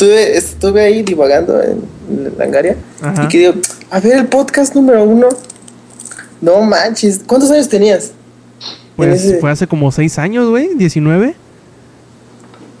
[0.00, 2.76] estuve, estuve ahí divagando en, en Langaria
[3.22, 3.54] y que digo,
[3.90, 5.28] a ver, el podcast número uno.
[6.40, 8.12] No manches, ¿cuántos años tenías?
[8.96, 11.34] Pues fue hace como seis años, güey, 19.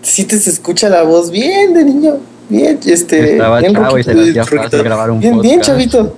[0.02, 3.32] Sí te se escucha la voz bien de niño, bien, este...
[3.32, 5.50] Estaba bien chavo y se le hacía fácil grabar un bien, podcast.
[5.50, 6.16] bien, chavito.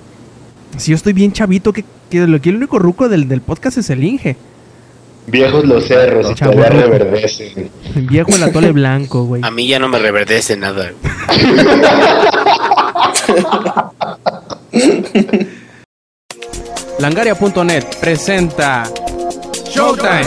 [0.77, 3.77] Si yo estoy bien chavito, que, que lo que el único ruco del, del podcast
[3.77, 4.37] es el Inge.
[5.27, 7.69] Viejos los cerros y todavía reverdecen.
[7.95, 9.41] Viejo el atole blanco, güey.
[9.43, 10.91] A mí ya no me reverdece nada.
[16.99, 18.83] Langaria.net presenta
[19.69, 20.21] Showtime.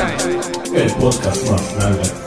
[0.74, 2.25] El podcast más grande.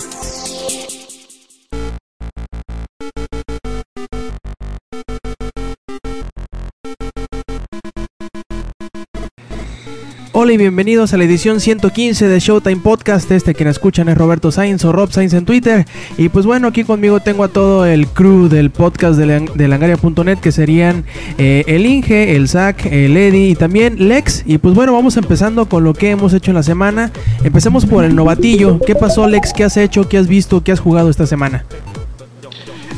[10.42, 13.30] Hola y bienvenidos a la edición 115 de Showtime Podcast.
[13.30, 15.86] Este quien escuchan es Roberto Sainz o Rob Sainz en Twitter.
[16.18, 20.38] Y pues bueno, aquí conmigo tengo a todo el crew del podcast de, de Langaria.net
[20.38, 21.04] que serían
[21.38, 24.44] eh, el Inge, el Zach, el Eddie y también Lex.
[24.46, 27.12] Y pues bueno, vamos empezando con lo que hemos hecho en la semana.
[27.44, 28.80] Empecemos por el novatillo.
[28.80, 29.52] ¿Qué pasó Lex?
[29.52, 30.08] ¿Qué has hecho?
[30.08, 30.64] ¿Qué has visto?
[30.64, 31.66] ¿Qué has jugado esta semana?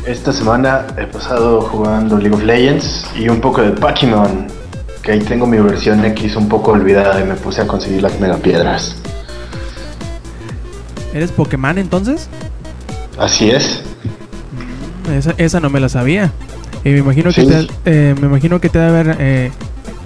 [0.06, 4.61] Esta semana he pasado jugando League of Legends y un poco de Pokémon.
[5.02, 8.20] Que ahí tengo mi versión X un poco olvidada y me puse a conseguir las
[8.20, 8.96] megapiedras.
[11.14, 12.30] ¿Eres Pokémon entonces?
[13.18, 13.82] Así es.
[15.12, 16.32] Esa, esa no me la sabía.
[16.84, 19.52] Y me imagino que te, eh, me imagino que te debe haber eh,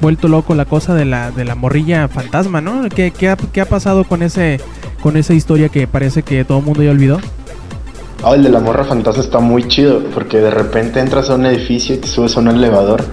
[0.01, 2.89] vuelto loco la cosa de la, de la morrilla fantasma, ¿no?
[2.89, 4.59] ¿Qué, qué ha, qué ha pasado con ese
[5.01, 7.19] con esa historia que parece que todo el mundo ya olvidó?
[8.23, 11.45] Ah, el de la morra fantasma está muy chido porque de repente entras a un
[11.45, 13.05] edificio y te subes a un elevador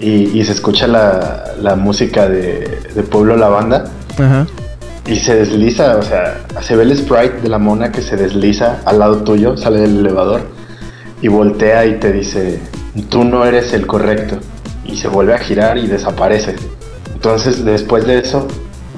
[0.00, 3.84] y, y se escucha la, la música de, de Pueblo La Banda
[4.18, 4.46] Ajá.
[5.06, 8.80] y se desliza, o sea, se ve el sprite de la mona que se desliza
[8.84, 10.42] al lado tuyo, sale del elevador
[11.22, 12.60] y voltea y te dice,
[13.08, 14.38] tú no eres el correcto
[14.84, 16.56] y se vuelve a girar y desaparece.
[17.14, 18.46] Entonces después de eso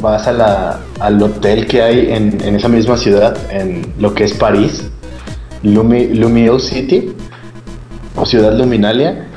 [0.02, 4.24] vas a la, al hotel que hay en, en esa misma ciudad, en lo que
[4.24, 4.84] es París,
[5.62, 7.12] Lumi, Lumio City
[8.16, 9.27] o Ciudad Luminalia.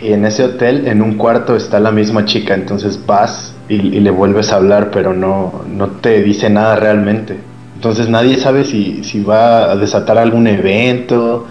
[0.00, 2.54] Y en ese hotel, en un cuarto, está la misma chica.
[2.54, 7.38] Entonces vas y, le vuelves a hablar, pero no, no te dice nada realmente.
[7.76, 11.46] Entonces nadie sabe si, si va a desatar algún evento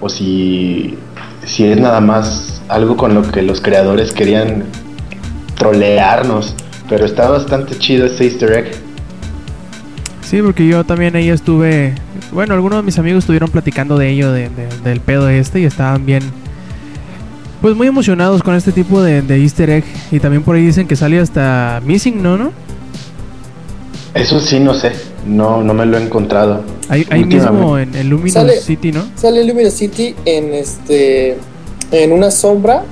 [0.00, 0.96] o si,
[1.44, 4.64] si es nada más algo con lo que los creadores querían
[5.56, 6.54] trolearnos.
[6.88, 8.70] Pero está bastante chido este easter egg.
[10.22, 11.94] Sí, porque yo también ahí estuve.
[12.32, 15.64] Bueno, algunos de mis amigos estuvieron platicando de ello, de- de- del pedo este, y
[15.64, 16.22] estaban bien.
[17.60, 19.84] Pues muy emocionados con este tipo de, de easter egg.
[20.10, 22.36] Y también por ahí dicen que sale hasta Missing, ¿no?
[22.36, 22.52] ¿No?
[24.14, 24.92] Eso sí, no sé.
[25.26, 26.62] No, no me lo he encontrado.
[26.88, 29.04] Ahí, mismo en, en Luminous Sale- City, ¿no?
[29.16, 31.36] Sale Luminous City en este
[31.90, 32.84] en una sombra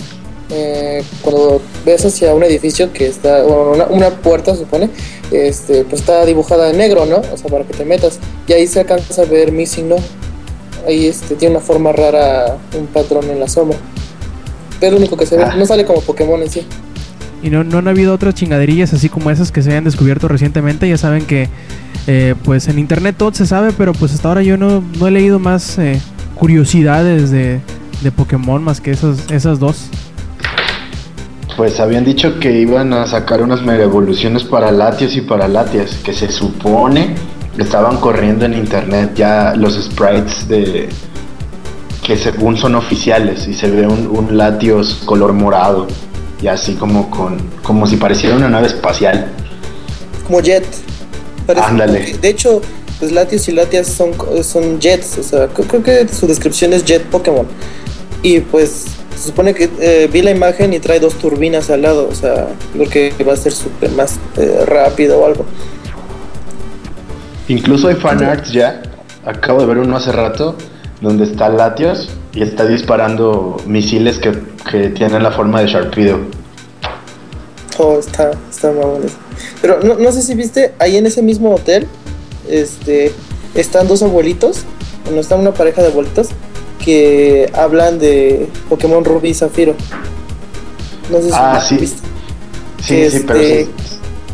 [0.51, 4.89] eh, cuando ves hacia un edificio que está bueno, una, una puerta se supone
[5.33, 8.67] este pues está dibujada en negro no o sea para que te metas y ahí
[8.69, 9.97] se alcanza a ver missing no
[10.87, 13.79] ahí este tiene una forma rara un patrón en la sombra
[14.81, 15.55] es lo único que se ve Ah.
[15.57, 16.67] no sale como Pokémon en sí
[17.43, 20.89] Y no, no han habido otras chingaderillas así como esas que se hayan descubierto recientemente.
[20.89, 21.49] Ya saben que
[22.07, 25.11] eh, pues en internet todo se sabe, pero pues hasta ahora yo no, no he
[25.11, 26.01] leído más eh,
[26.37, 27.61] curiosidades de,
[28.03, 29.89] de Pokémon más que esas, esas dos.
[31.57, 35.97] Pues habían dicho que iban a sacar unas mega evoluciones para Latios y para Latias,
[36.05, 37.15] que se supone
[37.59, 40.89] estaban corriendo en internet ya los sprites de
[42.05, 45.89] que según son oficiales y se ve un, un Latios color morado
[46.41, 49.27] y así como con como si pareciera una nave espacial.
[50.27, 50.65] como Jet
[51.47, 52.13] Parece- Ándale.
[52.21, 52.61] de hecho
[52.99, 54.13] pues Latios y Latias son,
[54.45, 57.47] son Jets o sea creo, creo que su descripción es Jet Pokémon
[58.23, 58.85] y pues
[59.17, 62.49] se supone que eh, vi la imagen y trae dos turbinas al lado o sea
[62.75, 65.45] lo que va a ser súper más eh, rápido o algo
[67.49, 68.81] Incluso hay fanarts ya.
[69.25, 70.57] Acabo de ver uno hace rato
[71.05, 74.33] donde está Latios y está disparando misiles que,
[74.71, 76.19] que tienen la forma de Sharpedo.
[77.79, 79.17] Oh, está, está mamón eso.
[79.61, 81.87] Pero no, no sé si viste, ahí en ese mismo hotel,
[82.49, 83.13] este,
[83.55, 84.63] están dos abuelitos,
[85.05, 86.29] bueno, está una pareja de abuelitos
[86.85, 89.75] que hablan de Pokémon Rubí y Zafiro.
[91.11, 91.77] No sé si Ah, sí.
[91.77, 92.01] viste.
[92.83, 93.71] Sí, sí, pero este, eso-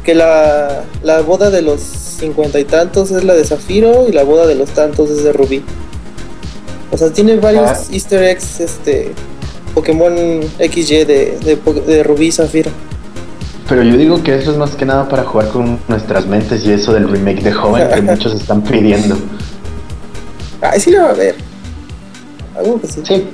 [0.04, 4.24] Que la, la boda de los cincuenta y tantos es la de Zafiro y la
[4.24, 5.62] boda de los tantos es de Rubí.
[6.92, 7.78] O sea, tiene varios Ah.
[7.92, 9.12] easter eggs, este,
[9.74, 10.12] Pokémon
[10.58, 12.70] XY de, de, de Rubí y Zafiro.
[13.68, 16.72] Pero yo digo que eso es más que nada para jugar con nuestras mentes y
[16.72, 19.16] eso del remake de Joven que muchos están pidiendo.
[20.60, 21.36] Ay, sí lo va a ver.
[22.58, 23.00] algo que sí.
[23.04, 23.24] Sí,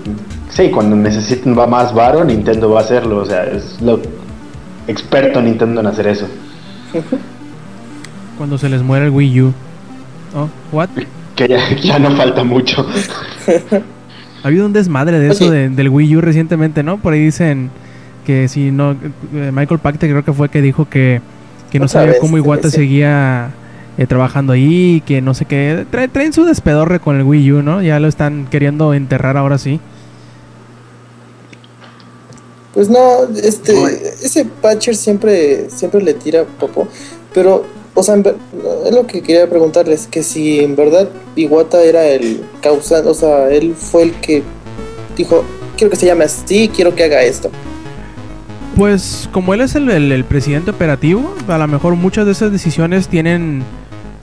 [0.51, 3.17] sí, cuando necesiten va más varo, Nintendo va a hacerlo.
[3.23, 3.99] O sea, es lo
[4.87, 6.27] experto Nintendo en hacer eso.
[8.37, 9.53] Cuando se les muere el Wii U.
[10.37, 10.89] Oh, what?
[11.37, 12.87] Que ya, ya no falta mucho.
[14.43, 16.99] Ha habido un desmadre de eso de- del Wii U recientemente, ¿no?
[16.99, 17.71] Por ahí dicen
[18.25, 18.93] que si no.
[18.93, 21.21] eh, Michael Pacte creo que fue que dijo que,
[21.71, 22.77] que no Otra sabía vez, cómo Iwata sí.
[22.77, 23.51] seguía
[23.99, 25.85] eh, trabajando ahí, que no sé qué.
[25.93, 27.83] Trae- traen su despedorre con el Wii U, ¿no?
[27.83, 29.79] Ya lo están queriendo enterrar ahora sí.
[32.73, 33.73] Pues no, este,
[34.23, 36.87] ese Patcher siempre, siempre le tira popo,
[37.33, 37.65] pero,
[37.97, 43.09] o sea, es lo que quería preguntarles, que si en verdad Iwata era el causante,
[43.09, 44.43] o sea, él fue el que
[45.17, 45.45] dijo,
[45.77, 47.51] quiero que se llame así, quiero que haga esto.
[48.77, 53.63] Pues como él es el presidente operativo, a lo mejor muchas de esas decisiones tienen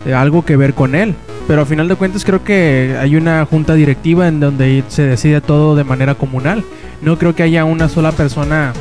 [0.05, 1.15] eh, algo que ver con él.
[1.47, 5.41] Pero a final de cuentas creo que hay una junta directiva en donde se decide
[5.41, 6.63] todo de manera comunal.
[7.01, 8.71] No creo que haya una sola persona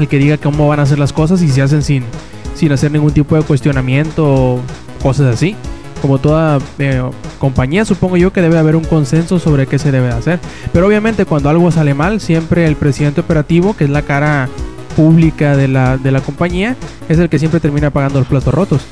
[0.00, 2.04] el que diga cómo van a hacer las cosas y se hacen sin,
[2.54, 4.60] sin hacer ningún tipo de cuestionamiento o
[5.02, 5.56] cosas así.
[6.00, 7.00] Como toda eh,
[7.38, 10.40] compañía, supongo yo que debe haber un consenso sobre qué se debe hacer.
[10.72, 14.48] Pero obviamente cuando algo sale mal, siempre el presidente operativo, que es la cara
[14.96, 16.76] pública de la, de la compañía,
[17.08, 18.82] es el que siempre termina pagando los platos rotos.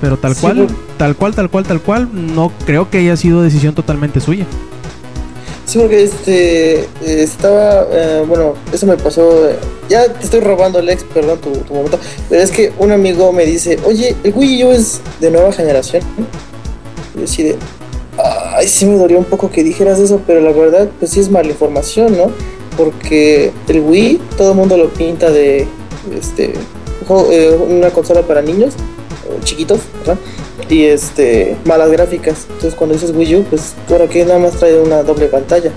[0.00, 0.74] Pero tal Sí, cual, bueno.
[0.96, 4.46] tal cual, tal cual, tal cual, no creo que haya sido decisión totalmente suya.
[5.74, 9.50] Sí, porque este, estaba, eh, bueno, eso me pasó,
[9.88, 11.98] ya te estoy robando, Lex, perdón tu, momento,
[12.30, 16.04] pero es que un amigo me dice, oye, el Wii U es de nueva generación.
[17.16, 17.56] Y yo así de,
[18.54, 21.28] ay, sí me dolió un poco que dijeras eso, pero la verdad, pues sí es
[21.28, 22.30] mala información, ¿no?
[22.76, 25.66] Porque el Wii, todo el mundo lo pinta de,
[26.16, 26.52] este,
[27.32, 28.74] eh, una consola para niños,
[29.42, 30.20] chiquitos, ¿verdad?
[30.68, 32.46] Y este malas gráficas.
[32.48, 35.70] Entonces cuando dices Wii U, pues claro que nada más trae una doble pantalla.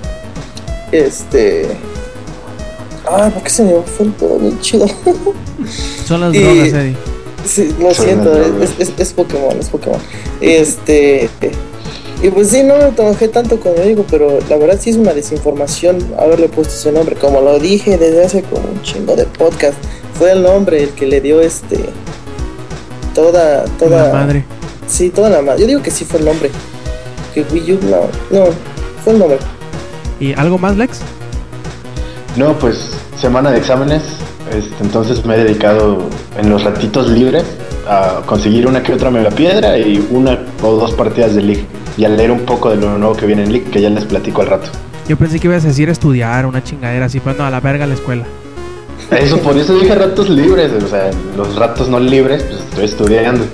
[0.92, 1.68] Este.
[3.10, 4.86] Ah, ¿por qué se me fue el pedo bien chido?
[6.06, 6.96] Son las Y- drogas, Eddie.
[7.46, 10.00] sí, lo Son siento, es, es, es Pokémon, es Pokémon.
[10.42, 11.30] Este.
[12.24, 14.96] Y pues sí, no me trabajé tanto con el amigo, pero la verdad sí es
[14.96, 17.16] una desinformación haberle puesto ese nombre.
[17.16, 19.76] Como lo dije desde hace como un chingo de podcast,
[20.18, 21.78] fue el nombre el que le dio este.
[23.14, 24.08] Toda, toda.
[24.08, 24.46] La madre.
[24.88, 25.62] Sí, toda la madre.
[25.62, 26.50] Yo digo que sí fue el nombre.
[27.34, 28.46] Que Wii U, no, no,
[29.04, 29.38] fue el nombre.
[30.20, 31.02] ¿Y algo más, Lex?
[32.36, 34.04] No, pues semana de exámenes,
[34.52, 36.00] este, entonces me he dedicado
[36.38, 37.44] en los ratitos libres
[37.88, 41.66] a conseguir una que otra mega piedra y una o dos partidas de League
[41.98, 44.06] y a leer un poco de lo nuevo que viene en League que ya les
[44.06, 44.70] platico al rato.
[45.08, 47.86] Yo pensé que ibas a decir estudiar, una chingadera así, pero no, a la verga
[47.88, 48.26] la escuela.
[49.12, 53.46] Eso, por eso dije ratos libres, o sea, los ratos no libres, pues estoy estudiando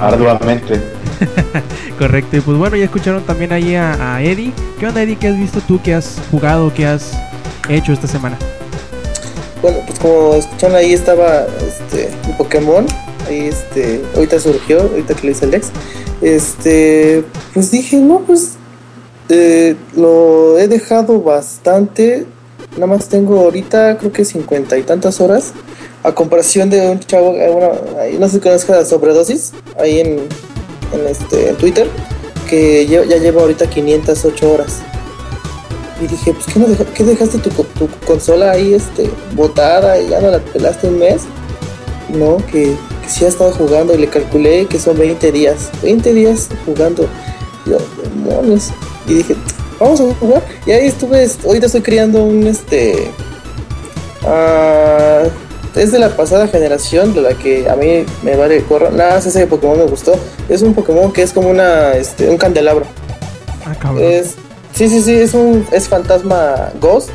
[0.00, 0.80] Arduamente.
[1.98, 4.52] Correcto, y pues bueno, ya escucharon también ahí a, a Eddie.
[4.78, 5.16] ¿Qué onda, Eddie?
[5.16, 5.80] ¿Qué has visto tú?
[5.82, 6.72] ¿Qué has jugado?
[6.74, 7.12] ¿Qué has
[7.68, 8.36] hecho esta semana?
[9.62, 12.86] Bueno, pues como escucharon ahí estaba este un Pokémon.
[13.26, 15.70] Ahí este, ahorita surgió, ahorita que le hice el Lex.
[16.20, 18.52] Este, pues dije, no, pues
[19.28, 22.26] eh, lo he dejado bastante.
[22.74, 25.52] Nada más tengo ahorita creo que cincuenta y tantas horas.
[26.06, 27.72] A comparación de un chavo, eh, bueno,
[28.20, 30.08] no sé si conozca sobredosis, ahí en,
[30.92, 31.88] en, este, en Twitter,
[32.48, 34.78] que ya lleva ahorita 508 horas.
[36.00, 40.08] Y dije, pues, ¿qué, no deja- qué dejaste tu, tu consola ahí este, botada y
[40.10, 41.22] ya no la pelaste un mes?
[42.10, 45.70] No, que, que sí ha estado jugando y le calculé que son 20 días.
[45.82, 47.08] 20 días jugando.
[47.64, 48.68] Yo, demonios.
[49.08, 49.34] Y dije,
[49.80, 50.44] vamos a jugar.
[50.66, 53.10] Y ahí estuve, est- ahorita estoy creando un este.
[54.24, 55.24] ah,
[55.76, 58.90] es de la pasada generación, de la que a mí me vale gorro.
[58.90, 60.14] Nada, más ese Pokémon me gustó.
[60.48, 62.86] Es un Pokémon que es como una, este, un candelabro.
[63.64, 64.02] Ah, cabrón.
[64.02, 64.36] Es,
[64.74, 67.10] sí, sí, sí, es un es fantasma Ghost.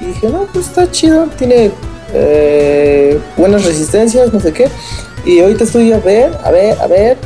[0.00, 1.70] Y dije, no, pues está chido, tiene
[2.12, 4.68] eh, buenas resistencias, no sé qué.
[5.24, 7.16] Y ahorita estoy a ver, a ver, a ver.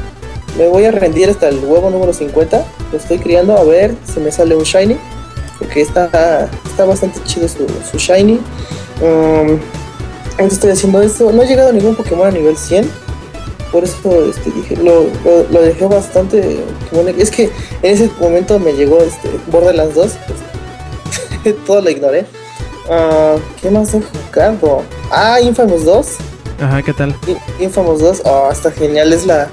[0.58, 2.64] Me voy a rendir hasta el huevo número 50.
[2.92, 4.98] Lo estoy criando, a ver si me sale un shiny.
[5.58, 8.40] Porque está, está bastante chido su, su shiny.
[9.00, 9.58] Um,
[10.46, 11.32] estoy haciendo esto.
[11.32, 12.90] No he llegado a ningún Pokémon a nivel 100
[13.70, 16.60] por eso este, dije, lo, lo, lo dejé bastante.
[17.18, 17.44] Es que
[17.82, 20.12] en ese momento me llegó este Borderlands 2,
[21.42, 22.26] pues, todo lo ignoré.
[22.90, 24.82] Ah, ¿Qué más he jugado?
[25.10, 26.06] Ah, Infamous 2.
[26.60, 27.14] Ajá, ¿qué tal?
[27.26, 29.12] In- Infamous 2, ah, está genial.
[29.12, 29.48] Es la.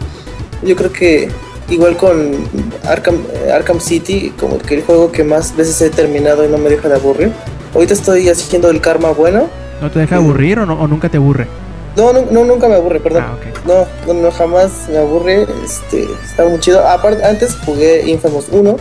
[0.63, 1.29] Yo creo que
[1.69, 2.47] igual con
[2.85, 3.21] Arkham,
[3.53, 6.87] Arkham City, como que el juego que más veces he terminado y no me deja
[6.87, 7.33] de aburrir.
[7.73, 9.49] Ahorita estoy haciendo el karma bueno.
[9.81, 11.47] ¿No te deja aburrir o, no, o nunca te aburre?
[11.95, 13.23] No, no, no, nunca me aburre, perdón.
[13.25, 13.37] Ah.
[13.65, 15.47] No, no, no, jamás me aburre.
[15.63, 16.85] Este, está muy chido.
[16.85, 18.75] Aparte, antes jugué Infamous 1.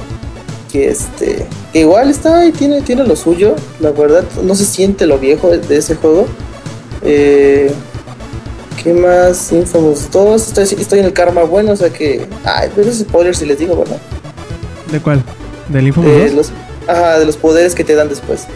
[0.73, 5.07] que este que igual está ahí, tiene, tiene lo suyo, la verdad, no se siente
[5.07, 6.27] lo viejo de, ese juego.
[7.03, 7.73] Eh,
[8.83, 9.51] ¿Qué más?
[9.51, 12.27] Infamous 2, estoy, estoy en el karma bueno, o sea que...
[12.45, 13.99] Ay, pero es spoiler si les digo, ¿verdad?
[14.93, 15.23] ¿De cuál?
[15.69, 16.35] ¿Del Infamous De 2?
[16.35, 16.53] los,
[16.87, 18.47] ajá, de los poderes que te dan después.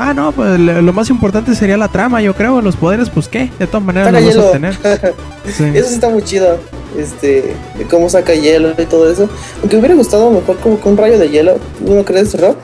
[0.00, 2.60] Ah, no, pues lo más importante sería la trama, yo creo.
[2.60, 4.46] Los poderes, pues qué, de todas maneras Saca los vas a hielo.
[4.46, 5.14] obtener.
[5.56, 5.64] Sí.
[5.74, 6.58] Eso sí está muy chido.
[6.96, 9.28] Este, de cómo saca hielo y todo eso.
[9.60, 11.56] Aunque me hubiera gustado mejor como que un rayo de hielo.
[11.80, 12.54] ¿No crees, Rob?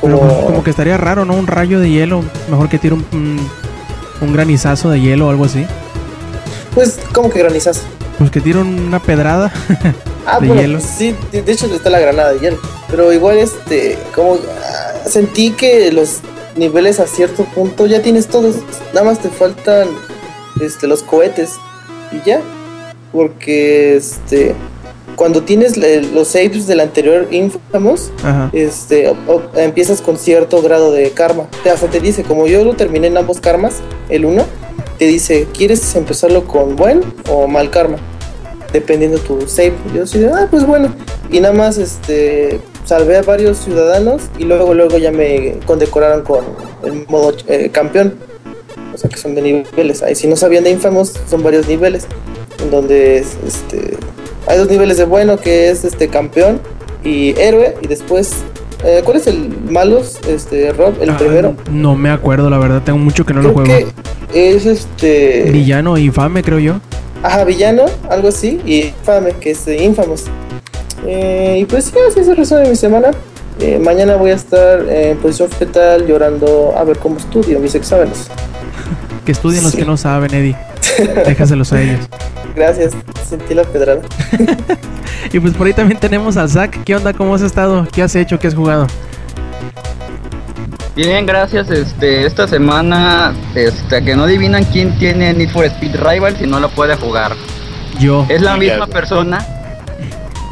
[0.00, 1.34] Como, como que estaría raro, ¿no?
[1.34, 2.22] Un rayo de hielo.
[2.50, 3.40] Mejor que tire un, un,
[4.20, 5.64] un granizazo de hielo o algo así.
[6.74, 7.80] Pues, como que granizazo.
[8.18, 9.52] Pues que tire una pedrada.
[10.28, 10.80] Ah, ¿De bueno, hielo?
[10.80, 12.58] sí, de de hecho está la granada de hielo.
[12.90, 16.18] Pero igual, este, como ah, sentí que los
[16.56, 18.56] niveles a cierto punto ya tienes todos.
[18.94, 19.88] Nada más te faltan
[20.60, 21.52] este, los cohetes
[22.12, 22.40] y ya.
[23.12, 24.54] Porque, este,
[25.14, 28.50] cuando tienes le- los saves del anterior Infamous, Ajá.
[28.52, 31.46] este, o- o- empiezas con cierto grado de karma.
[31.62, 33.76] Te, hasta te dice, como yo lo terminé en ambos karmas,
[34.08, 34.44] el uno,
[34.98, 37.96] te dice, ¿quieres empezarlo con buen o mal karma?
[38.72, 39.74] Dependiendo tu save.
[39.94, 40.94] Yo así de, ah, pues bueno.
[41.30, 46.44] Y nada más, este, salvé a varios ciudadanos y luego, luego ya me condecoraron con
[46.84, 48.14] el modo eh, campeón.
[48.94, 50.02] O sea que son de niveles.
[50.02, 52.06] Ahí si no sabían de Infamous, son varios niveles.
[52.62, 53.98] En donde es, este,
[54.46, 56.60] hay dos niveles de bueno que es este campeón
[57.04, 57.76] y héroe.
[57.82, 58.32] Y después,
[58.84, 60.18] eh, ¿cuál es el malos?
[60.26, 61.54] Este, Rob, el Ah, primero.
[61.70, 62.80] No me acuerdo, la verdad.
[62.82, 63.68] Tengo mucho que no lo juego.
[64.32, 65.50] que es este.
[65.50, 66.76] Villano infame, creo yo.
[67.22, 68.60] Ajá, villano, algo así.
[68.64, 70.24] Y infame, que es eh, Infamous.
[71.06, 73.10] Eh, y pues sí, así se resuelve mi semana.
[73.60, 78.28] Eh, mañana voy a estar en posición fetal llorando a ver cómo estudio mis exámenes.
[79.24, 79.78] Que estudien los Sí.
[79.78, 80.56] que no saben, Eddie.
[81.26, 81.98] Déjaselos a ellos.
[82.54, 82.92] Gracias,
[83.28, 84.00] sentí la pedrada.
[85.32, 86.84] Y pues por ahí también tenemos al Zack.
[86.84, 87.12] ¿Qué onda?
[87.12, 87.86] ¿Cómo has estado?
[87.90, 88.38] ¿Qué has hecho?
[88.38, 88.86] ¿Qué has jugado?
[90.94, 91.68] Bien, gracias.
[91.70, 96.60] Este, esta semana, este, que no adivinan quién tiene Need for Speed Rivals y no
[96.60, 97.32] lo puede jugar.
[97.98, 98.24] Yo.
[98.28, 99.44] Es la Ya, misma persona.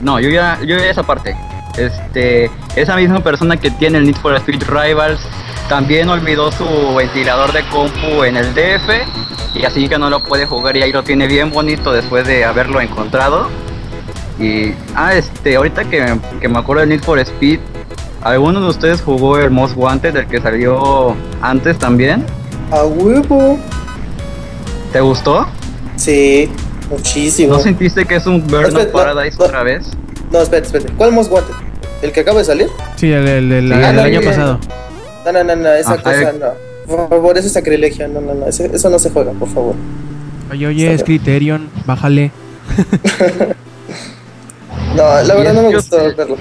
[0.05, 1.35] No, yo ya, yo ya esa parte.
[1.79, 5.21] Este, esa misma persona que tiene el Need for Speed Rivals
[5.69, 10.47] también olvidó su ventilador de compu en el DF y así que no lo puede
[10.47, 13.49] jugar y ahí lo tiene bien bonito después de haberlo encontrado.
[14.39, 17.61] Y ah, este, ahorita que, que me acuerdo del Need for Speed,
[18.23, 22.27] ¿alguno de ustedes jugó el Most Wanted, el que salió antes también?
[22.71, 23.59] A huevo.
[24.93, 25.47] ¿Te gustó?
[25.97, 26.51] Sí,
[26.91, 27.55] muchísimo.
[27.55, 29.45] ¿No sentiste que es un Burnout Espera, no, Paradise no.
[29.45, 29.87] otra vez?
[30.33, 30.93] No, espérate, espérate.
[30.95, 31.55] ¿Cuál Most Wanted?
[32.03, 32.69] ¿El que acaba de salir?
[32.97, 34.33] Sí, el, el- el- Sí, el ándale, año bien.
[34.33, 34.59] pasado.
[35.25, 36.47] No, no, no, no, esa Ajá, cosa no.
[36.87, 38.07] Por favor, eso es sacrilegio.
[38.09, 39.75] No, no, no, ese- eso no se juega, por favor.
[40.51, 41.69] Oye, oye, es Criterion.
[41.87, 42.31] Bájale.
[44.97, 46.37] No, la verdad no me gustó verlo.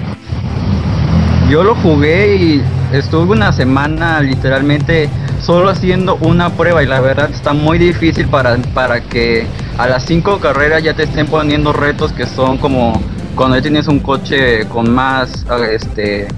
[1.50, 5.08] Yo lo jugué y estuve una semana literalmente
[5.44, 9.46] solo haciendo una prueba y la verdad está muy difícil para, para que
[9.76, 13.00] a las cinco carreras ya te estén poniendo retos que son como
[13.34, 16.28] cuando ya tienes un coche con más, ah, este,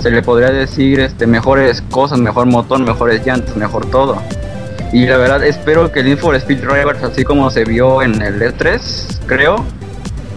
[0.00, 4.20] se le podría decir, este, mejores cosas, mejor motor, mejores llantas, mejor todo.
[4.92, 8.40] Y la verdad espero que el for Speed Rivals, así como se vio en el
[8.40, 8.80] E3,
[9.26, 9.64] creo,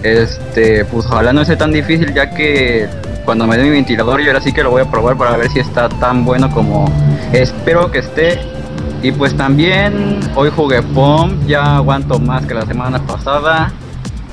[0.03, 2.87] este, pues ojalá no sea tan difícil ya que
[3.29, 5.51] cuando me dé mi ventilador yo ahora sí que lo voy a probar para ver
[5.51, 6.91] si está tan bueno como
[7.31, 8.39] espero que esté.
[9.03, 13.71] Y pues también hoy jugué POM, ya aguanto más que la semana pasada.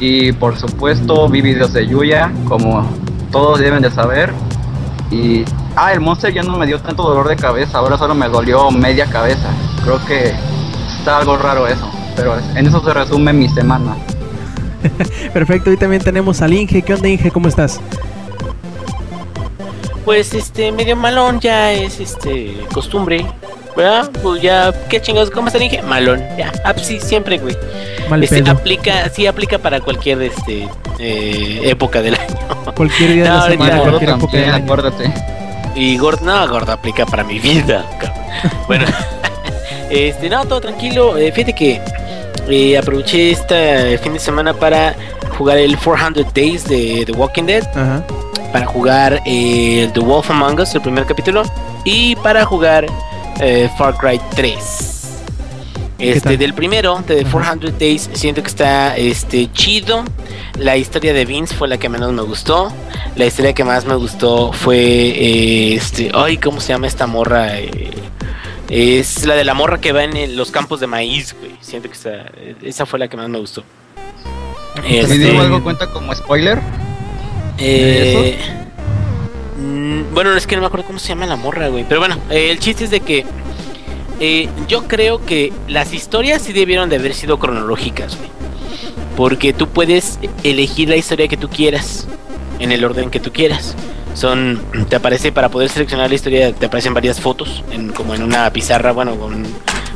[0.00, 2.90] Y por supuesto vi videos de Yuya, como
[3.30, 4.32] todos deben de saber.
[5.10, 5.44] Y
[5.76, 8.70] ah, el monster ya no me dio tanto dolor de cabeza, ahora solo me dolió
[8.70, 9.50] media cabeza.
[9.84, 10.32] Creo que
[10.98, 11.86] está algo raro eso,
[12.16, 13.94] pero en eso se resume mi semana.
[15.34, 16.80] Perfecto, y también tenemos al Inge.
[16.80, 17.30] ¿Qué onda, Inge?
[17.30, 17.78] ¿Cómo estás?
[20.06, 23.26] Pues este, medio malón ya es este costumbre.
[23.76, 24.10] ¿Verdad?
[24.22, 25.30] Pues ya, ¿qué chingados?
[25.30, 25.82] ¿Cómo está dije?
[25.82, 26.22] Malón.
[26.38, 27.54] Ya, ah, pues sí, siempre, güey.
[28.08, 28.52] Mal Este, pedo.
[28.52, 30.66] aplica, sí aplica para cualquier este
[30.98, 32.72] eh, época del año.
[32.74, 34.64] Cualquier día de No, la semana, cualquier época del también, año.
[34.64, 35.12] acuérdate.
[35.74, 37.84] Y gordo, no, gordo aplica para mi vida.
[38.00, 38.24] cabrón.
[38.66, 38.86] Bueno,
[39.90, 41.18] este, no, todo tranquilo.
[41.18, 41.80] Eh, fíjate que
[42.48, 44.94] eh, aproveché este fin de semana para
[45.36, 47.66] jugar el 400 Days de The Walking Dead.
[47.76, 48.02] Ajá.
[48.56, 51.42] Para jugar eh, The Wolf Among Us, el primer capítulo,
[51.84, 52.86] y para jugar
[53.38, 55.22] eh, Far Cry 3.
[55.98, 57.30] Este del primero, de Ajá.
[57.32, 60.04] 400 Days, siento que está este chido.
[60.58, 62.72] La historia de Vince fue la que menos me gustó.
[63.14, 67.58] La historia que más me gustó fue eh, este, ay, ¿cómo se llama esta morra?
[67.58, 67.90] Eh,
[68.70, 71.52] es la de la morra que va en los campos de maíz, güey.
[71.60, 72.24] Siento que esa,
[72.62, 73.64] esa fue la que más me gustó.
[74.80, 76.58] ¿Te Este, digo algo cuenta como spoiler?
[77.58, 78.38] Eh,
[79.58, 81.84] mm, bueno, es que no me acuerdo cómo se llama la morra, güey.
[81.88, 83.24] Pero bueno, eh, el chiste es de que
[84.20, 88.30] eh, yo creo que las historias sí debieron de haber sido cronológicas, güey.
[89.16, 92.06] Porque tú puedes elegir la historia que tú quieras,
[92.58, 93.74] en el orden que tú quieras.
[94.14, 98.22] Son, te aparece para poder seleccionar la historia, te aparecen varias fotos, en, como en
[98.22, 99.44] una pizarra, bueno, con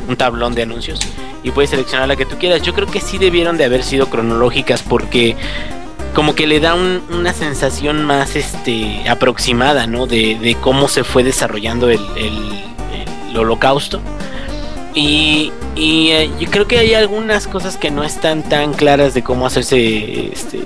[0.08, 1.00] un tablón de anuncios.
[1.42, 2.62] Y puedes seleccionar la que tú quieras.
[2.62, 5.36] Yo creo que sí debieron de haber sido cronológicas porque
[6.14, 10.06] como que le da un- una sensación más este aproximada, ¿no?
[10.06, 14.00] De, cómo se fue desarrollando el, el- holocausto.
[14.94, 19.22] Y, y, eh, yo creo que hay algunas cosas que no están tan claras de
[19.22, 20.58] cómo hacerse, este,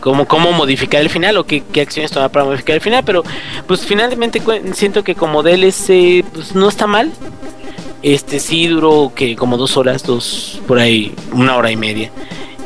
[0.00, 3.04] cómo, cómo modificar el final o qué, acciones tomar para modificar el final.
[3.04, 3.22] Pero
[3.66, 4.40] pues finalmente
[4.72, 7.12] siento que como DLC pues no está mal.
[8.02, 12.10] Este sí duró que como dos horas, dos por ahí, una hora y media.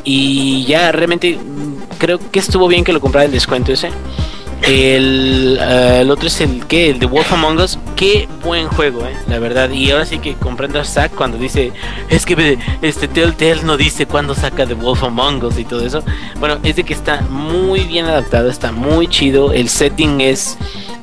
[0.03, 1.37] Y ya realmente
[1.97, 3.89] creo que estuvo bien que lo comprara el descuento ese.
[4.63, 7.79] El, el otro es el que el de Wolf Among Us.
[7.95, 9.71] Qué buen juego, eh, la verdad.
[9.71, 11.71] Y ahora sí que comprendo a Zack cuando dice
[12.09, 16.03] es que este Telltale no dice cuándo saca The Wolf Among Us y todo eso.
[16.39, 19.51] Bueno, es de que está muy bien adaptado, está muy chido.
[19.51, 20.57] El setting es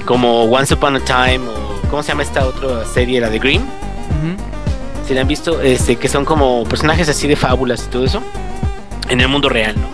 [0.05, 3.21] como Once Upon a Time o ¿cómo se llama esta otra serie?
[3.21, 3.63] La de Grimm.
[3.63, 4.37] Ujú.
[5.07, 8.23] Si la han visto, este, que son como personajes así de fábulas y todo eso,
[9.09, 9.89] en el mundo real, ¿no?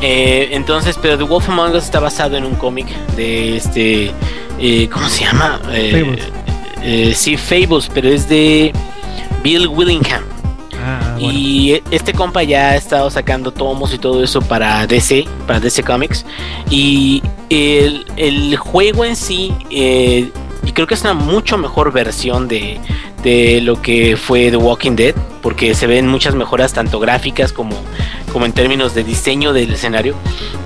[0.00, 2.86] Eh, entonces, pero The Wolf Among Us está basado en un cómic
[3.16, 4.10] de este,
[4.58, 5.60] eh, ¿cómo se llama?
[5.72, 6.18] Eh,
[6.82, 7.18] Fables.
[7.18, 8.72] sí, Fables, pero es de
[9.42, 10.22] Bill Willingham.
[10.84, 11.32] Ah, bueno.
[11.32, 15.82] Y este compa ya ha estado sacando tomos y todo eso para DC, para DC
[15.82, 16.26] Comics.
[16.68, 20.30] Y el, el juego en sí, eh,
[20.64, 22.80] yo creo que es una mucho mejor versión de,
[23.22, 27.76] de lo que fue The Walking Dead, porque se ven muchas mejoras tanto gráficas como,
[28.32, 30.14] como en términos de diseño del escenario.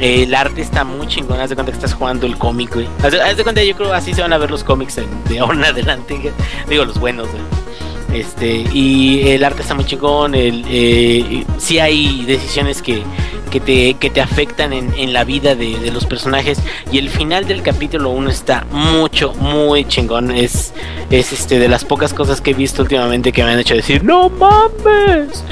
[0.00, 2.88] Eh, el arte está muy chingón, haz de cuenta que estás jugando el cómic, güey.
[3.02, 5.38] Haz de, haz de cuenta, yo creo así se van a ver los cómics de
[5.38, 6.32] ahora en adelante,
[6.68, 7.28] digo los buenos.
[8.12, 10.34] Este, y el arte está muy chingón.
[10.34, 13.02] El, eh, sí hay decisiones que,
[13.48, 16.58] que, te, que te afectan en, en la vida de, de los personajes.
[16.92, 20.30] Y el final del capítulo 1 está mucho, muy chingón.
[20.30, 20.72] Es,
[21.10, 24.04] es este, de las pocas cosas que he visto últimamente que me han hecho decir:
[24.04, 25.44] ¡No mames!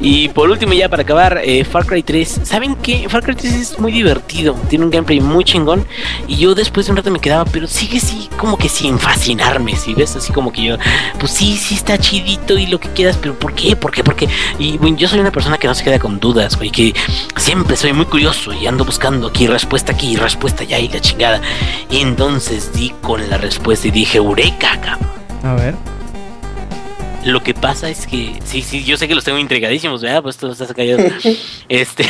[0.00, 2.40] Y por último, ya para acabar, eh, Far Cry 3.
[2.44, 3.08] ¿Saben qué?
[3.08, 4.54] Far Cry 3 es muy divertido.
[4.68, 5.86] Tiene un gameplay muy chingón.
[6.26, 9.76] Y yo después de un rato me quedaba, pero sigue así como que sin fascinarme.
[9.76, 10.76] Si ves, así como que yo,
[11.18, 13.76] pues sí, sí está chidito y lo que quieras, pero ¿por qué?
[13.76, 14.02] ¿Por qué?
[14.02, 14.28] ¿Por qué?
[14.58, 16.94] Y bueno, yo soy una persona que no se queda con dudas, güey, que
[17.36, 21.40] siempre soy muy curioso y ando buscando aquí respuesta aquí, respuesta allá y la chingada.
[21.90, 25.08] Y entonces di con la respuesta y dije, Eureka, cabrón.
[25.42, 25.74] A ver.
[27.24, 30.22] Lo que pasa es que, sí, sí, yo sé que los tengo intrigadísimos, ¿verdad?
[30.22, 31.02] Pues todos estás callado.
[31.68, 32.06] este,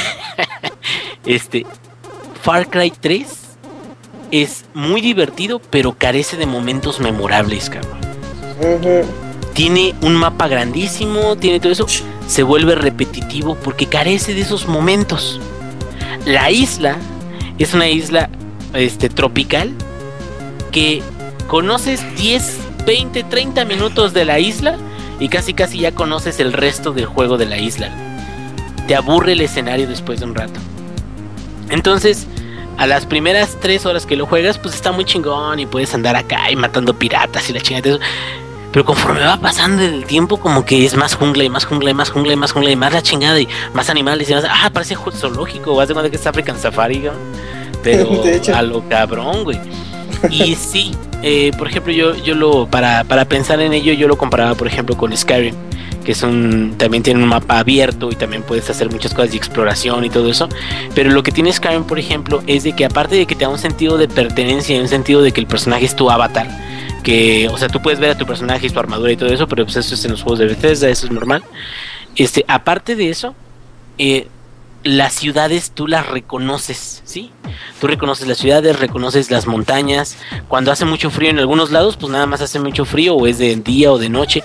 [1.26, 1.66] este,
[2.42, 3.26] Far Cry 3
[4.30, 7.98] es muy divertido, pero carece de momentos memorables, cabrón.
[9.58, 11.84] Tiene un mapa grandísimo, tiene todo eso,
[12.28, 15.40] se vuelve repetitivo porque carece de esos momentos.
[16.24, 16.96] La isla
[17.58, 18.30] es una isla
[18.72, 19.72] este, tropical
[20.70, 21.02] que
[21.48, 24.76] conoces 10, 20, 30 minutos de la isla
[25.18, 27.90] y casi casi ya conoces el resto del juego de la isla.
[28.86, 30.60] Te aburre el escenario después de un rato.
[31.68, 32.28] Entonces,
[32.76, 36.14] a las primeras 3 horas que lo juegas, pues está muy chingón y puedes andar
[36.14, 38.00] acá y matando piratas y la chingada de eso.
[38.72, 41.94] Pero conforme va pasando el tiempo, como que es más jungla y más jungla y
[41.94, 44.44] más jungla y más jungla y más la chingada y más animales y más.
[44.48, 45.74] Ah, parece zoológico.
[45.74, 47.22] Vas de cuenta que es African Safari, cabrón.
[47.82, 48.22] Pero
[48.54, 49.58] a lo cabrón, güey.
[50.30, 54.18] Y sí, eh, por ejemplo, yo, yo lo, para, para pensar en ello, yo lo
[54.18, 55.54] comparaba, por ejemplo, con Skyrim,
[56.04, 59.36] que es un, también tiene un mapa abierto y también puedes hacer muchas cosas de
[59.36, 60.48] exploración y todo eso.
[60.94, 63.48] Pero lo que tiene Skyrim, por ejemplo, es de que aparte de que te da
[63.48, 66.48] un sentido de pertenencia y un sentido de que el personaje es tu avatar,
[67.08, 69.48] que, o sea, tú puedes ver a tu personaje y su armadura y todo eso,
[69.48, 71.42] pero pues eso es en los juegos de Bethesda, eso es normal.
[72.14, 73.34] Este, aparte de eso,
[73.96, 74.28] eh,
[74.88, 77.30] las ciudades tú las reconoces, ¿sí?
[77.80, 80.16] Tú reconoces las ciudades, reconoces las montañas.
[80.48, 83.38] Cuando hace mucho frío en algunos lados, pues nada más hace mucho frío, o es
[83.38, 84.42] de día o de noche.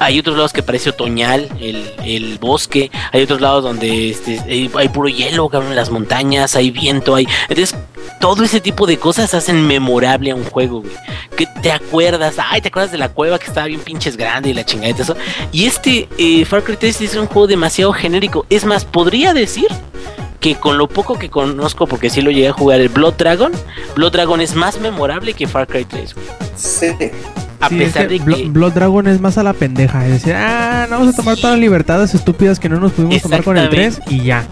[0.00, 2.90] Hay otros lados que parece otoñal, el, el bosque.
[3.12, 7.28] Hay otros lados donde este, hay, puro hielo, cabrón, las montañas, hay viento, hay.
[7.48, 7.76] Entonces,
[8.20, 10.94] todo ese tipo de cosas hacen memorable a un juego, güey.
[11.36, 14.54] Que te acuerdas, ay, te acuerdas de la cueva que estaba bien pinches grande y
[14.54, 15.16] la todo eso.
[15.52, 18.46] Y este eh, Far Cry 3 es un juego demasiado genérico.
[18.50, 19.68] Es más, podría decir
[20.40, 23.52] que con lo poco que conozco, porque sí lo llegué a jugar, el Blood Dragon,
[23.96, 26.26] Blood Dragon es más memorable que Far Cry 3, güey.
[26.56, 26.86] Sí.
[27.60, 28.44] A Sí, es pesar que de Blo- que.
[28.48, 30.04] Blood Dragon es más a la pendeja.
[30.04, 33.22] Es decir, ah, no vamos a tomar todas las libertades estúpidas que no nos pudimos
[33.22, 34.44] tomar con el 3 y ya.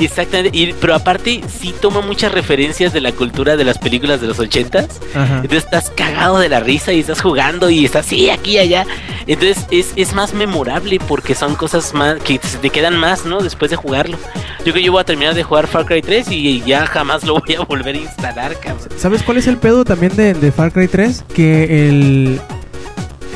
[0.00, 4.26] Exactamente, y- pero aparte sí toma muchas referencias de la cultura de las películas de
[4.28, 5.00] los ochentas.
[5.14, 5.36] Ajá.
[5.36, 8.86] Entonces estás cagado de la risa y estás jugando y estás así, aquí, allá.
[9.26, 13.40] Entonces es, es más memorable porque son cosas más que se te quedan más, ¿no?
[13.40, 14.16] Después de jugarlo.
[14.58, 17.24] Yo creo que yo voy a terminar de jugar Far Cry 3 y ya jamás
[17.24, 18.88] lo voy a volver a instalar, cabrón.
[18.96, 21.24] ¿Sabes cuál es el pedo también de, de Far Cry 3?
[21.34, 22.40] Que el,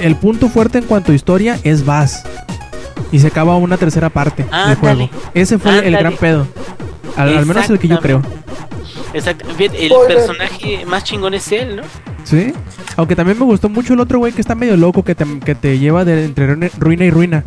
[0.02, 2.24] el punto fuerte en cuanto a historia es Bass.
[3.14, 5.08] Y se acaba una tercera parte del juego.
[5.34, 6.48] Ese fue el gran pedo.
[7.16, 8.20] Al, al menos el que yo creo.
[9.12, 9.46] Exacto.
[9.56, 10.16] El Spoiler.
[10.16, 11.82] personaje más chingón es él, ¿no?
[12.24, 12.52] ¿Sí?
[12.96, 15.54] Aunque también me gustó mucho el otro güey que está medio loco que te, que
[15.54, 17.44] te lleva de entre ruina- y ruina.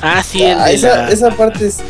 [0.00, 1.80] Ah, sí, el Ah, de esa, la- esa parte es.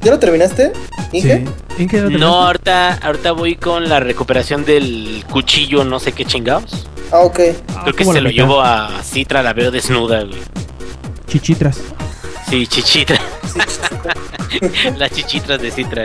[0.00, 0.72] ¿Ya lo terminaste?
[1.12, 1.44] Inge?
[1.76, 1.82] Sí.
[1.82, 2.46] Inge, ¿lo No, terminaste?
[2.46, 6.88] ahorita, ahorita voy con la recuperación del cuchillo, no sé qué chingados.
[7.12, 7.40] Ah, ok.
[7.76, 8.42] Ah, Creo que como se lo mitad.
[8.42, 10.40] llevo a Citra, la veo desnuda, güey.
[11.32, 11.78] Chichitras.
[12.50, 13.18] Sí, chichitra.
[14.98, 16.04] Las chichitras de Citra.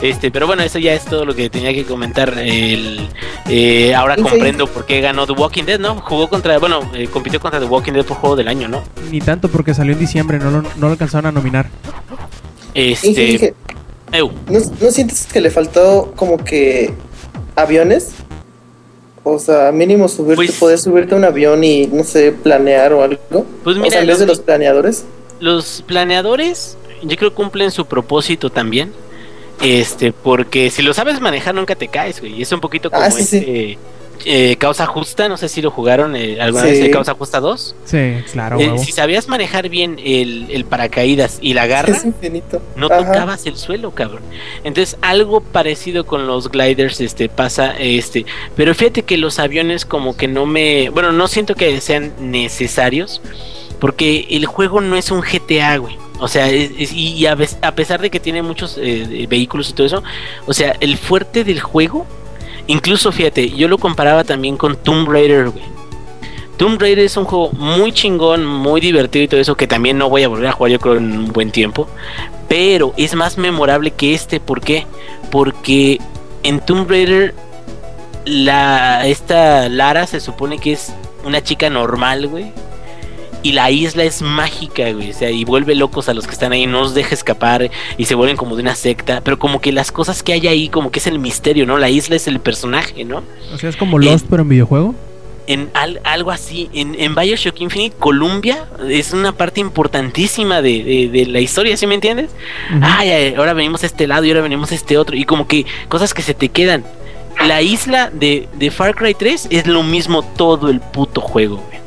[0.00, 2.38] Este, pero bueno, eso ya es todo lo que tenía que comentar.
[2.38, 3.06] El,
[3.46, 5.96] eh, ahora comprendo por qué ganó The Walking Dead, ¿no?
[5.96, 8.82] Jugó contra, bueno, eh, compitió contra The Walking Dead por juego del año, ¿no?
[9.10, 11.68] Ni tanto porque salió en diciembre, no lo, no lo alcanzaron a nominar.
[12.72, 13.54] Este, Inge, Inge,
[14.12, 16.94] eu, ¿no, ¿no sientes que le faltó como que
[17.54, 18.12] aviones?
[19.26, 23.02] O sea, mínimo subirte, Pues- poder subirte a un avión y, no sé, planear o
[23.02, 23.46] algo.
[23.64, 25.04] Pues o mira, sea, en vez de los- planeadores.
[25.40, 28.92] los planeadores yo creo cumplen su propósito también.
[29.62, 32.42] Este, porque si lo sabes manejar nunca te caes, güey.
[32.42, 33.78] Es un poquito como Ah, sí, sí.
[34.24, 36.70] Eh, Causa Justa, no sé si lo jugaron eh, alguna Sí.
[36.70, 37.74] vez, eh, Causa Justa 2.
[37.84, 42.62] Sí, claro, Eh, si sabías manejar bien el, el paracaídas y la garra, Es infinito.
[42.76, 42.98] no Ajá.
[43.04, 44.22] tocabas el suelo, cabrón.
[44.64, 48.24] Entonces, algo parecido con los gliders este pasa este,
[48.56, 53.20] pero fíjate que los aviones como que no me, bueno, no siento que sean necesarios
[53.80, 55.96] porque el juego no es un GTA, güey.
[56.20, 59.72] O sea, es- es- y a, a pesar de que tiene muchos eh, vehículos y
[59.72, 60.02] todo eso,
[60.46, 62.06] o sea, el fuerte del juego,
[62.66, 65.64] incluso fíjate, yo lo comparaba también con Tomb Raider, güey.
[66.56, 70.08] Tomb Raider es un juego muy chingón, muy divertido y todo eso, que también no
[70.08, 71.88] voy a volver a jugar yo creo en un buen tiempo.
[72.48, 74.86] Pero es más memorable que este, ¿por qué?
[75.30, 75.98] Porque
[76.42, 77.34] en Tomb Raider
[78.24, 80.92] la esta Lara se supone que es
[81.24, 82.52] una chica normal, güey.
[83.44, 85.10] Y la isla es mágica, güey.
[85.10, 88.06] O sea, y vuelve locos a los que están ahí, no los deja escapar y
[88.06, 89.20] se vuelven como de una secta.
[89.22, 91.78] Pero como que las cosas que hay ahí, como que es el misterio, ¿no?
[91.78, 93.22] La isla es el personaje, ¿no?
[93.54, 94.94] O sea, es como Lost, pero en videojuego.
[95.46, 96.70] en al- algo así.
[96.72, 101.86] En, en Bioshock Infinite, Columbia es una parte importantísima de, de- de la historia, ¿sí
[101.86, 102.30] me entiendes?
[102.70, 102.80] Ujú.
[102.82, 105.14] Ay, ay, ahora venimos a este lado y ahora venimos a este otro.
[105.16, 106.82] Y como que cosas que se te quedan.
[107.46, 111.83] La isla de, de Far Cry 3 es lo mismo todo el puto juego, güey.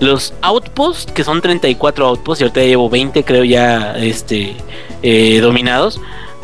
[0.00, 4.56] Los outposts, que son 34 outposts, y ahorita llevo 20 creo ya este,
[5.02, 6.00] eh, dominados,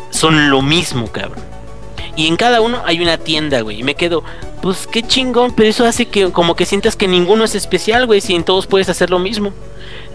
[0.09, 1.43] son lo mismo, cabrón.
[2.15, 3.79] Y en cada uno hay una tienda, güey.
[3.79, 4.23] Y me quedo,
[4.61, 8.21] pues qué chingón, pero eso hace que como que sientas que ninguno es especial, güey,
[8.21, 9.53] si en todos puedes hacer lo mismo.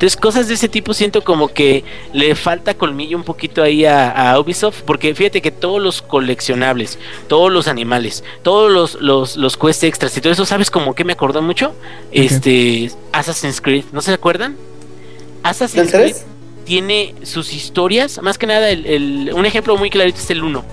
[0.02, 4.32] Entonces, cosas de ese tipo siento como que le falta colmillo un poquito ahí a,
[4.32, 9.56] a Ubisoft, porque fíjate que todos los coleccionables, todos los animales, todos los, los, los
[9.56, 11.72] quests extras y todo eso, ¿sabes como que me acordó mucho?
[12.10, 14.54] Este, Assassin's Creed, ¿no se acuerdan?
[14.54, 16.26] ¿Del Assassin's Creed 3?
[16.64, 20.64] tiene sus historias, más que nada, el, el- un ejemplo muy clarito es el 1,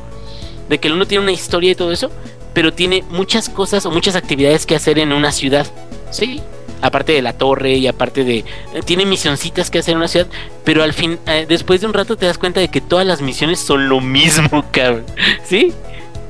[0.69, 2.09] de que el 1 tiene una historia y todo eso,
[2.55, 5.67] pero tiene muchas cosas o muchas actividades que hacer en una ciudad,
[6.09, 6.41] ¿sí?
[6.81, 8.37] Aparte de la torre y aparte de...
[8.37, 8.45] eh,
[8.85, 10.27] tiene misioncitas que hacer en una ciudad,
[10.63, 13.21] pero al fin, eh, después de un rato te das cuenta de que todas las
[13.21, 15.03] misiones son lo mismo, cabrón,
[15.43, 15.73] ¿sí?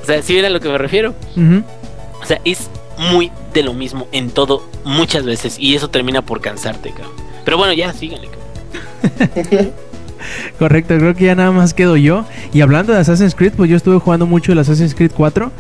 [0.02, 1.14] O sea, ¿sí ven a lo que me refiero?
[2.22, 6.42] O sea, es muy de lo mismo en todo, muchas veces, y eso termina por
[6.42, 7.14] cansarte, cabrón.
[7.46, 9.72] Pero bueno, ya, síganle, cabrón.
[10.60, 12.26] Correcto, creo que ya nada más quedo yo.
[12.54, 15.52] Y hablando de Assassin's Creed, pues yo estuve jugando mucho el Assassin's Creed 4.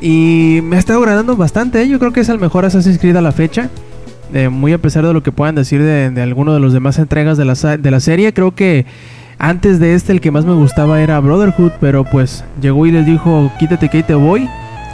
[0.00, 1.82] Y me ha estado agradando bastante.
[1.82, 1.88] ¿eh?
[1.88, 3.70] Yo creo que es el mejor Assassin's Creed a la fecha.
[4.32, 6.98] Eh, muy a pesar de lo que puedan decir de, de alguno de los demás
[6.98, 8.32] entregas de la, de la serie.
[8.32, 8.86] Creo que
[9.38, 11.72] antes de este el que más me gustaba era Brotherhood.
[11.80, 14.48] Pero pues llegó y les dijo, quítate que ahí te voy.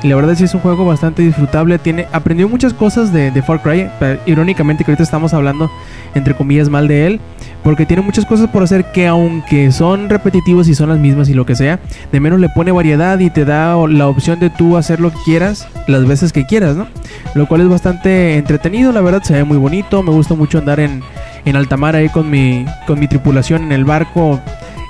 [0.07, 1.81] Y la verdad sí es un juego bastante disfrutable.
[1.81, 3.91] Tiene, aprendió muchas cosas de, Far Cry.
[3.99, 5.69] pero irónicamente que ahorita estamos hablando
[6.15, 7.21] entre comillas mal de él.
[7.65, 11.35] Porque tiene muchas cosas por hacer que aunque son repetitivos y son las mismas y
[11.35, 11.81] lo que sea,
[12.13, 15.19] de menos le pone variedad y te da la opción de tú hacer lo que
[15.25, 16.87] quieras las veces que quieras, ¿no?
[17.35, 20.79] Lo cual es bastante entretenido, la verdad se ve muy bonito, me gusta mucho andar
[20.79, 21.03] en,
[21.45, 24.41] en alta mar ahí con mi, con mi tripulación en el barco,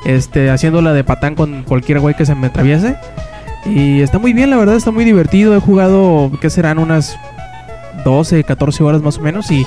[0.04, 2.96] este, haciéndola de patán con cualquier güey que se me atraviese.
[3.68, 6.78] Y está muy bien, la verdad está muy divertido, he jugado, ¿qué serán?
[6.78, 7.16] Unas
[8.04, 9.66] 12, 14 horas más o menos y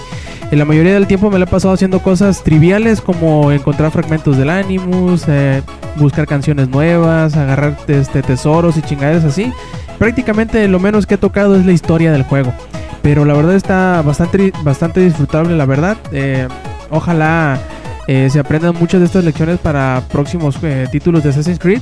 [0.51, 4.37] en la mayoría del tiempo me lo he pasado haciendo cosas triviales como encontrar fragmentos
[4.37, 5.61] del Animus, eh,
[5.97, 9.51] buscar canciones nuevas, agarrar este, tesoros y chingaderas así.
[9.99, 12.51] Prácticamente lo menos que he tocado es la historia del juego.
[13.03, 15.97] Pero la verdad está bastante, bastante disfrutable, la verdad.
[16.11, 16.47] Eh,
[16.89, 17.59] ojalá
[18.07, 20.57] eh, se aprendan muchas de estas lecciones para próximos
[20.91, 21.81] títulos de Assassin's Creed.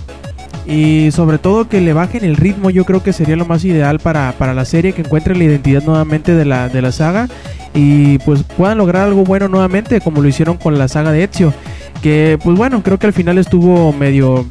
[0.65, 3.99] Y sobre todo que le bajen el ritmo, yo creo que sería lo más ideal
[3.99, 7.29] para, para la serie, que encuentren la identidad nuevamente de la, de la saga
[7.73, 11.53] y pues puedan lograr algo bueno nuevamente, como lo hicieron con la saga de Ezio.
[12.01, 14.45] Que pues bueno, creo que al final estuvo medio,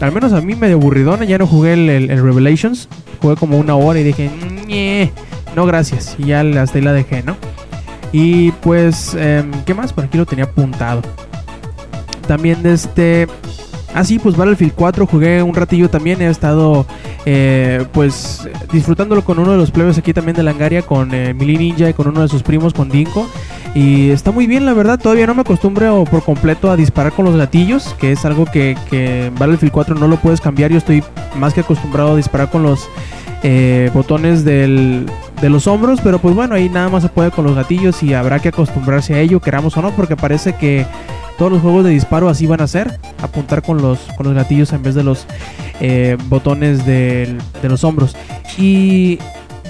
[0.00, 2.88] al menos a mí medio aburridón, ya no jugué el, el- el Revelations,
[3.20, 4.30] jugué como una hora y dije,
[4.66, 5.12] "Ñe,
[5.54, 7.36] no gracias, y ya hasta ahí la dejé, ¿no?
[8.10, 9.92] Y pues, em, ¿qué más?
[9.92, 11.02] Por aquí lo tenía apuntado.
[12.26, 13.26] También de este...
[13.94, 16.22] Ah, sí, pues Battlefield 4 jugué un ratillo también.
[16.22, 16.86] He estado,
[17.26, 21.58] eh, pues, disfrutándolo con uno de los plebes aquí también de Langaria, con eh, Mili
[21.58, 23.28] Ninja y con uno de sus primos, con Dinko.
[23.74, 24.98] Y está muy bien, la verdad.
[24.98, 28.76] Todavía no me acostumbro por completo a disparar con los gatillos, que es algo que,
[28.88, 30.70] que en Battlefield 4 no lo puedes cambiar.
[30.70, 31.04] Yo estoy
[31.36, 32.88] más que acostumbrado a disparar con los
[33.42, 35.06] eh, botones del,
[35.40, 38.14] de los hombros, pero pues bueno, ahí nada más se puede con los gatillos y
[38.14, 40.86] habrá que acostumbrarse a ello, queramos o no, porque parece que
[41.42, 44.72] todos los juegos de disparo así van a ser, apuntar con los, con los gatillos
[44.72, 45.26] en vez de los
[45.80, 48.14] eh, botones del- de los hombros.
[48.56, 49.18] Y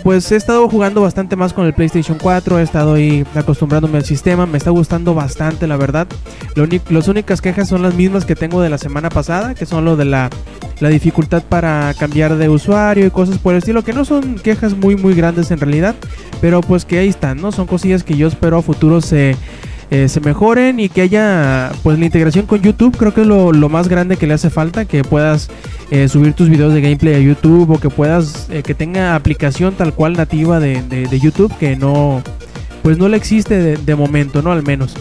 [0.03, 4.05] pues he estado jugando bastante más con el PlayStation 4, he estado ahí acostumbrándome al
[4.05, 6.07] sistema, me está gustando bastante la verdad.
[6.57, 9.87] Lo las únicas quejas son las mismas que tengo de la semana pasada, que son
[9.87, 10.29] lo de la,
[10.81, 14.77] la dificultad para cambiar de usuario y cosas por el estilo, que no son quejas
[14.77, 15.95] muy muy grandes en realidad,
[16.43, 17.51] pero pues que ahí están, ¿no?
[17.51, 19.37] Son cosillas que yo espero a futuro se,
[19.93, 23.53] eh, se mejoren y que haya pues la integración con YouTube, creo que es lo,
[23.69, 25.51] más grande que le hace falta, que puedas
[25.91, 29.75] eh, subir tus videos de gameplay a YouTube o que puedas, eh, que tenga aplicación
[29.75, 32.23] tal cual nativa de, de- YouTube, que no,
[32.83, 34.51] pues no le existe de, de momento, ¿no?
[34.51, 34.97] Al menos.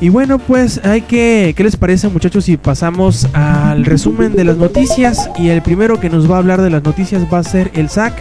[0.00, 4.56] Y bueno, pues hay que, ¿qué les parece muchachos si pasamos al resumen de las
[4.56, 5.28] noticias?
[5.38, 7.90] Y el primero que nos va a hablar de las noticias va a ser el
[7.90, 8.14] SAC,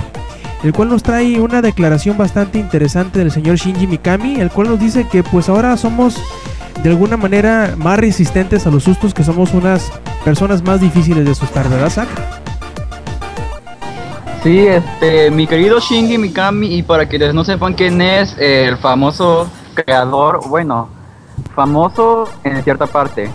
[0.63, 4.79] el cual nos trae una declaración bastante interesante del señor Shinji Mikami, el cual nos
[4.79, 6.21] dice que pues ahora somos
[6.83, 9.91] de alguna manera más resistentes a los sustos, que somos unas
[10.23, 12.07] personas más difíciles de asustar, ¿verdad, Zack?
[14.43, 18.77] Sí, este, mi querido Shinji Mikami, y para quienes no sepan quién es, eh, el
[18.77, 20.87] famoso creador, bueno,
[21.55, 23.29] famoso en cierta parte,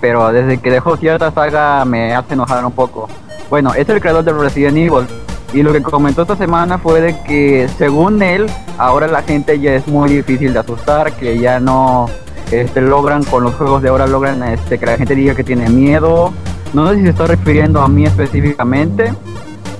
[0.00, 3.08] pero desde que dejó cierta saga me hace enojar un poco.
[3.48, 5.06] Bueno, es el creador de Resident Evil,
[5.54, 9.74] y lo que comentó esta semana fue de que según él, ahora la gente ya
[9.74, 12.10] es muy difícil de asustar, que ya no
[12.50, 15.68] este, logran con los juegos de ahora, logran este, que la gente diga que tiene
[15.68, 16.32] miedo.
[16.72, 19.12] No sé si se está refiriendo a mí específicamente,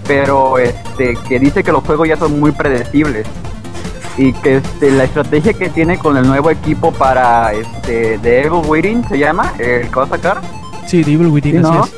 [0.07, 3.27] pero este que dice que los juegos ya son muy predecibles
[4.17, 8.63] y que este, la estrategia que tiene con el nuevo equipo para este The Evil
[8.65, 10.41] Waiting se llama el que va a sacar
[10.87, 11.85] Sí, Within, Sí, así ¿no?
[11.85, 11.95] es.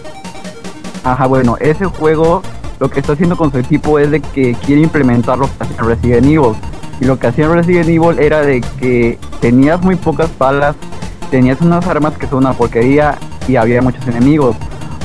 [1.05, 2.43] Ajá, bueno, ese juego
[2.79, 6.55] lo que está haciendo con su equipo es de que quiere implementarlo en Resident Evil.
[7.01, 10.77] Y lo que hacía en Resident Evil era de que tenías muy pocas balas,
[11.31, 14.57] tenías unas armas que son una porquería y había muchos enemigos.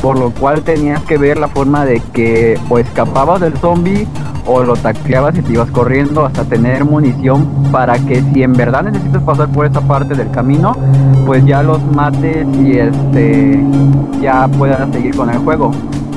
[0.02, 4.08] Por lo cual tenías que ver la forma de que o escapabas del zombie
[4.46, 8.84] o lo tacleabas y te ibas corriendo hasta tener munición para que si en verdad
[8.84, 10.76] necesitas pasar por esa parte del camino,
[11.26, 13.64] pues ya los mates y este
[14.20, 15.72] ya puedas seguir con el juego.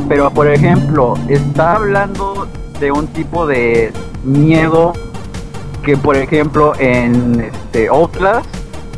[0.08, 2.46] Pero por ejemplo, está hablando
[2.78, 3.92] de un tipo de
[4.24, 4.92] miedo
[5.82, 8.46] que por ejemplo en este Outlast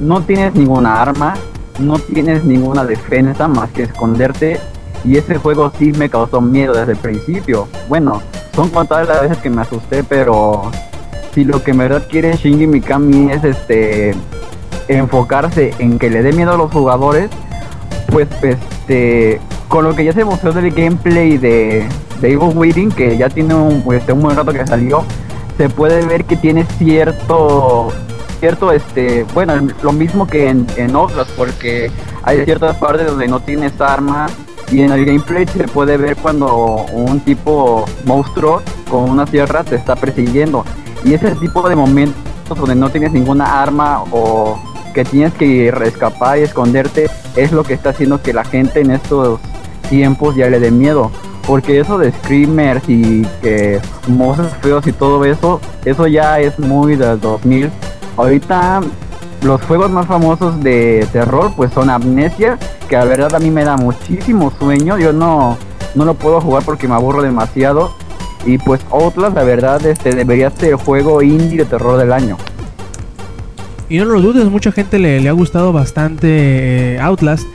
[0.00, 1.34] no tienes ninguna arma,
[1.78, 4.60] no tienes ninguna defensa más que esconderte
[5.04, 7.68] y ese juego sí me causó miedo desde el principio.
[7.88, 8.22] Bueno,
[8.54, 10.70] son contadas las veces que me asusté, pero
[11.34, 14.14] si lo que en verdad quiere Shinji Mikami es este
[14.88, 17.30] enfocarse en que le dé miedo a los jugadores,
[18.10, 21.88] pues este con lo que ya se mostró del gameplay de,
[22.20, 25.04] de Evil Waiting, que ya tiene un, este, un buen rato que salió,
[25.56, 27.88] se puede ver que tiene cierto
[28.40, 31.90] cierto este bueno lo mismo que en, en Outlast porque
[32.22, 34.26] hay ciertas partes donde no tienes arma
[34.70, 39.76] y en el gameplay se puede ver cuando un tipo monstruo con una sierra te
[39.76, 40.64] está persiguiendo
[41.02, 42.14] y ese tipo de momentos
[42.48, 44.58] donde no tienes ninguna arma o
[44.92, 48.90] que tienes que escapar y esconderte es lo que está haciendo que la gente en
[48.90, 49.40] estos
[49.88, 51.10] tiempos ya le dé miedo
[51.46, 56.96] porque eso de screamers y que monstruos feos y todo eso, eso ya es muy
[56.96, 57.70] del 2000.
[58.16, 58.80] Ahorita
[59.42, 63.64] los juegos más famosos de terror pues son Amnesia, que la verdad a mí me
[63.64, 65.56] da muchísimo sueño, yo no,
[65.94, 67.94] no lo puedo jugar porque me aburro demasiado.
[68.44, 72.36] Y pues Outlast, la verdad, este debería ser el juego indie de terror del año.
[73.88, 77.46] Y no lo dudes, mucha gente le, le ha gustado bastante eh, Outlast.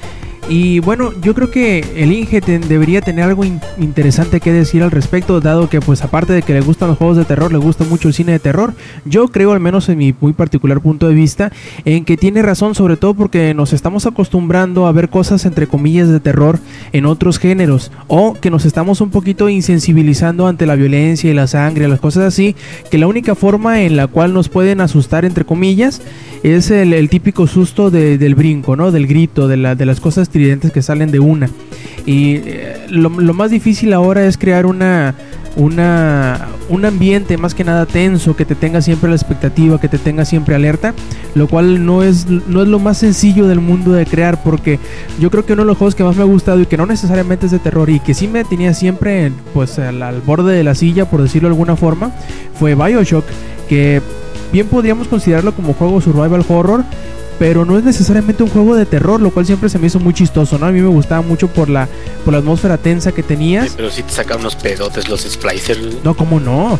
[0.49, 4.91] Y bueno, yo creo que el Inge debería tener algo in- interesante que decir al
[4.91, 7.86] respecto, dado que pues aparte de que le gustan los juegos de terror, le gusta
[7.86, 8.73] mucho el cine de terror.
[9.06, 11.54] Yo creo, al menos en mi muy particular punto de vista,
[11.86, 16.10] en que tiene razón, sobre todo porque nos estamos acostumbrando a ver cosas entre comillas
[16.10, 16.60] de terror
[16.91, 21.47] en otros géneros, o que nos estamos un poquito insensibilizando ante la violencia y la
[21.47, 22.56] sangre, las cosas así,
[22.89, 26.01] que la única forma en la cual nos pueden asustar entre comillas
[26.43, 28.91] es el, típico susto de- del brinco, ¿no?
[28.91, 31.49] Del grito, de, la- de las cosas tridentes que salen de una.
[32.06, 35.13] Y eh, lo, lo más difícil ahora es crear una,
[35.56, 39.99] una, un ambiente más que nada tenso, que te tenga siempre la expectativa, que te
[39.99, 40.95] tenga siempre alerta,
[41.36, 44.80] lo cual no es, no es lo más sencillo del mundo de crear, porque
[45.19, 46.88] yo creo que uno de los juegos que más me ha gustado y que no
[46.88, 50.63] necesariamente es de terror y que sí me tenía siempre pues al, al borde de
[50.63, 52.12] la silla, por decirlo de alguna forma,
[52.58, 53.25] fue Bioshock,
[53.69, 54.01] que
[54.51, 56.84] bien podríamos considerarlo como juego survival horror,
[57.41, 60.13] pero no es necesariamente un juego de terror, lo cual siempre se me hizo muy
[60.13, 60.67] chistoso, ¿no?
[60.67, 61.88] A mí me gustaba mucho por la,
[62.23, 63.73] por la atmósfera tensa que tenías.
[63.75, 66.04] Pero sí te sacan unos pedotes los splicers.
[66.04, 66.77] No, cómo no.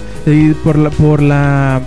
[0.63, 1.82] Por la, por la,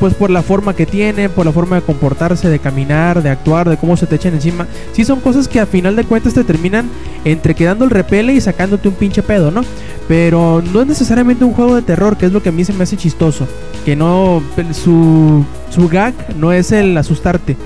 [0.00, 3.68] pues por la forma que tiene, por la forma de comportarse, de caminar, de actuar,
[3.68, 4.66] de cómo se te echan encima.
[4.94, 6.88] Sí son cosas que a final de cuentas te terminan
[7.26, 9.60] entre quedando el repele y sacándote un pinche pedo, ¿no?
[10.08, 12.72] Pero no es necesariamente un juego de terror, que es lo que a mí se
[12.72, 13.46] me hace chistoso.
[13.84, 17.58] Que no, su, su gag no es el asustarte.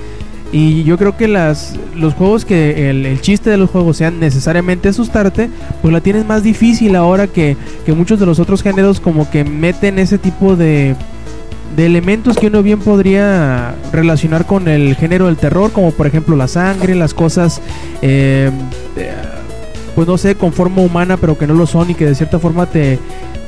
[0.57, 4.21] Y yo creo que las, los juegos que el, el chiste de los juegos sean
[4.21, 5.49] necesariamente asustarte,
[5.81, 9.43] pues la tienes más difícil ahora que, que muchos de los otros géneros como que
[9.43, 10.95] meten ese tipo de,
[11.75, 16.37] de elementos que uno bien podría relacionar con el género del terror, como por ejemplo
[16.37, 17.61] la sangre, las cosas,
[18.01, 18.49] eh,
[19.93, 22.39] pues no sé, con forma humana, pero que no lo son y que de cierta
[22.39, 22.97] forma te,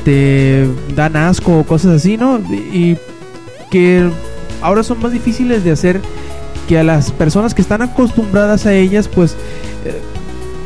[0.04, 2.38] te dan asco o cosas así, ¿no?
[2.52, 2.98] Y
[3.72, 4.10] que
[4.62, 6.02] ahora son más difíciles de hacer
[6.68, 9.36] que a las personas que están acostumbradas a ellas, pues
[9.86, 10.02] eh,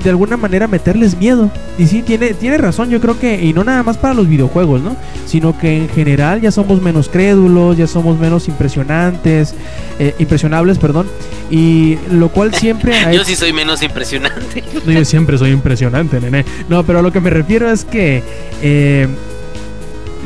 [0.04, 1.50] de alguna manera meterles miedo.
[1.78, 4.82] Y sí, tiene, tiene razón, yo creo que, y no nada más para los videojuegos,
[4.82, 4.96] ¿no?
[5.26, 9.54] Sino que en general ya somos menos crédulos, ya somos menos impresionantes,
[10.00, 11.08] eh, impresionables, perdón.
[11.50, 14.64] Y lo cual siempre ha Yo sí soy menos impresionante.
[14.86, 16.46] no, yo siempre soy impresionante, nene.
[16.70, 18.24] No, pero a lo que me refiero es que
[18.62, 19.08] eh,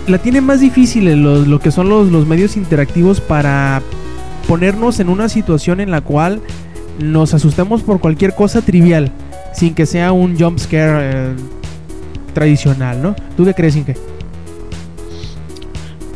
[0.07, 3.81] la tiene más difícil en lo, lo que son los, los medios interactivos para
[4.47, 6.41] ponernos en una situación en la cual
[6.99, 9.11] nos asustemos por cualquier cosa trivial,
[9.53, 11.35] sin que sea un jump scare eh,
[12.33, 13.15] tradicional, ¿no?
[13.35, 13.95] ¿Tú qué crees, Inge?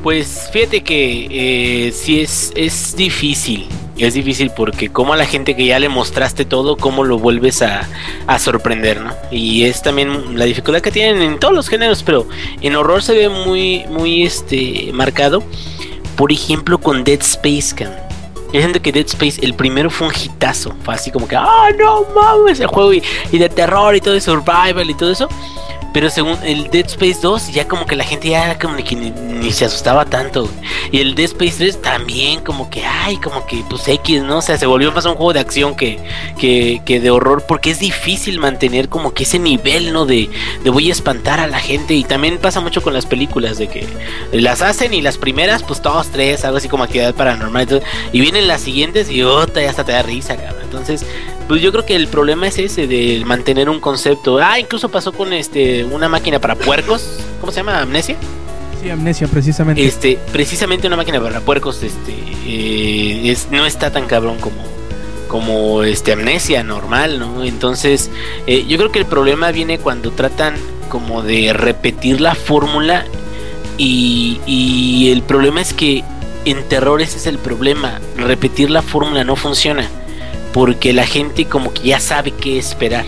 [0.04, 3.68] Pues fíjate que eh, sí es, es difícil.
[3.98, 7.62] Es difícil porque como a la gente que ya le mostraste todo, cómo lo vuelves
[7.62, 7.82] a,
[8.28, 9.12] a sorprender, ¿no?
[9.30, 12.26] Y es también la dificultad que tienen en todos los géneros, pero
[12.62, 15.44] en horror se ve muy, muy este marcado.
[16.16, 18.09] Por ejemplo, con Dead Space, can.
[18.54, 20.74] Hay gente que Dead Space, el primero fue un hitazo.
[20.84, 24.14] Fue así como que, ah, no mames, el juego y, y de terror y todo
[24.14, 25.28] de survival y todo eso.
[25.94, 29.12] Pero según el Dead Space 2, ya como que la gente ya como que ni,
[29.12, 30.50] ni se asustaba tanto.
[30.92, 34.38] Y el Dead Space 3 también como que, ay, como que pues X, ¿no?
[34.38, 36.00] O sea, se volvió más un juego de acción que,
[36.38, 37.44] que, que de horror.
[37.48, 40.06] Porque es difícil mantener como que ese nivel, ¿no?
[40.06, 40.30] De,
[40.64, 41.94] de voy a espantar a la gente.
[41.94, 43.88] Y también pasa mucho con las películas, de que
[44.32, 47.60] las hacen y las primeras, pues todos tres, algo así como actividad paranormal.
[48.12, 50.62] Y, vienen las siguientes y otra, ya hasta te da risa, cabrón.
[50.64, 51.06] Entonces,
[51.50, 54.38] pues yo creo que el problema es ese de mantener un concepto.
[54.38, 57.20] Ah, incluso pasó con este una máquina para puercos.
[57.42, 57.82] ¿Cómo se llama?
[57.82, 58.18] Amnesia.
[58.80, 59.84] Sí, amnesia, precisamente.
[59.84, 62.14] Este, precisamente una máquina para puercos, este,
[62.46, 64.62] eh, es, no está tan cabrón como,
[65.28, 67.44] como este amnesia normal, ¿no?
[67.44, 68.12] Entonces,
[68.46, 70.54] eh, yo creo que el problema viene cuando tratan
[70.88, 73.06] como de repetir la fórmula
[73.76, 76.04] y, y el problema es que
[76.46, 78.00] en terror ese es el problema.
[78.18, 79.90] Repetir la fórmula no funciona
[80.54, 83.06] porque la gente como que ya sabe qué esperar.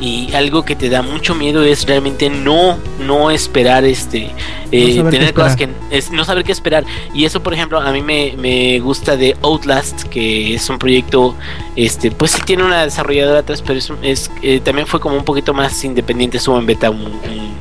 [0.00, 4.32] Y algo que te da mucho miedo es realmente no no esperar este
[4.72, 6.84] eh, No tener cosas que es no saber qué esperar.
[7.14, 11.36] Y eso por ejemplo a mí me, me gusta de Outlast que es un proyecto
[11.76, 15.24] este pues sí tiene una desarrolladora atrás pero es, es eh, también fue como un
[15.24, 17.54] poquito más independiente estuvo en beta un, un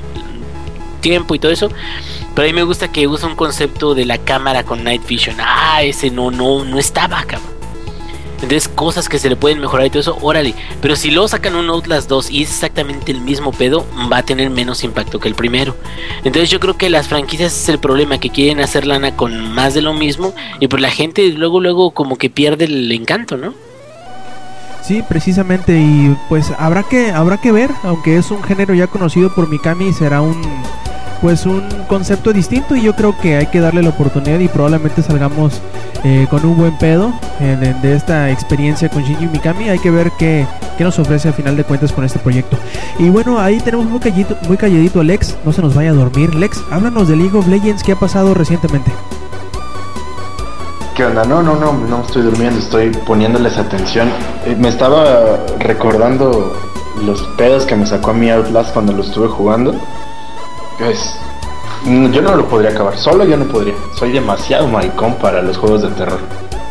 [1.01, 1.69] tiempo y todo eso.
[2.33, 5.37] Pero a mí me gusta que usa un concepto de la cámara con night vision.
[5.39, 7.52] Ah ese no no no estaba cabrón
[8.43, 10.53] entonces, cosas que se le pueden mejorar y todo eso, órale.
[10.81, 14.23] Pero si luego sacan un Outlast 2 y es exactamente el mismo pedo, va a
[14.23, 15.77] tener menos impacto que el primero.
[16.25, 19.73] Entonces, yo creo que las franquicias es el problema, que quieren hacer lana con más
[19.73, 20.33] de lo mismo.
[20.59, 23.53] Y pues la gente luego, luego, como que pierde el encanto, ¿no?
[24.81, 29.33] Sí, precisamente y pues habrá que habrá que ver, aunque es un género ya conocido
[29.33, 30.41] por Mikami, será un
[31.21, 35.01] pues un concepto distinto y yo creo que hay que darle la oportunidad y probablemente
[35.01, 35.61] salgamos
[36.03, 39.69] eh, con un buen pedo eh, de, esta experiencia con Shinji Mikami.
[39.69, 40.45] Hay que ver qué,
[40.77, 42.57] qué nos ofrece a final de cuentas con este proyecto.
[42.99, 45.93] Y bueno, ahí tenemos muy calladito, muy calladito a Lex, no se nos vaya a
[45.93, 46.35] dormir.
[46.35, 48.91] Lex, háblanos de League of Legends, ¿qué ha pasado recientemente?
[50.95, 51.23] ¿Qué onda?
[51.23, 54.09] No, no, no, no estoy durmiendo, estoy poniéndoles atención.
[54.45, 56.55] Eh, me estaba recordando
[57.03, 59.73] los pedos que me sacó a mí Outlast cuando lo estuve jugando.
[60.83, 61.15] Pues,
[61.85, 63.73] mm, yo no lo podría acabar, solo yo no podría.
[63.97, 66.19] Soy demasiado maricón para los juegos de terror.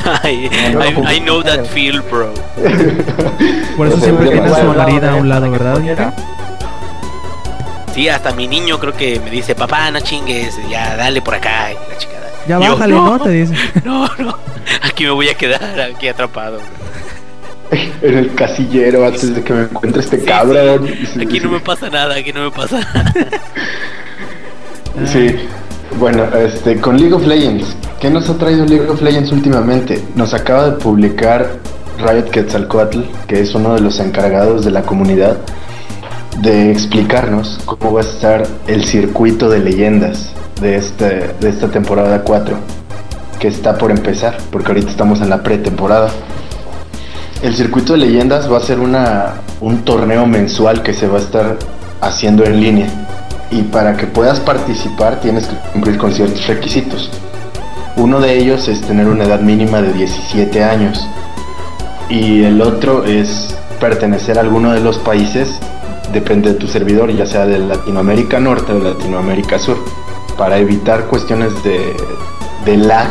[0.24, 2.32] I, I, I know that feel, bro.
[3.76, 6.12] Por eso sea, siempre tienes su marida a un lado, ¿verdad?
[7.94, 11.70] Sí, hasta mi niño creo que me dice, papá, no chingues, ya dale por acá.
[11.72, 12.30] y la chingada.
[12.48, 13.20] Ya Y yo, bájale, ¿no?
[13.20, 13.54] Te dice.
[13.84, 14.38] No, no,
[14.82, 16.58] aquí me voy a quedar, aquí atrapado.
[18.02, 20.88] en el casillero antes de que me encuentre este Sí, cabrón.
[21.20, 23.14] Aquí no me pasa nada, aquí no me pasa nada.
[25.06, 25.34] Sí,
[25.98, 30.02] bueno, este, con League of Legends, ¿qué nos ha traído League of Legends últimamente?
[30.14, 31.48] Nos acaba de publicar
[31.98, 35.38] Riot Quetzalcoatl, que es uno de los encargados de la comunidad,
[36.42, 40.30] de explicarnos cómo va a estar el circuito de leyendas
[40.60, 42.54] de, este, de esta temporada 4,
[43.38, 46.10] que está por empezar, porque ahorita estamos en la pretemporada.
[47.42, 51.22] El circuito de leyendas va a ser una, un torneo mensual que se va a
[51.22, 51.56] estar
[52.02, 52.88] haciendo en línea
[53.52, 57.10] y para que puedas participar tienes que cumplir con ciertos requisitos.
[57.96, 61.06] Uno de ellos es tener una edad mínima de 17 años
[62.08, 65.60] y el otro es pertenecer a alguno de los países,
[66.12, 69.76] depende de tu servidor, ya sea de Latinoamérica Norte o Latinoamérica Sur,
[70.38, 71.94] para evitar cuestiones de,
[72.64, 73.10] de lag.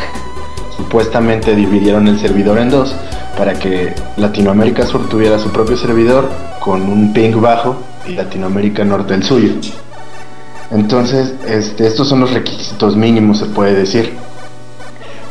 [0.75, 2.95] Supuestamente dividieron el servidor en dos
[3.37, 6.29] para que Latinoamérica Sur tuviera su propio servidor
[6.59, 7.75] con un ping bajo
[8.07, 9.53] y Latinoamérica Norte el suyo.
[10.71, 14.13] Entonces, este, estos son los requisitos mínimos, se puede decir.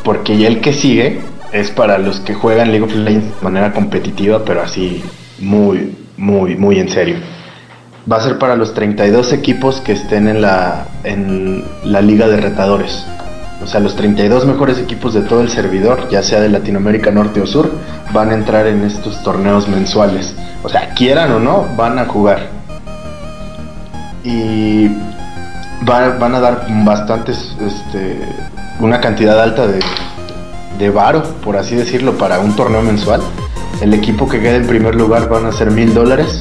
[0.04, 1.20] Porque ya el que sigue
[1.52, 5.02] es para los que juegan League of Legends de manera competitiva, pero así
[5.38, 7.16] muy, muy, muy en serio.
[8.10, 12.38] Va a ser para los 32 equipos que estén en la, en la liga de
[12.38, 13.04] retadores.
[13.62, 17.40] O sea, los 32 mejores equipos de todo el servidor, ya sea de Latinoamérica Norte
[17.42, 17.70] o Sur,
[18.12, 20.34] van a entrar en estos torneos mensuales.
[20.62, 22.48] O sea, quieran o no, van a jugar.
[24.24, 24.88] Y
[25.88, 28.18] va- van a dar bastantes, este,
[28.80, 29.80] una cantidad alta de,
[30.78, 33.20] de varo, por así decirlo, para un torneo mensual.
[33.80, 36.40] El equipo que quede en primer lugar van a ser mil dólares,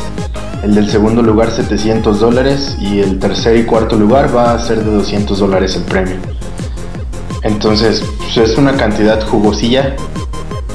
[0.63, 4.83] el del segundo lugar 700 dólares y el tercer y cuarto lugar va a ser
[4.83, 6.15] de 200 dólares el premio.
[7.43, 9.95] Entonces, pues, es una cantidad jugosilla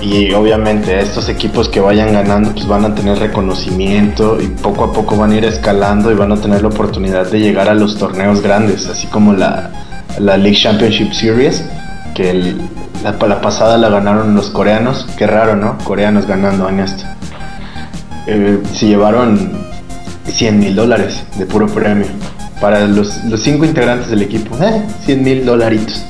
[0.04, 4.92] y obviamente estos equipos que vayan ganando pues van a tener reconocimiento y poco a
[4.92, 7.96] poco van a ir escalando y van a tener la oportunidad de llegar a los
[7.96, 9.70] torneos grandes, así como la,
[10.18, 11.64] la League Championship Series,
[12.14, 12.60] que el-
[13.02, 15.76] la, pasada la ganaron los coreanos, qué raro, ¿no?
[15.84, 17.04] Coreanos ganando en esto.
[18.26, 19.52] Eh, se llevaron
[20.26, 22.06] 100 mil dólares de puro premio.
[22.60, 26.02] Para los, los cinco integrantes del equipo, eh, 100 mil dolaritos.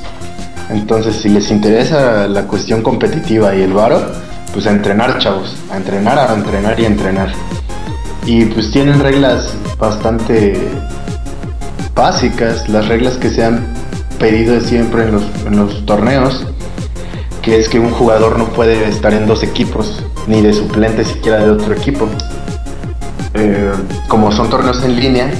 [0.70, 4.00] Entonces, si les interesa la cuestión competitiva y el varo,
[4.52, 5.56] pues a entrenar, chavos.
[5.70, 7.32] A entrenar, a entrenar y a entrenar.
[8.26, 10.56] Y pues tienen reglas bastante
[11.94, 13.66] básicas, las reglas que se han
[14.18, 16.46] pedido siempre en los, en los torneos,
[17.42, 21.44] que es que un jugador no puede estar en dos equipos, ni de suplente siquiera
[21.44, 22.08] de otro equipo.
[23.34, 23.72] Eh,
[24.08, 25.30] como son torneos en línea,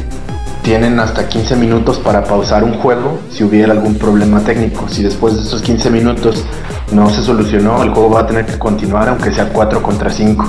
[0.65, 4.89] tienen hasta 15 minutos para pausar un juego si hubiera algún problema técnico.
[4.89, 6.43] Si después de esos 15 minutos
[6.91, 10.49] no se solucionó, el juego va a tener que continuar aunque sea 4 contra 5.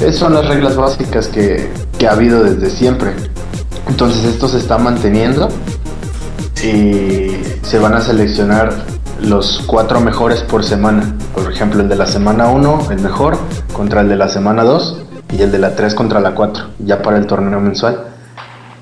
[0.00, 1.70] Esas son las reglas básicas que,
[2.08, 3.12] ha habido desde siempre.
[3.86, 5.50] Entonces esto se está manteniendo
[6.64, 8.72] y se van a seleccionar
[9.20, 11.14] los cuatro mejores por semana.
[11.34, 13.36] Por ejemplo, el de la semana 1, el mejor,
[13.74, 15.02] contra el de la semana 2
[15.36, 18.07] y el de la 3 contra la 4, ya para el torneo mensual.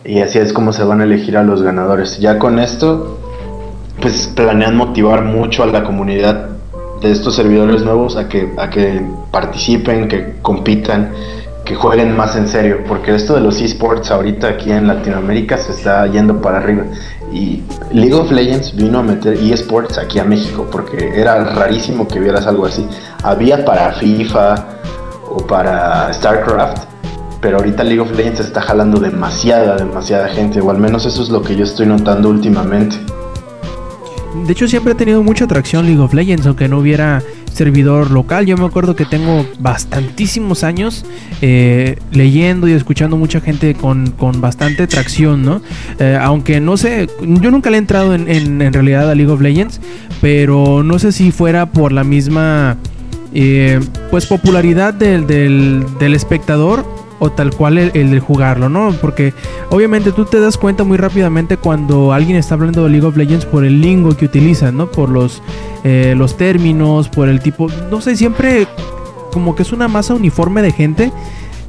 [0.07, 2.19] Y así es como se van a elegir a los ganadores.
[2.19, 3.19] Ya con esto,
[4.01, 6.51] pues planean motivar mucho a la comunidad
[7.01, 9.03] de estos servidores nuevos a que, a que
[9.33, 11.11] participen, que compitan,
[11.65, 15.73] que jueguen más en serio, porque esto de los esports ahorita aquí en Latinoamérica se
[15.73, 16.85] está yendo para arriba.
[17.33, 22.21] Y League of Legends vino a meter esports aquí a México, porque era rarísimo que
[22.21, 22.87] vieras algo así.
[23.25, 24.55] Había para FIFA
[25.29, 26.96] o para StarCraft,
[27.41, 31.29] pero ahorita League of Legends está jalando demasiada, demasiada gente, o al menos eso es
[31.29, 32.97] lo que yo estoy notando últimamente.
[34.47, 37.23] de hecho siempre ha tenido mucha atracción League of Legends, aunque no hubiera
[37.53, 38.45] servidor local.
[38.45, 41.07] Yo me acuerdo que tengo bastantísimos años
[41.41, 45.63] eh, leyendo y escuchando mucha gente con, con bastante atracción, ¿no?
[45.99, 49.41] Eh, aunque no sé, yo nunca le he entrado en, en- realidad a League of
[49.41, 49.81] Legends,
[50.21, 52.77] pero no sé si fuera por la misma
[53.33, 53.81] eh,
[54.11, 56.85] pues popularidad del, del espectador
[57.19, 58.93] o tal cual el, el de jugarlo, ¿no?
[59.01, 59.33] Porque
[59.71, 63.45] obviamente tú te das cuenta muy rápidamente cuando alguien está hablando de League of Legends
[63.47, 64.91] por el lingo que utilizan, ¿no?
[64.91, 65.43] Por los,
[65.85, 68.67] eh, los términos, por el tipo, no sé, siempre
[69.33, 71.13] como que es una masa uniforme de gente.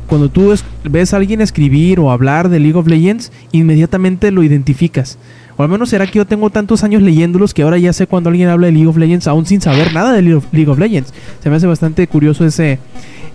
[0.07, 4.41] Cuando tú es- ves a alguien escribir o hablar de League of Legends, inmediatamente lo
[4.41, 5.17] identificas.
[5.57, 8.29] O al menos será que yo tengo tantos años leyéndolos que ahora ya sé cuando
[8.29, 11.13] alguien habla de League of Legends, aún sin saber nada de League of Legends.
[11.43, 12.79] Se me hace bastante curioso ese,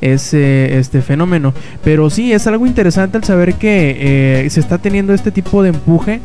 [0.03, 1.55] ese este fenómeno.
[1.83, 5.71] Pero sí, es algo interesante el saber que eh, se está teniendo este tipo de
[5.71, 6.21] empuje.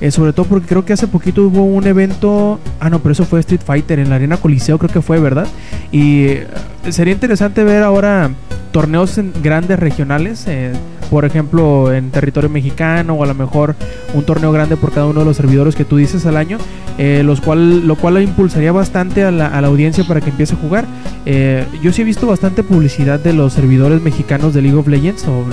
[0.00, 2.58] eh, sobre todo porque creo que hace poquito hubo un evento.
[2.80, 5.46] Ah, no, pero eso fue Street Fighter en la Arena Coliseo, creo que fue, ¿verdad?
[5.92, 6.46] Y eh,
[6.90, 8.30] sería interesante ver ahora
[8.72, 10.44] torneos en- grandes regionales.
[10.48, 10.72] eh,
[11.12, 13.76] por ejemplo, en territorio mexicano o a lo mejor
[14.14, 16.56] un torneo grande por cada uno de los servidores que tú dices al año,
[16.96, 20.54] eh, los cual, lo cual impulsaría bastante a la, a la audiencia para que empiece
[20.54, 20.86] a jugar.
[21.26, 25.28] Eh, yo sí he visto bastante publicidad de los servidores mexicanos de League of Legends,
[25.28, 25.44] o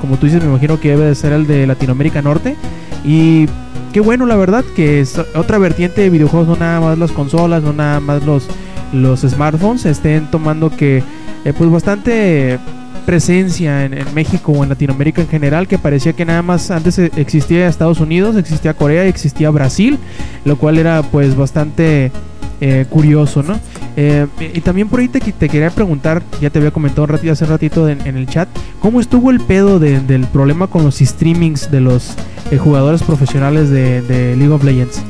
[0.00, 2.54] como tú dices, me imagino que debe de ser el de Latinoamérica Norte.
[3.04, 3.46] Y
[3.92, 7.64] qué bueno, la verdad, que es otra vertiente de videojuegos, no nada más las consolas,
[7.64, 8.46] no nada más los,
[8.92, 11.02] los smartphones, estén tomando que,
[11.44, 12.60] eh, pues bastante
[13.08, 17.10] presencia en, México o en Latinoamérica en general, que parecía que nada más antes eh,
[17.16, 19.98] existía Estados Unidos, existía Corea y existía Brasil,
[20.44, 22.12] lo cual era pues bastante
[22.60, 23.58] eh, curioso, ¿no?
[23.96, 27.32] Eh, y también por ahí te, te quería preguntar, ya te había comentado un ratito,
[27.32, 28.46] hace ratito en, en el chat,
[28.78, 32.12] ¿cómo estuvo el pedo de- del problema con los streamings de los
[32.50, 35.00] eh, jugadores profesionales de, de League of Legends?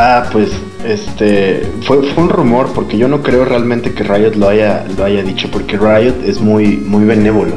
[0.00, 0.50] Ah, pues
[0.86, 5.04] este fue, fue un rumor porque yo no creo realmente que Riot lo haya lo
[5.04, 7.56] haya dicho porque Riot es muy muy benévolo.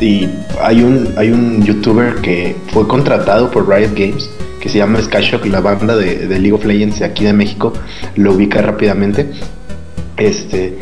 [0.00, 0.26] Y
[0.62, 5.44] hay un hay un youtuber que fue contratado por Riot Games que se llama Skyshock
[5.46, 7.74] la banda de, de League of Legends aquí de México.
[8.16, 9.30] Lo ubica rápidamente.
[10.16, 10.78] Este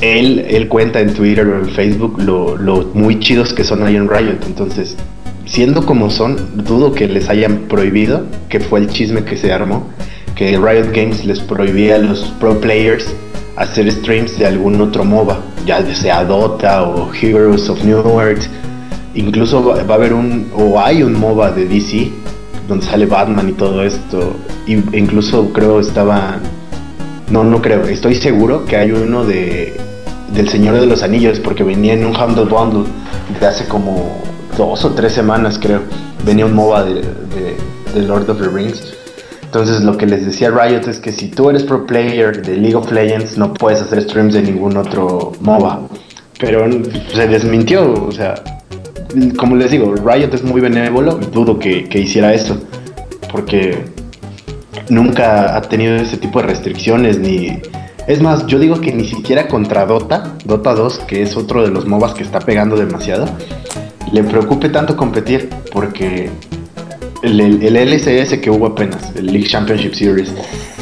[0.00, 3.96] él, él cuenta en Twitter o en Facebook lo, lo muy chidos que son ahí
[3.96, 4.38] en Riot.
[4.46, 4.96] Entonces
[5.52, 9.86] siendo como son, dudo que les hayan prohibido, que fue el chisme que se armó,
[10.34, 13.14] que Riot Games les prohibía a los pro players
[13.56, 18.44] hacer streams de algún otro MOBA, ya sea Dota o Heroes of New Earth.
[19.14, 22.10] Incluso va, a haber un, o hay un MOBA de DC,
[22.66, 24.34] donde sale Batman y todo esto.
[24.66, 26.38] Y, incluso creo estaba,
[27.30, 29.78] no, no creo, estoy seguro que hay uno de
[30.32, 32.90] del Señor de los Anillos, porque venía en un Humble Bundle
[33.38, 34.22] de hace como
[34.56, 35.80] dos o tres semanas creo,
[36.24, 38.94] venía un MOBA de, Lord of the Rings.
[39.42, 42.74] Entonces lo que les decía Riot es que si tú eres pro player de League
[42.74, 45.80] of Legends no puedes hacer streams de ningún otro MOBA.
[46.40, 46.66] Pero
[47.14, 48.34] se desmintió, o sea,
[49.36, 52.56] como les digo, Riot es muy benévolo dudo que, que hiciera esto.
[53.30, 53.84] Porque
[54.88, 57.60] nunca ha tenido ese tipo de restricciones ni...
[58.06, 61.68] Es más, yo digo que ni siquiera contra Dota, Dota 2, que es otro de
[61.68, 63.26] los MOBAs que está pegando demasiado,
[64.12, 66.30] le preocupe tanto competir porque
[67.22, 70.32] el, el, LCS que hubo apenas, el League Championship Series,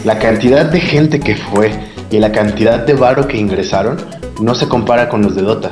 [0.04, 1.70] la cantidad de gente que fue
[2.10, 3.98] y la cantidad de varo que ingresaron
[4.40, 5.70] no se compara con los de Dota.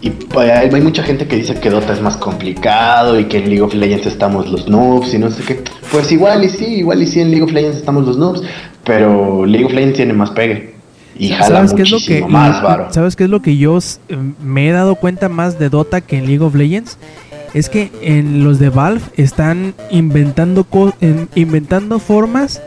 [0.00, 3.48] Y hay, hay mucha gente que dice que Dota es más complicado y que en
[3.48, 5.62] League of Legends estamos los noobs y no sé qué.
[5.90, 8.42] Pues igual y sí, igual y sí en League of Legends estamos los noobs,
[8.84, 10.71] pero League of Legends tiene más pegue.
[11.18, 12.92] Y jala ¿Sabes qué es lo que más varo.
[12.92, 16.18] ¿Sabes qué es lo que yo eh, me he dado cuenta más de Dota que
[16.18, 16.98] en League of Legends?
[17.54, 20.66] Es que en los de Valve están inventando
[21.00, 22.62] en, inventando formas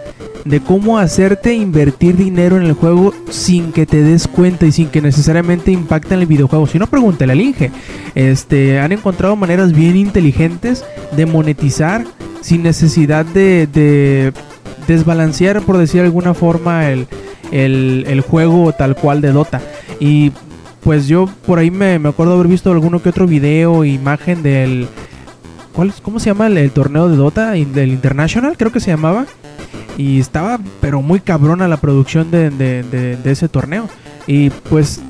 [0.46, 4.90] de cómo hacerte invertir dinero en el juego sin que te des cuenta y sin
[4.90, 6.68] que necesariamente impacte en el videojuego.
[6.68, 7.72] Si no, pregúntale al Inge.
[8.14, 10.86] Este, han encontrado maneras bien inteligentes
[11.18, 12.06] de monetizar
[12.42, 14.34] sin necesidad de, de
[14.88, 17.08] desbalancear, por decir de alguna forma, el,
[17.56, 19.62] el, el, juego tal cual de Dota.
[20.00, 20.32] Y
[20.82, 24.88] pues yo por ahí me, me acuerdo haber visto alguno que otro video, imagen del...
[25.74, 27.52] ¿cuál, ¿Cómo se llama el, torneo de Dota?
[27.52, 29.26] Del International, creo que se llamaba.
[29.98, 33.88] Y estaba pero muy cabrona la producción de, de ese torneo.
[34.28, 35.02] Y pues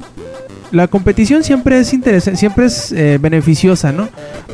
[0.76, 4.09] la competición siempre es interesante, siempre es eh, beneficiosa, ¿no?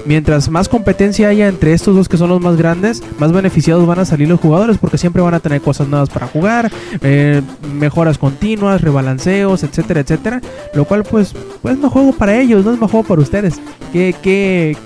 [0.06, 3.98] Mientras más competencia haya entre estos dos que son los más grandes, más beneficiados van
[3.98, 7.42] a salir los jugadores porque siempre van a tener cosas nuevas para jugar, eh,
[7.74, 10.42] mejoras continuas, rebalanceos, etcétera, etcétera.
[10.76, 13.60] Lo cual pues, pues no juego para ellos, no es más juego para ustedes.
[13.92, 14.78] ¿Qué, qué,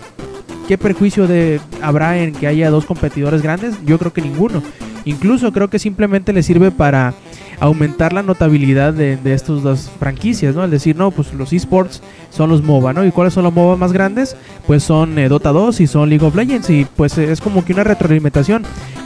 [0.70, 3.76] qué perjuicio de, habrá en que haya dos competidores grandes?
[3.86, 4.64] Yo creo que ninguno.
[5.04, 7.14] Incluso creo que simplemente le sirve para
[7.60, 10.62] aumentar la notabilidad de, de estas dos franquicias, ¿no?
[10.62, 13.06] Al decir, no, pues los esports son los MOBA, ¿no?
[13.06, 14.36] ¿Y cuáles son los MOBA más grandes?
[14.68, 17.74] Pues son eh, Dota 2 y son League of Legends y pues es como que
[17.74, 18.64] una retroalimentación.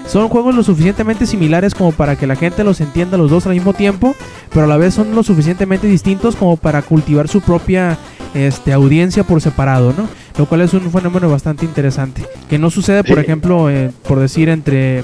[0.08, 3.54] Son juegos lo suficientemente similares como para que la gente los entienda los dos al
[3.54, 4.16] mismo tiempo,
[4.52, 7.98] pero a la vez son lo suficientemente distintos como para cultivar su propia
[8.34, 10.08] este, audiencia por separado, ¿no?
[10.38, 12.26] Lo cual es un fenómeno bastante interesante.
[12.50, 15.04] Que no sucede, por ejemplo, eh, por decir, entre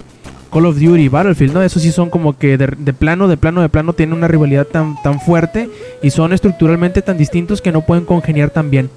[0.55, 1.61] Call of Duty y Battlefield, ¿no?
[1.61, 4.65] Eso sí son como que de, de plano, de plano, de plano tienen una rivalidad
[4.65, 5.69] tan, tan fuerte
[6.01, 8.89] y son estructuralmente tan distintos que no pueden congeniar tan bien.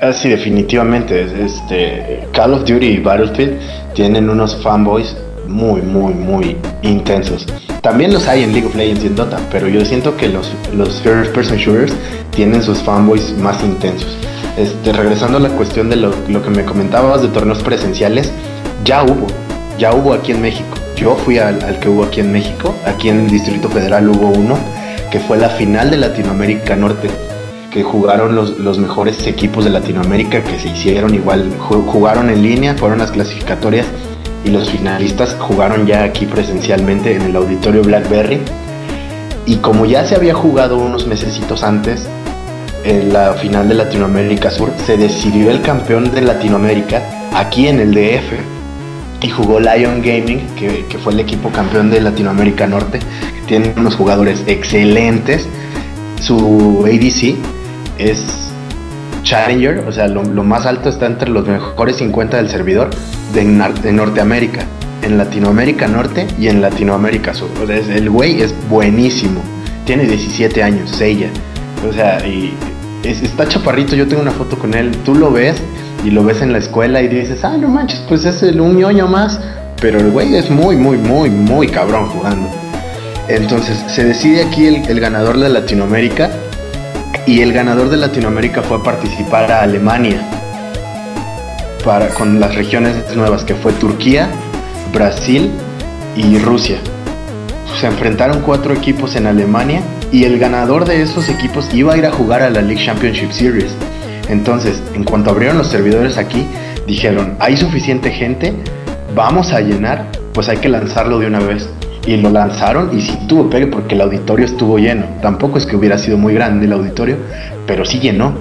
[0.00, 1.44] Ah, sí, definitivamente.
[1.44, 3.56] Este, Call of Duty y Battlefield
[3.94, 5.16] tienen unos fanboys
[5.46, 7.46] muy, muy, muy intensos.
[7.80, 10.52] También los hay en League of Legends y en Dota, pero yo siento que los,
[10.74, 11.94] los first person shooters
[12.34, 14.18] tienen sus fanboys más intensos.
[14.56, 18.32] Este, regresando a la cuestión de lo, lo que me comentabas de torneos presenciales,
[18.84, 19.28] ya hubo,
[19.82, 20.76] ya hubo aquí en México.
[20.94, 24.56] Yo fui al, que hubo aquí en México, aquí en el Distrito Federal hubo uno,
[25.10, 27.08] que fue la final de Latinoamérica Norte
[27.72, 32.42] que jugaron los, los mejores equipos de Latinoamérica que se hicieron igual, ju- jugaron en
[32.42, 33.86] línea, fueron las clasificatorias
[34.44, 38.40] y los finalistas jugaron ya aquí presencialmente en el auditorio Blackberry.
[39.46, 42.06] Y como ya se había jugado unos mesecitos antes,
[42.84, 47.02] en la final de Latinoamérica Sur, se decidió el campeón de Latinoamérica
[47.34, 48.30] aquí en el DF
[49.22, 53.72] y jugó Lion Gaming, que, que fue el equipo campeón de Latinoamérica Norte, que tiene
[53.76, 55.46] unos jugadores excelentes.
[56.20, 57.36] Su ADC
[57.98, 58.22] es
[59.22, 62.90] Challenger, o sea, lo, más alto está entre los mejores 50 del servidor
[63.32, 63.44] de,
[63.82, 64.64] de Norteamérica,
[65.02, 67.48] en Latinoamérica Norte y en Latinoamérica Sur.
[67.62, 69.40] O sea, el güey es buenísimo,
[69.86, 71.28] tiene 17 años, Seiya.
[71.88, 72.52] O sea, y
[73.04, 75.60] es- está chaparrito, yo tengo una foto con él, tú lo ves
[76.04, 78.76] y lo ves en la escuela y dices, ah, no manches, pues es el, un
[78.76, 79.40] ñoño más.
[79.80, 82.48] Pero el güey es muy, muy, muy, muy cabrón jugando.
[83.28, 86.30] Entonces se decide aquí el, el ganador de Latinoamérica
[87.26, 90.20] y el ganador de Latinoamérica fue a participar a Alemania
[91.84, 94.28] para, con las regiones nuevas que fue Turquía,
[94.92, 95.50] Brasil
[96.16, 96.78] y Rusia.
[97.80, 102.06] Se enfrentaron cuatro equipos en Alemania y el ganador de esos equipos iba a ir
[102.06, 103.72] a jugar a la League Championship Series.
[104.28, 106.46] Entonces, en cuanto abrieron los servidores aquí,
[106.86, 108.52] dijeron, hay suficiente gente,
[109.14, 111.68] vamos a llenar, pues hay que lanzarlo de una vez.
[112.06, 115.06] Y lo lanzaron y sí tuvo pegue porque el auditorio estuvo lleno.
[115.20, 117.16] Tampoco es que hubiera sido muy grande el auditorio,
[117.66, 118.34] pero sí llenó.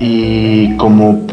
[0.00, 1.26] Y como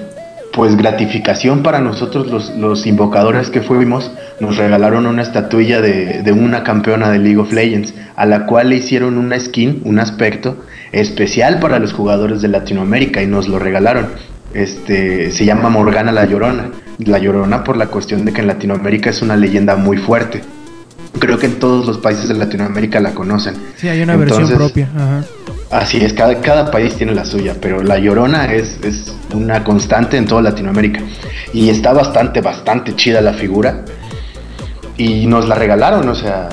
[0.53, 6.31] pues gratificación para nosotros los, los invocadores que fuimos, nos regalaron una estatuilla de, de
[6.31, 10.57] una campeona de League of Legends, a la cual le hicieron una skin, un aspecto
[10.91, 14.09] especial para los jugadores de Latinoamérica y nos lo regalaron.
[14.53, 16.71] Este se llama Morgana la Llorona.
[16.99, 20.41] La Llorona por la cuestión de que en Latinoamérica es una leyenda muy fuerte.
[21.19, 23.55] Creo que en todos los países de Latinoamérica la conocen.
[23.77, 24.89] Sí, hay una versión Entonces, propia.
[24.95, 25.23] Ajá.
[25.71, 30.17] Así es, cada, cada país tiene la suya, pero la Llorona es, es una constante
[30.17, 30.99] en toda Latinoamérica.
[31.53, 33.85] Y está bastante, bastante chida la figura.
[34.97, 36.49] Y nos la regalaron, o sea,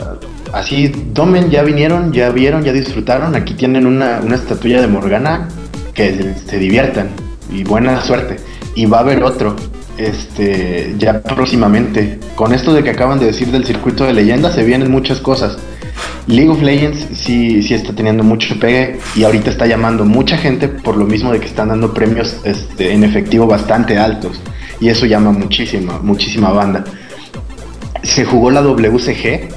[0.52, 3.34] así, tomen, ya vinieron, ya vieron, ya disfrutaron.
[3.34, 5.48] Aquí tienen una, una estatuilla de Morgana
[5.94, 7.08] que se, diviertan
[7.52, 8.36] y buena suerte.
[8.74, 9.56] Y va a haber otro,
[9.96, 12.18] este, ya próximamente.
[12.34, 15.58] Con esto de que acaban de decir del circuito de leyendas, se vienen muchas cosas.
[16.28, 20.68] League of Legends sí, sí está teniendo mucho pegue y ahorita está llamando mucha gente
[20.68, 24.40] por lo mismo de que están dando premios este, en efectivo bastante altos.
[24.80, 26.84] Y eso llama muchísima, muchísima banda.
[28.02, 29.48] Se jugó la WCG,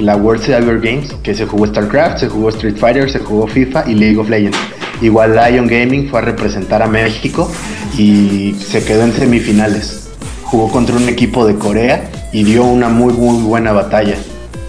[0.00, 3.84] la World Cyber Games, que se jugó StarCraft, se jugó Street Fighter, se jugó FIFA
[3.88, 4.58] y League of Legends.
[5.02, 7.50] Igual Lion Gaming fue a representar a México
[7.96, 10.08] y se quedó en semifinales.
[10.44, 14.16] Jugó contra un equipo de Corea y dio una muy muy buena batalla.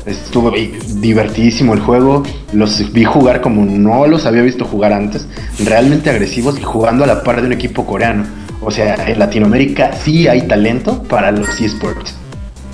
[0.05, 0.51] Estuvo
[0.99, 2.23] divertidísimo el juego.
[2.53, 5.27] Los vi jugar como no los había visto jugar antes.
[5.63, 8.25] Realmente agresivos y jugando a la par de un equipo coreano.
[8.61, 12.20] O sea, en Latinoamérica sí hay talento para los esports.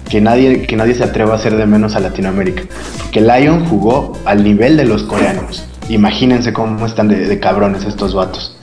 [0.09, 2.63] Que nadie, que nadie se atreva a hacer de menos a Latinoamérica.
[3.11, 5.65] Que Lion jugó al nivel de los coreanos.
[5.89, 8.57] Imagínense cómo están de, de cabrones estos vatos.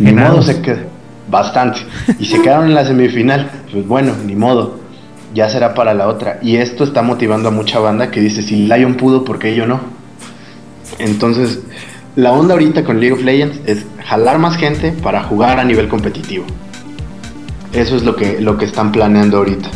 [0.00, 0.80] Ni modo se quedó.
[1.28, 1.80] Bastante.
[2.18, 3.50] Y se quedaron en la semifinal.
[3.72, 4.78] Pues bueno, ni modo.
[5.34, 6.38] Ya será para la otra.
[6.40, 9.66] Y esto está motivando a mucha banda que dice, si Lion pudo, ¿por qué yo
[9.66, 9.80] no?
[10.98, 11.60] Entonces,
[12.14, 15.88] la onda ahorita con League of Legends es jalar más gente para jugar a nivel
[15.88, 16.46] competitivo.
[17.72, 19.68] Eso es lo que, lo que están planeando ahorita.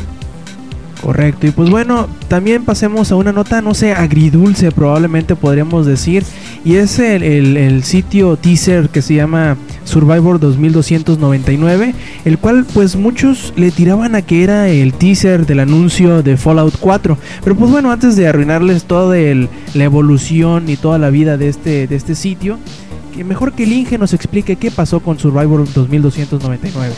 [1.03, 6.25] Correcto, y pues bueno, también pasemos a una nota, no sé, agridulce probablemente podríamos decir,
[6.63, 7.23] y es el,
[7.57, 11.95] el- sitio teaser que se llama Survivor 2299,
[12.27, 16.77] el cual pues muchos le tiraban a que era el teaser del anuncio de Fallout
[16.79, 21.39] 4, pero pues bueno, antes de arruinarles toda el- la evolución y toda la vida
[21.39, 22.59] de este, de este sitio,
[23.17, 26.93] que mejor que el Inge nos explique qué pasó con Survivor 2299.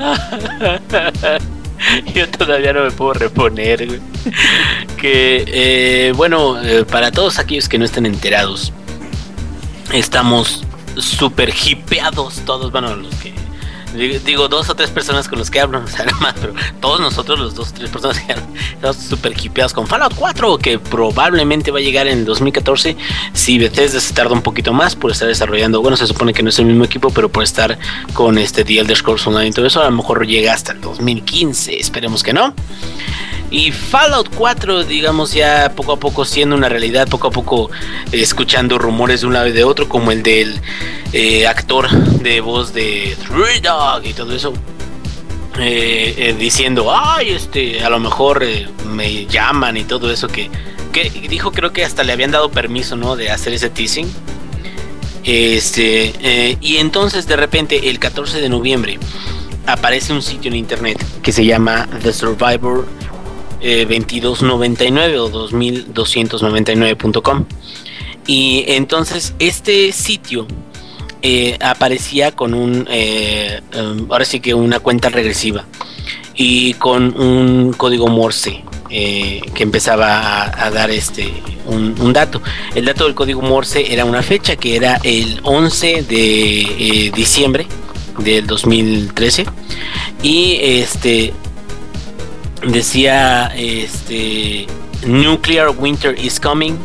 [2.14, 4.00] Yo todavía no me puedo reponer.
[4.96, 8.72] Que, eh, bueno, eh, para todos aquellos que no estén enterados,
[9.92, 10.64] estamos
[10.96, 13.39] súper hipeados todos, bueno, los que...
[13.94, 17.00] digo- dos o tres personas con los que hablo, o sea, nada más, pero todos
[17.00, 18.20] nosotros, los dos o tres personas
[18.72, 22.96] estamos súper hipeados con Fallout 4, que probablemente va a llegar en 2014.
[23.32, 26.48] Si Bethesda se tarda un poquito más por estar desarrollando, bueno, se supone que no
[26.50, 27.78] es el mismo equipo, pero por estar
[28.14, 30.80] con este The Elder Scrolls Online y todo eso, a lo mejor llega hasta el
[30.80, 32.54] 2015, esperemos que no.
[33.50, 37.70] Y Fallout 4, digamos, ya poco a poco siendo una realidad, poco a poco
[38.12, 40.60] escuchando rumores de un lado y de otro, como el del
[41.12, 44.52] eh, actor de voz de Three Dog y todo eso.
[45.58, 48.44] eh, eh, diciendo, ay, este, a lo mejor
[48.86, 50.48] me llaman y todo eso que,
[50.92, 53.16] que dijo creo que hasta le habían dado permiso, ¿no?
[53.16, 54.08] De hacer ese teasing.
[55.24, 58.98] Este, y entonces de repente el 14 de noviembre
[59.66, 62.86] aparece un sitio en internet que se llama The Survivor
[63.60, 67.44] eh, 2299 o 2299.com.
[68.26, 70.46] Y entonces este sitio
[71.22, 75.66] eh, aparecía con un, eh, um, ahora sí que una cuenta regresiva
[76.34, 81.30] y con un código Morse eh, que empezaba a, dar este
[81.66, 82.40] un, dato.
[82.74, 87.66] El dato del código Morse era una fecha que era el 11 de diciembre
[88.18, 89.44] del 2013
[90.22, 91.34] y este
[92.66, 94.66] decía este
[95.06, 96.78] nuclear winter is coming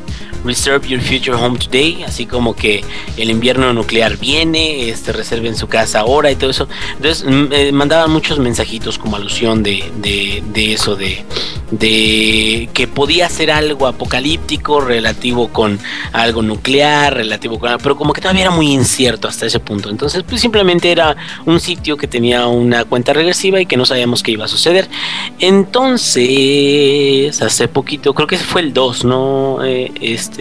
[0.45, 2.83] reserve your future home today así como que
[3.17, 6.67] el invierno nuclear viene este reserven su casa ahora y todo eso.
[6.95, 11.23] Entonces mm, eh, mandaban muchos mensajitos como alusión de, de, de eso de
[11.71, 15.79] de que podía ser algo apocalíptico relativo con
[16.13, 19.89] algo nuclear relativo con pero como que todavía era muy incierto hasta ese punto.
[19.89, 21.15] Entonces pues simplemente era
[21.45, 24.87] un sitio que tenía una cuenta regresiva y que no sabíamos qué iba a suceder.
[25.39, 26.21] Entonces
[27.41, 30.34] hace poquito creo que fue el 2 no Eh, este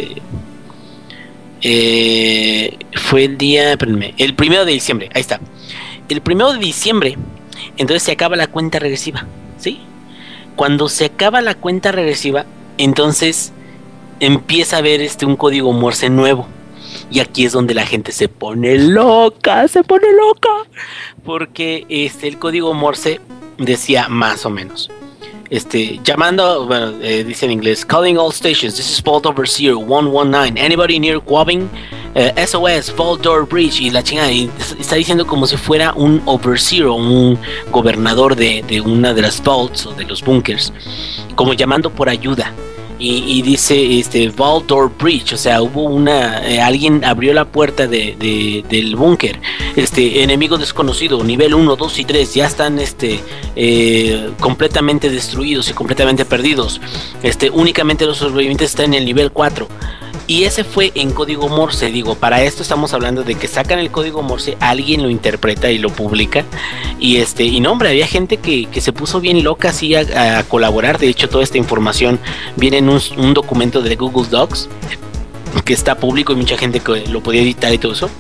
[1.63, 5.41] eh, fue el día espérenme, el primero de diciembre ahí está
[6.09, 7.17] el primero de diciembre
[7.77, 9.27] entonces se acaba la cuenta regresiva
[9.59, 9.81] sí
[10.57, 12.47] cuando se acaba la cuenta regresiva,
[12.79, 13.53] entonces
[14.21, 16.47] empieza a ver este un código Morse nuevo.
[17.11, 20.51] Y aquí es donde la gente se pone loca, se pone loca.
[21.25, 23.21] Porque este el código Morse
[23.59, 24.91] decía más o menos.
[25.51, 30.59] Este, llamando, bueno, eh, dice en inglés, calling all stations, this is Vault Overseer 119,
[30.59, 31.69] anybody near Quabbing,
[32.17, 36.85] Eh, SOS, Vault Door Bridge, y la chingada, está diciendo como si fuera un Overseer
[36.85, 37.37] o un
[37.73, 40.73] gobernador de, de una de las vaults o de los bunkers,
[41.35, 42.53] como llamando por ayuda.
[42.99, 47.45] Y, y dice este Vault Door Bridge, o sea, hubo una, eh, alguien abrió la
[47.45, 49.41] puerta de, de- del búnker,
[49.75, 53.19] este enemigo desconocido, nivel 1, 2 y 3, ya están este
[53.57, 56.81] eh, completamente destruidos y completamente perdidos.
[57.25, 59.67] Este, únicamente los sobrevivientes están en el nivel 4.
[60.27, 63.91] Y ese fue en código Morse, digo, para esto estamos hablando de que sacan el
[63.91, 66.45] código Morse, alguien lo interpreta y lo publica.
[66.99, 70.43] Y este, y no, hombre, había gente que, que se puso bien loca así a,
[70.45, 70.99] colaborar.
[70.99, 72.19] De hecho, toda esta información
[72.57, 74.69] viene en un, un documento de Google Docs
[75.65, 78.11] que está público y mucha gente que lo podía editar y todo eso.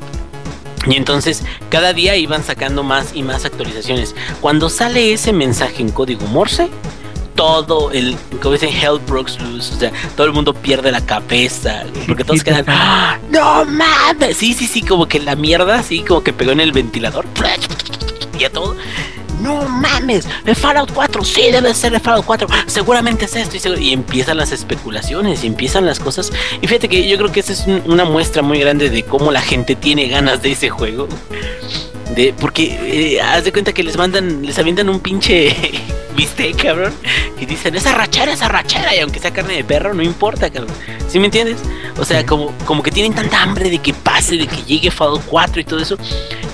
[0.86, 4.14] Y entonces cada día iban sacando más y más actualizaciones.
[4.40, 6.68] Cuando sale ese mensaje en código Morse,
[7.34, 9.74] todo el, como dicen, hell broke loose.
[9.74, 11.82] O sea, todo el mundo pierde la cabeza.
[12.06, 13.18] Porque todos quedan, "¡Ah!
[13.30, 14.36] no mames.
[14.36, 17.24] Sí, sí, sí, como que la mierda, así como que pegó en el ventilador.
[18.38, 18.76] Y a todo.
[19.40, 23.60] No mames, el Fallout 4, sí debe ser el Fallout 4, seguramente es esto y,
[23.60, 26.32] seguro- y empiezan las especulaciones y empiezan las cosas.
[26.62, 29.30] Y fíjate que yo creo que esa es un- una muestra muy grande de cómo
[29.32, 31.08] la gente tiene ganas de ese juego.
[32.14, 35.54] De, porque eh, haz de cuenta que les mandan, les avientan un pinche
[36.16, 36.92] bistec, cabrón,
[37.40, 40.72] y dicen, esa rachera, esa rachera, y aunque sea carne de perro, no importa, cabrón.
[41.08, 41.58] ¿Sí me entiendes?
[41.98, 45.22] O sea, como, como que tienen tanta hambre de que pase, de que llegue Fallout
[45.26, 45.96] 4 y todo eso,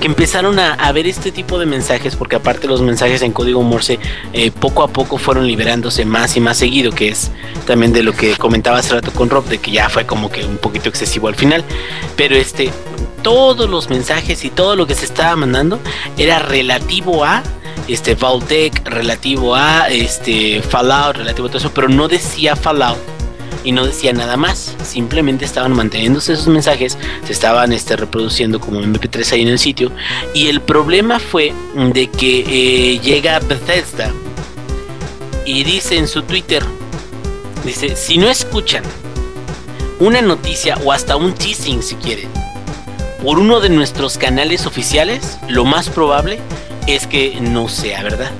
[0.01, 3.63] que empezaron a, a ver este tipo de mensajes, porque aparte los mensajes en código
[3.63, 3.99] Morse
[4.33, 7.31] eh, poco a poco fueron liberándose más y más seguido, que es
[7.67, 10.45] también de lo que comentaba hace rato con Rob, de que ya fue como que
[10.45, 11.65] un poquito excesivo al final.
[12.17, 12.71] Pero este,
[13.23, 15.79] todos los mensajes y todo lo que se estaba mandando
[16.17, 17.43] era relativo a
[17.89, 22.99] este Vaultec relativo a este Fallout, relativo a todo eso, pero no decía Fallout
[23.65, 24.77] y no decía nada más.
[24.85, 29.93] Simplemente estaban manteniéndose esos mensajes, se estaban este, reproduciendo como MP3 ahí en el sitio.
[30.35, 31.53] Y el problema fue
[31.93, 34.13] de que eh, llega Bethesda
[35.45, 36.63] y dice en su Twitter,
[37.65, 38.85] dice, si no escuchan
[39.99, 42.29] una noticia o hasta un teasing si quieren,
[43.23, 46.39] por uno de nuestros canales oficiales, lo más probable
[46.87, 48.31] es que no sea verdad.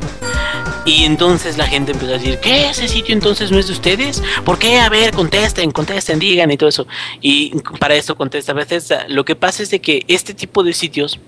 [0.87, 2.71] Y entonces la gente empezó a decir, ¿qué?
[2.71, 4.23] ¿Ese sitio entonces no es de ustedes?
[4.45, 4.81] ¿Por qué?
[4.81, 6.87] A ver, contesten, contesten, digan y todo eso.
[7.21, 9.05] Y para eso contesta Bethesda.
[9.09, 11.21] Lo que pasa es de que este tipo de sitios,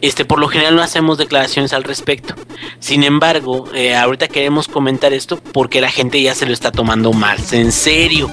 [0.00, 2.34] este, por lo general no hacemos declaraciones al respecto.
[2.80, 7.12] Sin embargo, eh, ahorita queremos comentar esto porque la gente ya se lo está tomando
[7.12, 8.30] más en serio.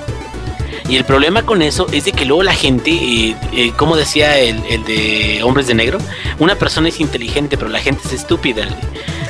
[0.90, 4.38] Y el problema con eso es de que luego la gente, eh, eh, como decía
[4.38, 5.98] el, el, de Hombres de Negro,
[6.40, 8.68] una persona es inteligente, pero la gente es estúpida.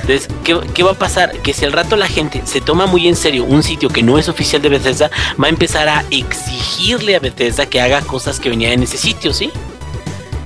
[0.01, 1.31] Entonces, ¿qué, ¿qué, va a pasar?
[1.41, 4.19] Que si al rato la gente se toma muy en serio un sitio que no
[4.19, 5.09] es oficial de Bethesda,
[5.41, 9.33] va a empezar a exigirle a Bethesda que haga cosas que venían en ese sitio,
[9.33, 9.51] ¿sí?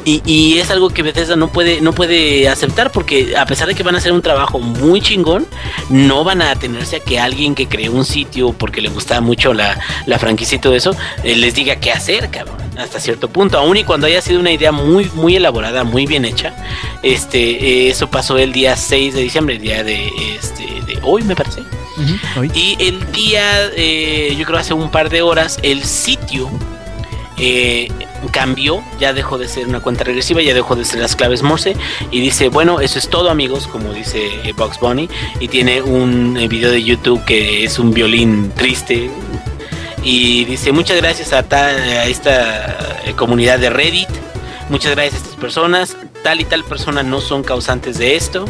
[0.09, 3.75] Y, y, es algo que Bethesda no puede, no puede aceptar porque a pesar de
[3.75, 5.45] que van a hacer un trabajo muy chingón,
[5.91, 9.53] no van a atenerse a que alguien que creó un sitio porque le gusta mucho
[9.53, 13.59] la, la franquicia y todo eso, eh, les diga qué hacer, cabrón, hasta cierto punto.
[13.59, 16.55] Aún y cuando haya sido una idea muy, muy elaborada, muy bien hecha,
[17.03, 21.21] este, eh, eso pasó el día 6 de diciembre, el día de, este, de hoy
[21.21, 21.61] me parece.
[21.61, 22.51] Uh -huh, hoy.
[22.55, 26.49] Y el día, eh, yo creo hace un par de horas, el sitio
[27.39, 27.87] eh,
[28.31, 31.75] cambió, ya dejó de ser una cuenta regresiva, ya dejó de ser las claves Morse
[32.11, 35.09] y dice, bueno, eso es todo amigos, como dice Box Bunny,
[35.39, 39.09] y tiene un eh, video de YouTube que es un violín triste
[40.03, 44.09] y dice, muchas gracias a, ta, a esta eh, comunidad de Reddit,
[44.69, 48.45] muchas gracias a estas personas, tal y tal persona no son causantes de esto.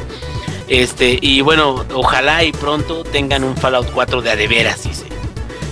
[0.67, 5.05] Este, y bueno, ojalá y pronto tengan un Fallout 4 de adeveras, dice.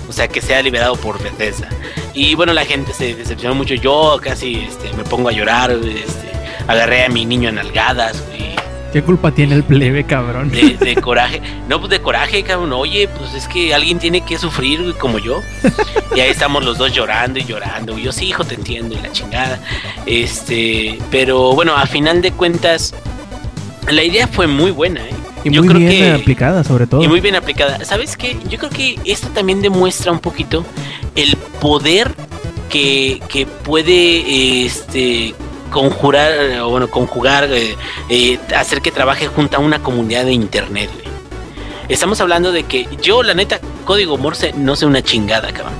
[0.08, 1.68] O sea, que sea liberado por Bethesda.
[2.14, 3.74] Y bueno, la gente se decepcionó mucho.
[3.74, 5.70] Yo casi este, me pongo a llorar.
[5.70, 6.30] Este,
[6.66, 8.22] agarré a mi niño en algadas.
[8.36, 8.48] Y
[8.92, 10.50] ¿Qué culpa tiene el plebe, cabrón?
[10.50, 11.42] De, de, coraje.
[11.68, 12.72] No, pues de coraje, cabrón.
[12.72, 15.42] Oye, pues es que alguien tiene que sufrir como yo.
[16.16, 17.98] Y ahí estamos los dos llorando y llorando.
[17.98, 18.94] Y yo sí, hijo, te entiendo.
[18.94, 19.60] Y la chingada.
[20.06, 22.94] Este, pero bueno, a final de cuentas,
[23.90, 25.14] la idea fue muy buena, ¿eh?
[25.44, 27.02] Y muy bien que, aplicada, sobre todo.
[27.02, 27.84] Y muy bien aplicada.
[27.84, 28.36] ¿Sabes qué?
[28.48, 30.64] Yo creo que esto también demuestra un poquito
[31.18, 32.14] el poder
[32.70, 35.34] que, que puede este,
[35.70, 37.76] conjurar, o bueno, conjugar, eh,
[38.08, 40.90] eh, hacer que trabaje junto a una comunidad de internet.
[41.88, 45.74] Estamos hablando de que yo, la neta, código Morse no sé una chingada, cabrón.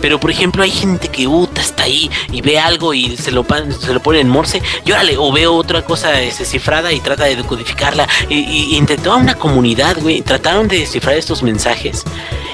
[0.00, 3.44] Pero por ejemplo hay gente que uta está ahí y ve algo y se lo,
[3.78, 7.24] se lo pone en morse y órale, o veo otra cosa este, cifrada y trata
[7.24, 8.08] de decodificarla.
[8.28, 12.04] Y, y, intentó a una comunidad, güey, trataron de descifrar estos mensajes.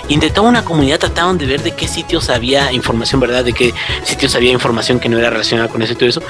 [0.08, 3.44] Intentó una comunidad, trataron de ver de qué sitios había información, ¿verdad?
[3.44, 3.74] De qué
[4.04, 6.22] sitios había información que no era relacionada con eso y todo eso.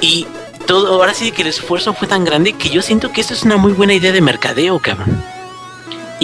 [0.00, 0.26] Y
[0.66, 3.42] todo, ahora sí que el esfuerzo fue tan grande que yo siento que esto es
[3.42, 5.22] una muy buena idea de mercadeo, cabrón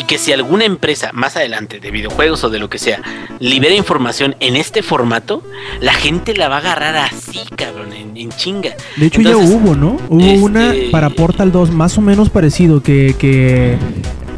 [0.00, 3.02] y que si alguna empresa más adelante de videojuegos o de lo que sea
[3.38, 5.42] libera información en este formato,
[5.80, 8.70] la gente la va a agarrar así, cabrón, en, en chinga.
[8.96, 9.98] De hecho Entonces, ya hubo, ¿no?
[10.08, 10.38] Hubo este...
[10.38, 13.76] una para Portal 2 más o menos parecido que, que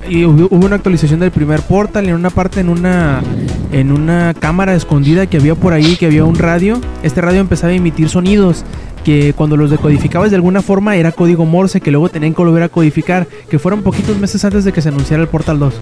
[0.08, 3.22] y hubo una actualización del primer Portal en una parte en una
[3.70, 6.80] en una cámara escondida que había por ahí, que había un radio.
[7.04, 8.64] Este radio empezaba a emitir sonidos
[9.04, 12.62] que cuando los decodificabas de alguna forma era código Morse que luego tenían que volver
[12.62, 15.74] a codificar, que fueron poquitos meses antes de que se anunciara el Portal 2.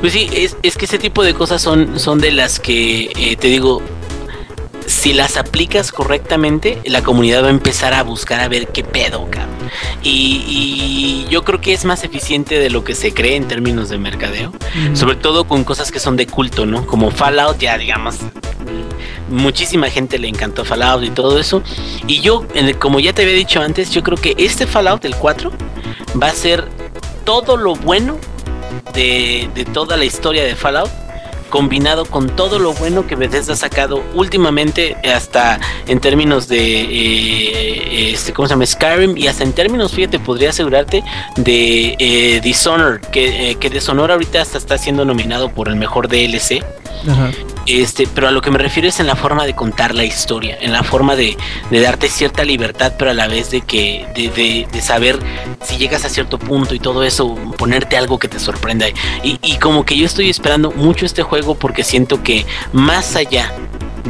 [0.00, 3.48] Pues sí, es, que ese tipo de cosas son, son de las que, eh, te
[3.48, 3.82] digo,
[4.86, 9.26] si las aplicas correctamente, la comunidad va a empezar a buscar a ver qué pedo,
[9.30, 9.59] cabrón.
[10.02, 13.88] Y, y, yo creo que es más eficiente de lo que se cree en términos
[13.88, 14.96] de mercadeo, mm.
[14.96, 16.86] sobre todo con cosas que son de culto, ¿no?
[16.86, 18.16] Como Fallout, ya digamos,
[19.28, 21.62] muchísima gente le encantó Fallout y todo eso.
[22.06, 22.46] Y yo,
[22.78, 25.52] como ya te había dicho antes, yo creo que este Fallout, el 4,
[26.20, 26.68] va a ser
[27.24, 28.18] todo lo bueno
[28.94, 30.90] de, de toda la historia de Fallout
[31.50, 38.12] combinado con todo lo bueno que Bethesda ha sacado últimamente hasta en términos de eh,
[38.12, 38.66] este, ¿cómo se llama?
[38.66, 41.02] Skyrim y hasta en términos, fíjate, podría asegurarte
[41.36, 46.08] de eh, Dishonored, que, eh, que Dishonored ahorita hasta está siendo nominado por el mejor
[46.08, 46.64] DLC.
[47.66, 50.56] Este, pero a lo que me refiero es en la forma de contar la historia,
[50.60, 51.36] en la forma de,
[51.70, 55.18] de darte cierta libertad, pero a la vez de que, de, de, saber
[55.62, 58.86] si llegas a cierto punto y todo eso, ponerte algo que te sorprenda.
[59.22, 63.52] Y, y como que yo estoy esperando mucho este juego porque siento que más allá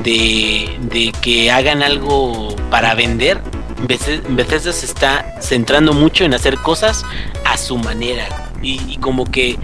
[0.02, 3.42] de, de que hagan algo para vender,
[3.86, 7.04] Bethesda se está centrando mucho en hacer cosas
[7.44, 8.26] a su manera.
[8.62, 9.58] Y como que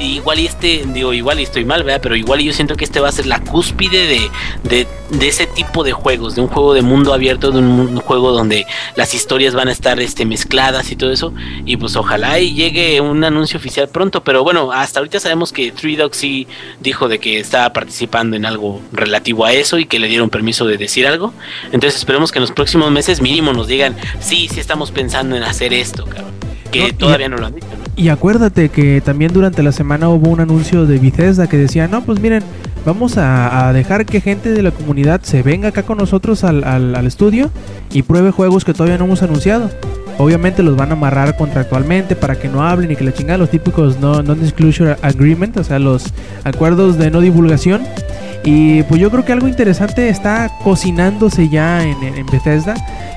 [0.00, 2.00] igual y este, digo, igual y estoy mal, ¿verdad?
[2.02, 4.30] Pero igual yo siento que este va a ser la cúspide de,
[4.64, 8.32] de, de ese tipo de juegos, de un juego de mundo abierto, de un, juego
[8.32, 11.32] donde las historias van a estar este, mezcladas y todo eso.
[11.64, 14.22] Y pues ojalá y llegue un anuncio oficial pronto.
[14.22, 16.46] Pero bueno, hasta ahorita sabemos que Three Dogs sí
[16.80, 20.66] dijo de que estaba participando en algo relativo a eso y que le dieron permiso
[20.66, 21.32] de decir algo.
[21.72, 25.42] Entonces esperemos que en los próximos meses mínimo nos digan, sí, sí estamos pensando en
[25.42, 26.32] hacer esto, cabrón.
[26.70, 27.85] Que No, todavía no lo han dicho, ¿no?
[27.96, 32.02] Y acuérdate que también durante la semana hubo un anuncio de Bethesda que decía, no,
[32.02, 32.42] pues miren,
[32.84, 36.94] vamos a, dejar que gente de la comunidad se venga acá con nosotros al, al-
[36.94, 37.50] al estudio
[37.92, 39.70] y pruebe juegos que todavía no hemos anunciado.
[40.18, 43.50] Obviamente los van a amarrar contractualmente para que no hablen y que la chingada, los
[43.50, 46.04] típicos no- non-disclosure agreement, o sea, los
[46.44, 47.80] acuerdos de no divulgación.
[48.46, 52.74] Y pues yo creo que algo interesante está cocinándose ya en, en- Bethesda.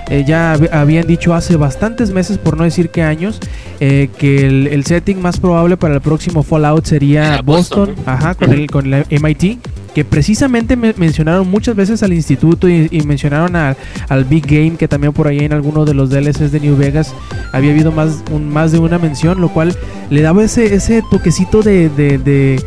[0.09, 3.39] Eh, ya hab- habían dicho hace bastantes meses, por no decir que años,
[3.79, 8.33] eh, que el, el setting más probable para el próximo Fallout sería Boston, Boston, ajá,
[8.33, 9.59] con el, con el MIT.
[9.93, 13.75] Que precisamente me- mencionaron muchas veces al instituto y, y mencionaron al,
[14.07, 17.13] al Big Game, que también por ahí en alguno de los DLCs de New Vegas
[17.53, 19.75] había habido más, un, más de una mención, lo cual
[20.09, 22.63] le daba ese, ese toquecito de, de, de,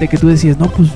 [0.00, 0.88] de que tú decías, no, pues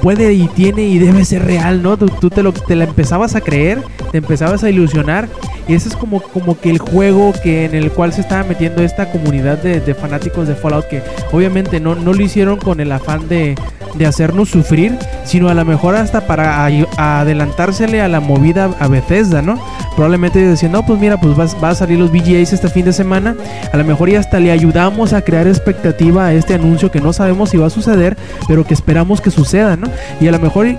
[0.00, 1.96] puede y tiene y debe ser real, ¿no?
[1.96, 5.28] Tú, tú te, lo, te la empezabas a creer, te empezabas a ilusionar
[5.66, 8.82] y ese es como, como que el juego que en el cual se estaba metiendo
[8.82, 12.90] esta comunidad de, de fanáticos de Fallout que obviamente no, no lo hicieron con el
[12.90, 13.54] afán de,
[13.94, 14.96] de hacernos sufrir,
[15.28, 16.64] sino a lo mejor hasta para
[16.96, 19.58] adelantársele a la movida a Bethesda, ¿no?
[19.94, 23.34] Probablemente decían, no, pues mira, pues va, a salir los VGAs este fin de semana,
[23.72, 27.12] a lo mejor y hasta le ayudamos a crear expectativa a este anuncio que no
[27.12, 28.16] sabemos si va a suceder,
[28.46, 29.88] pero que esperamos que suceda, ¿no?
[30.20, 30.78] Y a lo mejor, im-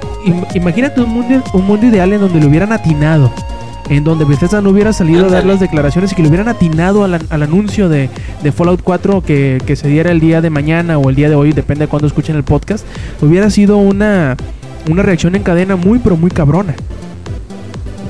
[0.55, 3.31] imagínate un mundo, un mundo ideal en donde lo hubieran atinado.
[3.89, 7.03] En donde Bethesda no hubiera salido a dar las declaraciones y que le hubieran atinado
[7.03, 8.09] al, al anuncio de,
[8.43, 11.35] de Fallout 4 que, que se diera el día de mañana o el día de
[11.35, 12.85] hoy, depende de cuándo escuchen el podcast,
[13.21, 14.37] hubiera sido una,
[14.89, 16.75] una reacción en cadena muy, pero muy cabrona.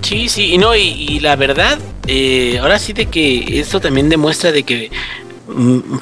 [0.01, 1.77] Sí, sí, y no, y, y la verdad,
[2.07, 4.89] eh, ahora sí de que esto también demuestra de que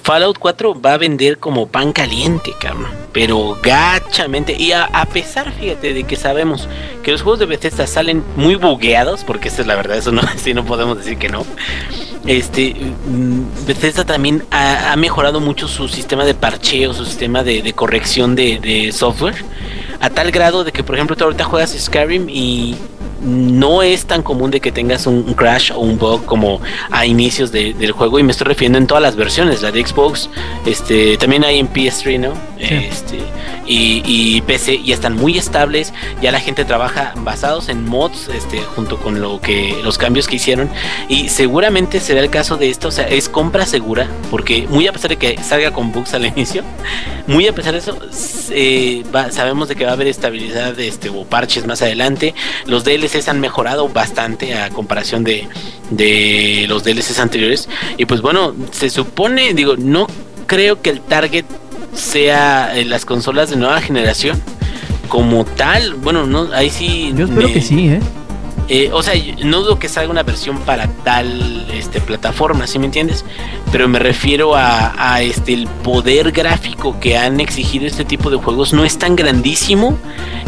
[0.04, 2.92] Fallout 4 va a vender como pan caliente, cabrón.
[3.14, 4.54] Pero gachamente.
[4.54, 6.68] Y a, pesar, fíjate, de que sabemos
[7.04, 10.22] que los juegos de Bethesda salen muy bugueados, porque esa es la verdad, eso no,
[10.56, 11.46] no podemos decir que no.
[12.26, 17.74] Este, mm, Bethesda también ha, mejorado mucho su sistema de parcheo, su sistema de, de
[17.74, 19.36] corrección de, de software.
[20.00, 22.76] A tal grado de que, por ejemplo, tú ahorita juegas Skyrim y
[23.22, 26.62] no es tan común de que tengas un, crash o un bug como
[26.92, 29.86] a inicios de- del juego y me estoy refiriendo en todas las versiones, la de
[29.86, 30.30] Xbox,
[30.66, 32.34] este, también hay en PS3, ¿no?
[32.58, 32.66] Sí.
[32.70, 33.18] Este,
[33.66, 38.60] y, y PC ya están muy estables, ya la gente trabaja basados en mods, este,
[38.62, 40.70] junto con lo que los cambios que hicieron
[41.10, 44.94] y seguramente será el caso de esto, o sea, es compra segura, porque muy a
[44.94, 46.64] pesar de que salga con bugs al inicio,
[47.28, 47.98] muy a pesar de eso,
[48.52, 52.34] eh, va- sabemos de que va a haber estabilidad este, o parches más adelante.
[52.66, 55.48] Los DLCs han mejorado bastante a comparación de,
[55.90, 57.68] de los DLCs anteriores.
[57.98, 60.08] Y pues bueno, se supone, digo, no
[60.46, 61.46] creo que el target
[61.94, 64.42] sea eh, las consolas de nueva generación.
[65.10, 67.14] Como tal, bueno, no, ahí sí.
[67.16, 68.00] Yo espero me- que sí, ¿eh?
[68.70, 69.14] Eh, o sea,
[69.44, 73.24] no dudo que salga una versión para tal este, plataforma, ¿sí me entiendes?
[73.72, 78.38] Pero me refiero a, a, este el poder gráfico que han exigido este tipo de
[78.38, 79.98] juegos no es tan grandísimo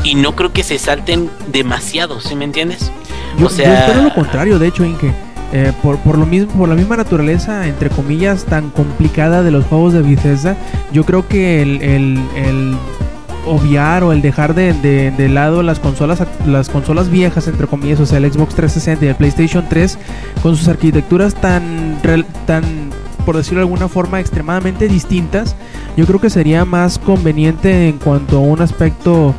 [0.03, 2.91] y no creo que se salten demasiado, ¿sí me entiendes?
[3.37, 5.13] Yo, o sea- yo espero lo contrario, de hecho, Inge.
[5.51, 9.65] Eh, por, por lo mismo, por la misma naturaleza, entre comillas, tan complicada de los
[9.65, 10.55] juegos de Bethesda,
[10.91, 12.77] yo creo que el, el- el
[13.45, 17.99] obviar o el dejar de, de- de lado las consolas las consolas viejas entre comillas,
[17.99, 19.97] o sea, el Xbox 360 y el PlayStation 3
[20.43, 21.97] con sus arquitecturas tan
[22.45, 22.63] tan
[23.25, 25.55] por decirlo de alguna forma extremadamente distintas,
[25.95, 29.35] yo creo que sería más conveniente en cuanto a un aspecto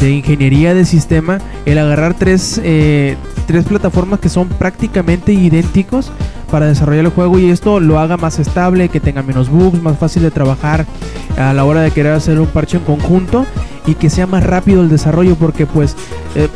[0.00, 3.16] de ingeniería de sistema el agarrar tres, eh,
[3.46, 6.10] tres plataformas que son prácticamente idénticos
[6.50, 9.98] para desarrollar el juego y esto lo haga más estable, que tenga menos bugs, más
[9.98, 10.86] fácil de trabajar
[11.36, 13.46] a la hora de querer hacer un parche en conjunto
[13.86, 15.96] y que sea más rápido el desarrollo porque pues
[16.34, 16.48] eh,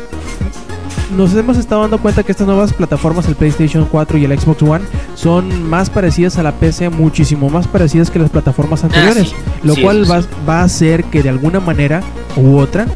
[1.15, 4.61] nos hemos estado dando cuenta que estas nuevas plataformas, el PlayStation 4 y el Xbox
[4.63, 4.85] One,
[5.15, 9.35] son más parecidas a la PC, muchísimo más parecidas que las plataformas anteriores, sí.
[9.63, 12.01] lo Sí, cual va, va a hacer que de alguna manera
[12.37, 12.87] u otra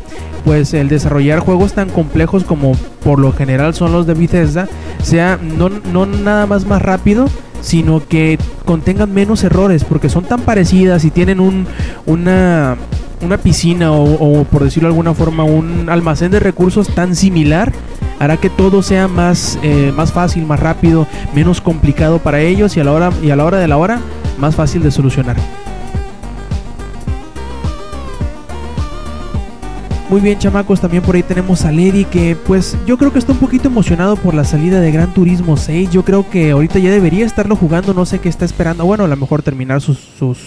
[0.46, 2.74] pues el desarrollar juegos tan complejos como
[3.04, 4.68] por lo general son los de Bethesda
[5.04, 7.28] sea no, no nada más más rápido
[7.62, 11.68] sino que contengan menos errores porque son tan parecidas y tienen un
[12.06, 12.78] una
[13.22, 17.74] una piscina o, o, por decirlo de alguna forma un almacén de recursos tan similar
[18.20, 22.80] hará que todo sea más eh, más fácil más rápido menos complicado para ellos y
[22.80, 24.00] a la hora y a la hora de la hora
[24.38, 25.36] más fácil de solucionar.
[30.10, 33.34] Muy bien, chamacos, también por ahí tenemos a Lady que pues yo creo que está
[33.34, 35.90] un poquito emocionado por la salida de Gran Turismo 6.
[35.92, 38.86] Yo creo que ahorita ya debería estarlo jugando, no sé qué está esperando.
[38.86, 39.98] Bueno, a lo mejor terminar sus,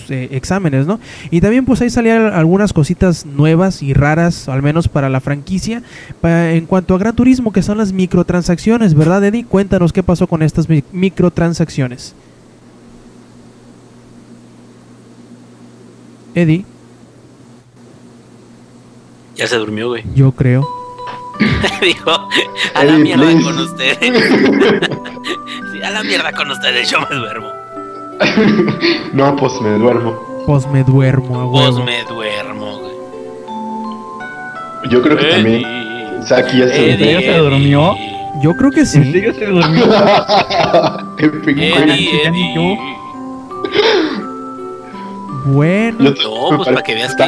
[0.09, 0.99] eh, exámenes, ¿no?
[1.31, 5.83] Y también pues ahí salían algunas cositas nuevas y raras, al menos para la franquicia.
[6.23, 9.45] En cuanto a Gran Turismo, que son las microtransacciones, ¿verdad, Eddie?
[9.45, 12.15] Cuéntanos qué pasó con estas mi- microtransacciones.
[16.35, 16.65] Eddie,
[19.41, 20.05] Ya se durmió, güey.
[20.15, 20.69] yo creo.
[21.81, 22.11] Dijo,
[22.75, 23.43] a la Eddie, mierda please.
[23.43, 23.99] con ustedes.
[25.73, 27.49] Sí, a la mierda con ustedes, yo me duermo.
[29.15, 30.15] No, pues me duermo.
[30.47, 32.93] Pues me duermo, a Pues me duermo, güey.
[34.91, 35.65] Yo creo que también.
[35.65, 37.93] Eddie, Saki ya se Eddie, ¿Ya se durmió?
[37.95, 39.13] Eddie, Yo creo que ¿En sí.
[39.13, 39.85] serio se durmió?
[41.19, 42.61] Eddie, ya ni yo.
[42.63, 42.79] Eddie.
[45.47, 47.25] Bueno, No, pues, para que veas que-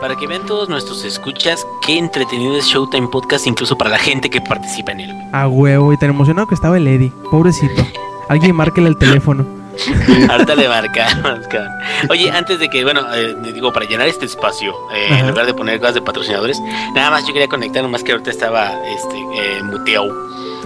[0.00, 4.28] Para que, vean, todos nuestros escuchas, qué entretenido es Showtime Podcast, incluso para la gente
[4.28, 5.10] que participa en él.
[5.32, 5.92] a huevo.
[5.92, 7.12] Y tan emocionado que estaba el Eddie.
[7.30, 7.86] Pobrecito.
[8.28, 9.46] Alguien márquele el teléfono.
[10.30, 11.72] Ahorita le marcamos, cabrón.
[12.10, 15.54] Oye, antes de que, bueno, eh, digo, para llenar este espacio, eh, en lugar de
[15.54, 16.60] poner cosas de patrocinadores,
[16.94, 20.08] nada más yo quería conectar, nomás que ahorita estaba este, eh, muteado.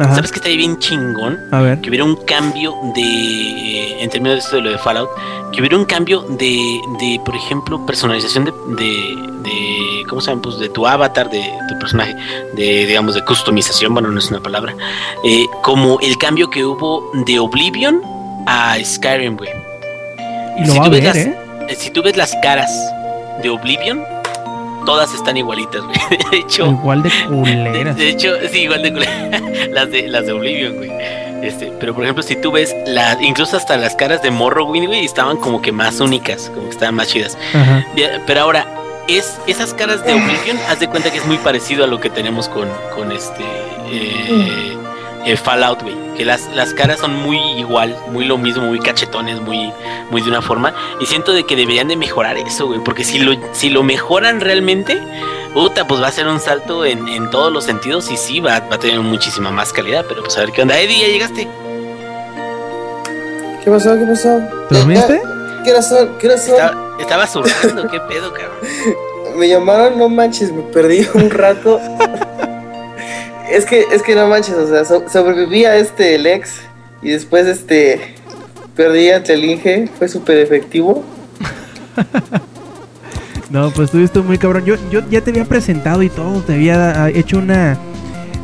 [0.01, 0.14] Ajá.
[0.16, 1.38] ¿Sabes que está ahí bien chingón?
[1.53, 1.80] A ver.
[1.80, 5.11] que hubiera un cambio de, en términos de esto de lo de Fallout,
[5.53, 10.42] que hubiera un cambio de, de por ejemplo, personalización de, de, de, ¿cómo se llama?
[10.42, 12.14] Pues de tu avatar, de tu personaje,
[12.55, 14.74] de, digamos, de customización, bueno, no es una palabra,
[15.24, 18.01] eh, como el cambio que hubo de Oblivion
[18.46, 19.51] a Skyrim, güey.
[20.59, 21.16] Y lo si va a ver, las-.
[21.16, 21.36] Eh,
[21.76, 22.70] Si tú ves las caras
[23.42, 24.03] de Oblivion,
[24.87, 25.97] todas están igualitas, güey.
[26.31, 27.97] De hecho, Igual de culeras.
[27.97, 30.91] de hecho, sí, igual de cule- las de las de Oblivion, güey.
[31.43, 35.05] Este, pero por ejemplo, si tú ves las, incluso hasta las caras de Morrowind, güey,
[35.05, 37.39] estaban como que más únicas, como que estaban más chidas.
[37.55, 37.87] Ajá.
[38.26, 38.66] Pero ahora,
[39.09, 42.11] es esas caras de Oblivion, haz de cuenta que es muy parecido a lo que
[42.11, 43.43] tenemos con, con este
[43.91, 44.76] eh,
[45.25, 45.95] eh, Fallout, güey.
[46.16, 49.73] Que las, las caras son muy igual, muy lo mismo, muy cachetones, muy,
[50.11, 50.75] muy de una forma.
[51.01, 52.81] Y siento de que deberían de mejorar eso, güey.
[52.81, 55.01] Porque si lo, si lo mejoran realmente,
[55.55, 58.11] puta, pues va a ser un salto en, en todos los sentidos.
[58.11, 60.05] Y sí, va, va a tener muchísima más calidad.
[60.09, 60.79] Pero pues a ver qué onda.
[60.79, 61.49] Eddie, ya llegaste.
[63.64, 63.99] ¿Qué pasó?
[63.99, 64.41] ¿Qué pasó?
[64.68, 65.21] ¿Te dormiste?
[65.64, 66.18] ¿Qué horas son?
[66.18, 66.55] ¿Qué son?
[66.55, 68.59] Estaba, estaba zurrando, qué pedo, cabrón.
[69.37, 71.81] Me llamaron, no manches, me perdí un rato.
[73.53, 76.51] es que, es que no manches, o sea, so- sobreviví a este Lex
[77.03, 78.14] y después este
[78.76, 81.05] perdí ante el Inge, fue súper efectivo.
[83.51, 84.64] No, pues estuviste muy cabrón.
[84.64, 86.40] Yo, yo ya te había presentado y todo.
[86.42, 87.76] Te había hecho una.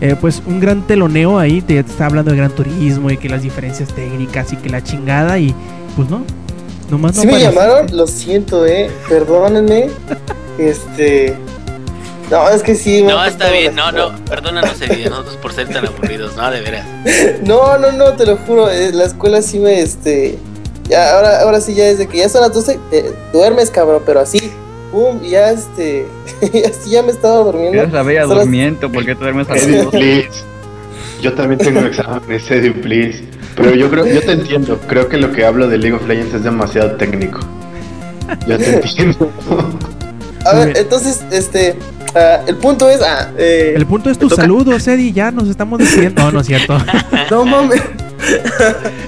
[0.00, 1.60] eh, pues un gran teloneo ahí.
[1.60, 4.82] Te, te estaba hablando de Gran Turismo y que las diferencias técnicas y que la
[4.82, 5.38] chingada.
[5.38, 5.54] Y
[5.94, 6.24] pues no.
[6.90, 9.90] Nomás no Si me llamaron, lo siento, eh, perdónenme.
[10.58, 11.36] Este.
[12.30, 13.02] No, es que sí.
[13.02, 16.50] me No, está bien, las- no, no, perdónanos Eddie, nosotros por ser tan aburridos, no,
[16.50, 16.86] de veras.
[17.44, 20.36] No, no, no, te lo juro, eh, la escuela sí me, este,
[20.88, 24.20] ya, ahora, ahora sí ya desde que ya son las 12, eh, duermes, cabrón, pero
[24.20, 24.40] así,
[24.90, 26.06] pum, y ya, este,
[26.68, 27.78] así ya me estaba durmiendo.
[27.80, 30.44] Eres la bella Son las- durmiento, ¿por qué te duermes a las.
[31.22, 33.24] Yo también tengo exámenes, Eddie, please.
[33.56, 34.78] Pero yo creo, yo te entiendo.
[34.86, 37.40] Creo que lo que hablo de League of Legends es demasiado técnico.
[38.46, 39.30] Yo te entiendo.
[40.44, 41.74] A ver, entonces, este,
[42.46, 45.12] el punto es, ah, eh, El punto es tu toca- saludo, Eddie.
[45.12, 46.22] Ya nos estamos despidiendo.
[46.22, 46.76] No, no es cierto.
[47.30, 47.82] no mames,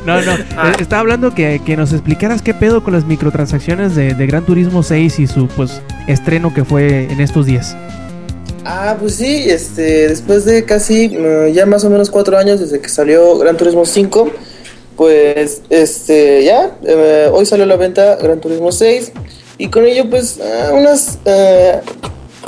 [0.04, 0.32] No, no.
[0.56, 0.72] Ah.
[0.72, 4.44] eh, Estaba hablando que, que nos explicaras qué pedo con las microtransacciones de, de Gran
[4.44, 7.76] Turismo 6 y su pues estreno que fue en estos días.
[8.64, 12.80] Ah, pues sí, este, después de casi mm, ya más o menos cuatro años desde
[12.80, 14.30] que salió Gran Turismo 5,
[14.96, 19.12] pues este, ya, eh, hoy salió a la venta Gran Turismo 6
[19.56, 21.80] y con ello pues ah, unas, eh,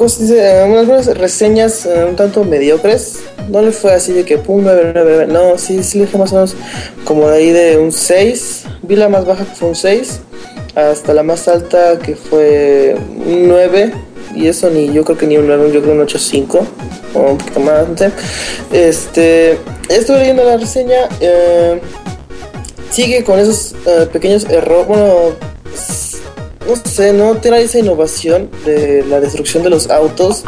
[0.00, 0.64] ¿cómo se dice?
[0.64, 3.18] Unas buenas reseñas eh, un tanto mediocres.
[3.50, 6.16] No le fue así de que pum, 9, 9, 9, no, sí, sí le dije
[6.16, 6.56] más o menos
[7.04, 10.20] como de ahí de un 6, vi la más baja que fue un 6,
[10.74, 12.96] hasta la más alta que fue
[13.26, 13.92] un 9
[14.34, 16.60] y eso ni yo creo que ni un 9, yo creo un 8.5
[17.12, 17.86] o un poquito más.
[17.86, 18.10] no sé.
[18.72, 19.58] Este,
[19.90, 21.78] estuve leyendo la reseña, eh,
[22.90, 25.34] sigue con esos eh, pequeños errores, bueno,
[26.70, 30.44] no sé, no tiene esa innovación de la destrucción de los autos.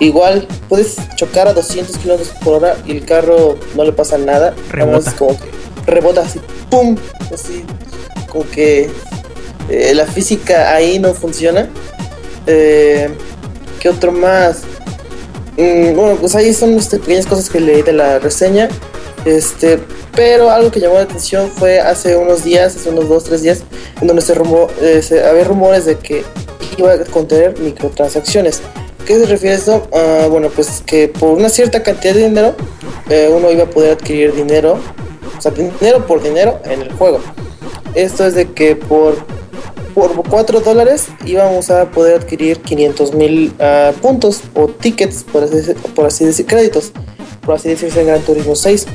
[0.00, 4.54] Igual puedes chocar a 200 kilómetros por hora y el carro no le pasa nada.
[4.70, 5.12] Rebota.
[5.12, 5.46] como que
[5.86, 6.96] rebota así, ¡pum!
[7.32, 7.64] Así,
[8.28, 8.90] como que
[9.70, 11.70] eh, la física ahí no funciona.
[12.46, 13.08] Eh,
[13.80, 14.62] ¿Qué otro más?
[15.56, 18.68] mm, bueno, pues ahí son este, pequeñas cosas que leí de la reseña.
[19.26, 19.78] Este,
[20.14, 23.64] pero algo que llamó la atención fue hace unos días, hace unos dos, tres días,
[24.00, 26.22] en donde se, rumor, eh, se- había rumores de que
[26.78, 28.62] iba a contener microtransacciones.
[29.04, 29.86] ¿Qué se refiere a esto?
[29.92, 32.54] Ah, bueno, pues que por una cierta cantidad de dinero
[33.10, 34.78] eh, uno iba a poder adquirir dinero,
[35.36, 37.20] o sea, dinero por dinero en el juego.
[37.94, 39.16] Esto es de que por,
[39.94, 45.72] por 4 dólares íbamos a poder adquirir 500 mil ah, puntos o tickets, por así,
[45.96, 46.92] por así decir, créditos,
[47.46, 48.86] por así decirse en Gran Turismo 6.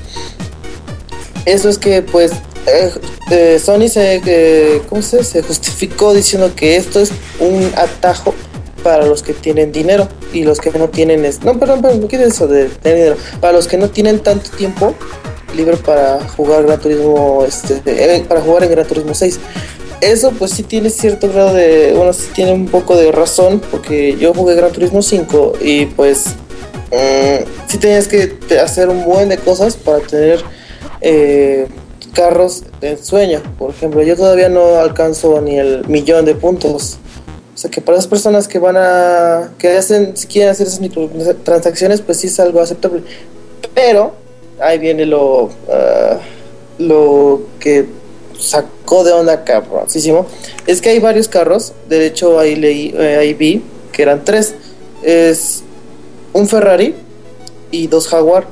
[1.46, 2.34] Eso es que pues
[2.68, 2.92] eh,
[3.32, 8.36] eh, Sony se, eh, ¿cómo se, se justificó diciendo que esto es un atajo
[8.84, 12.08] para los que tienen dinero y los que no tienen es no perdón perdón no
[12.08, 13.18] quiero eso de tener dinero.
[13.40, 14.96] Para los que no tienen tanto tiempo
[15.56, 19.40] libre para jugar Gran Turismo este eh, para jugar en Gran Turismo 6
[20.02, 24.18] eso pues sí tiene cierto grado de bueno sí tiene un poco de razón porque
[24.18, 26.26] yo jugué Gran Turismo 5 y pues
[26.92, 30.44] mm, sí tenías que hacer un buen de cosas para tener
[31.02, 31.68] eh,
[32.14, 33.42] carros de sueño.
[33.58, 36.98] Por ejemplo yo todavía no alcanzo ni el millón de puntos.
[37.54, 40.80] O sea que para las personas que van a que hacen si quieren hacer esas
[40.80, 43.04] microtransacciones pues sí es algo aceptable.
[43.74, 44.14] Pero
[44.60, 46.20] ahí viene lo ah,
[46.78, 47.86] lo que
[48.40, 50.26] sacó de onda cabroncísimo
[50.66, 51.74] es que hay varios carros.
[51.90, 54.56] De hecho ahí leí eh, ahí vi que eran tres.
[55.04, 55.64] Es
[56.34, 56.96] un Ferrari
[57.72, 58.46] y dos Jaguar.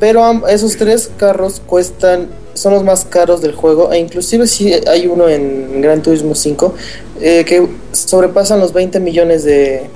[0.00, 5.06] Pero esos tres carros cuestan son los más caros del juego e inclusive si hay
[5.06, 6.74] uno en Gran Turismo 5
[7.20, 9.88] eh, que sobrepasan los 20 millones de,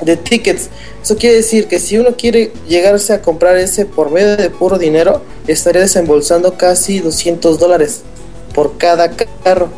[0.00, 0.70] de tickets.
[1.02, 4.78] Eso quiere decir que si uno quiere llegarse a comprar ese por medio de puro
[4.78, 8.02] dinero estaría desembolsando casi 200 dólares
[8.54, 9.10] por cada
[9.44, 9.68] carro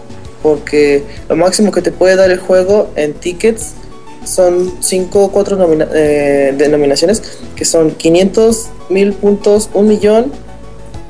[0.43, 3.73] porque lo máximo que te puede dar el juego en tickets
[4.25, 5.57] son 5 o 4
[6.57, 7.23] denominaciones
[7.57, 10.33] que son 500 mil puntos, 1 millón,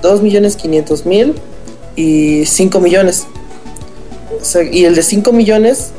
[0.02, 1.34] 2 millones 500 mil
[1.96, 3.26] y 5 millones.
[4.40, 5.90] O sea, y el de 5 millones,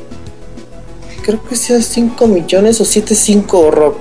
[1.23, 3.95] creo que sea 5 millones o 7.5 Rob.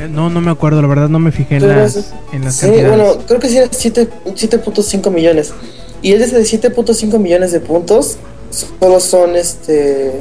[0.00, 2.54] Eh, No, no me acuerdo, la verdad no me fijé en las, es- en las
[2.56, 2.96] Sí, cantidades.
[2.96, 5.52] bueno, creo que sí era 7 7.5 millones.
[6.02, 8.16] Y el de 7.5 millones de puntos
[8.50, 10.12] solo son este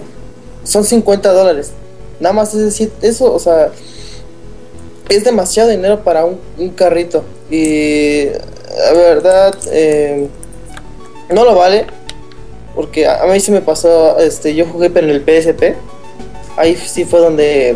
[0.65, 1.71] son 50 dólares.
[2.19, 3.71] Nada más es decir, eso, o sea,
[5.09, 7.23] es demasiado dinero para un, un carrito.
[7.49, 10.27] Y la verdad, eh,
[11.29, 11.85] no lo vale.
[12.75, 15.75] Porque a, mí sí me pasó, este, yo jugué pero en el PSP.
[16.55, 17.75] Ahí sí fue donde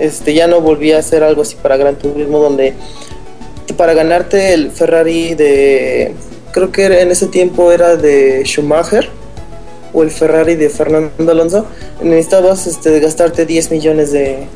[0.00, 2.74] este, ya no volví a hacer algo así para Gran Turismo, donde
[3.76, 6.14] para ganarte el Ferrari de,
[6.52, 9.08] creo que en ese tiempo era de Schumacher
[10.02, 11.66] el Ferrari de Fernando Alonso,
[12.02, 14.46] necesitabas este, gastarte 10 millones de,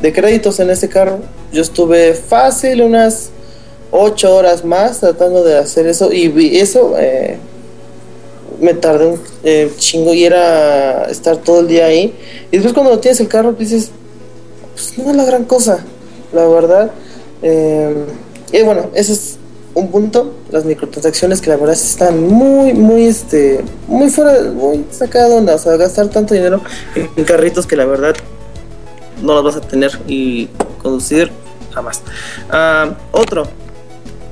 [0.00, 1.20] de créditos en ese carro.
[1.52, 3.30] Yo estuve fácil unas
[3.90, 7.38] 8 horas más tratando de hacer eso y eso eh,
[8.60, 12.14] me tardé un eh, chingo y era estar todo el día ahí.
[12.50, 13.90] Y después cuando tienes el carro dices,
[14.74, 15.84] pues no es la gran cosa,
[16.32, 16.90] la verdad.
[17.42, 17.94] Eh,
[18.52, 19.33] y bueno, ese es
[19.74, 24.84] un punto, las microtransacciones que la verdad sí están muy, muy, este, muy fuera, muy
[24.90, 26.62] sacada de onda, o sea, gastar tanto dinero
[26.94, 28.14] en, carritos que la verdad
[29.22, 30.48] no los vas a tener y
[30.80, 31.30] conducir
[31.72, 32.02] jamás.
[32.50, 33.48] Ah, otro,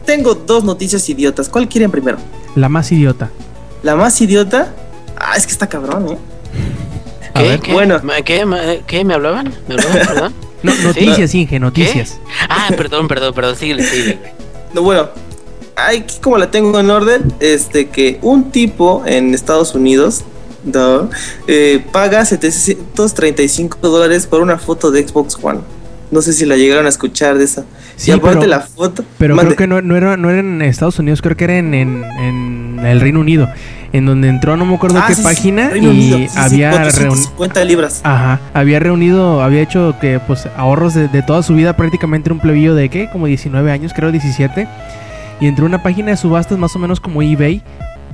[0.04, 2.18] tengo dos noticias idiotas, ¿cuál quieren primero?
[2.54, 3.30] La más idiota.
[3.82, 4.72] La más idiota,
[5.16, 6.18] ah, es que está cabrón, ¿eh?
[7.34, 7.48] A ¿Qué?
[7.48, 7.60] ver.
[7.60, 7.72] ¿Qué?
[7.72, 8.00] Bueno.
[8.24, 8.82] ¿Qué?
[8.86, 9.04] ¿Qué?
[9.04, 9.52] ¿Me hablaban?
[9.66, 10.06] ¿Me hablaban?
[10.06, 10.34] Perdón.
[10.62, 12.20] No, noticias, Inge, noticias.
[12.48, 13.56] Ah, perdón, perdón, perdón.
[13.56, 14.20] Síguele, síguele.
[14.72, 15.08] No, bueno,
[15.76, 20.24] aquí como la tengo en orden, este que un tipo en Estados Unidos
[20.64, 21.08] ¿no?
[21.48, 25.60] eh, paga 735 dólares por una foto de Xbox One.
[26.10, 27.64] No sé si la llegaron a escuchar de esa.
[27.96, 29.02] Sí, y aparte pero- la foto.
[29.18, 29.54] Pero Mande.
[29.54, 32.04] creo que no, no era, no era en Estados Unidos, creo que era en, en,
[32.04, 33.48] en el Reino Unido,
[33.94, 36.90] en donde entró, no me acuerdo Ah, qué sí, página, y sí, había reunido.
[36.90, 38.00] 450 libras.
[38.04, 42.40] Ajá, había reunido, había hecho que pues ahorros de, de toda su vida, prácticamente un
[42.40, 44.68] plebillo de qué, como 19 años, creo 17.
[45.42, 47.62] Y entró a una página de subastas más o menos como eBay.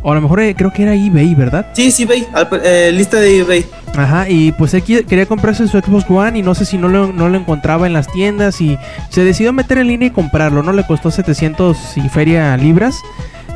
[0.03, 1.67] O a lo mejor eh, creo que era eBay, ¿verdad?
[1.75, 3.67] Sí, sí, eBay, al- eh, lista de eBay.
[3.97, 7.13] Ajá, y pues él quería comprarse su Xbox One y no sé si no lo,
[7.13, 8.79] no lo encontraba en las tiendas y
[9.11, 10.73] se decidió meter en línea y comprarlo, ¿no?
[10.73, 12.95] Le costó 700 y feria libras,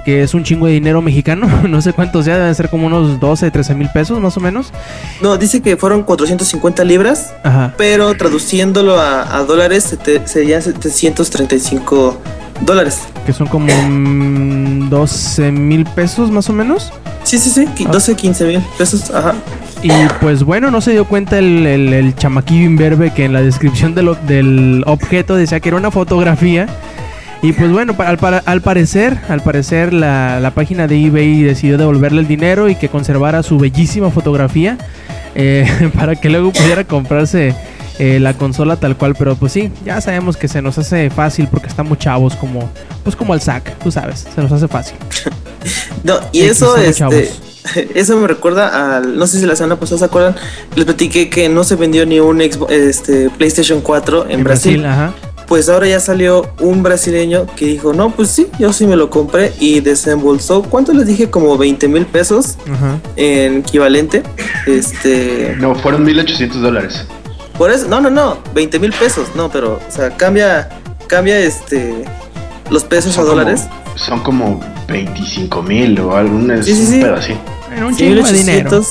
[0.04, 3.20] que es un chingo de dinero mexicano, no sé cuánto sea, deben ser como unos
[3.20, 4.72] 12, 13 mil pesos más o menos.
[5.20, 7.72] No, dice que fueron 450 libras, Ajá.
[7.78, 12.18] pero traduciéndolo a, a dólares serían 735
[12.64, 13.00] dólares.
[13.26, 16.92] Que son como mm, 12 mil pesos más o menos.
[17.24, 17.92] Sí, sí, sí, qui- Ah.
[17.92, 19.34] 12, 15 mil pesos, ajá.
[19.82, 19.90] Y
[20.20, 23.94] pues bueno, no se dio cuenta el, el, el chamaquillo imberbe que en la descripción
[23.94, 26.66] de lo- del objeto decía que era una fotografía.
[27.42, 27.94] Y pues bueno,
[28.46, 32.88] al parecer, al parecer la, la página de eBay decidió devolverle el dinero y que
[32.88, 34.78] conservara su bellísima fotografía
[35.34, 37.52] eh, para que luego pudiera comprarse
[37.98, 39.14] eh, la consola tal cual.
[39.18, 42.70] Pero pues sí, ya sabemos que se nos hace fácil porque estamos chavos como,
[43.04, 44.96] pues como el SAC, tú sabes, se nos hace fácil.
[46.02, 50.00] No, y eso, estamos este, eso me recuerda al, no sé si la semana pasada
[50.00, 50.34] se acuerdan,
[50.74, 54.84] les platiqué que no se vendió ni un Xbox- este, PlayStation 4 en, Brasil.
[54.84, 55.14] ajá.
[55.46, 59.08] Pues ahora ya salió un brasileño que dijo, no, pues sí, yo sí me lo
[59.10, 61.30] compré y desembolsó, ¿cuánto les dije?
[61.30, 62.98] Como 20 mil pesos Ajá.
[63.14, 64.24] en equivalente.
[64.66, 67.06] Este, No, fueron 1800 dólares.
[67.58, 70.68] Por eso, no, no, no, 20 mil pesos, no, pero, o sea, cambia,
[71.06, 72.04] cambia este,
[72.70, 73.66] los pesos a como- dólares.
[73.96, 77.00] son como 25 mil o algún es Sí, sí, un sí.
[77.00, 77.34] pedo así.
[77.74, 78.70] Era un chingo de dinero.
[78.70, 78.86] 1800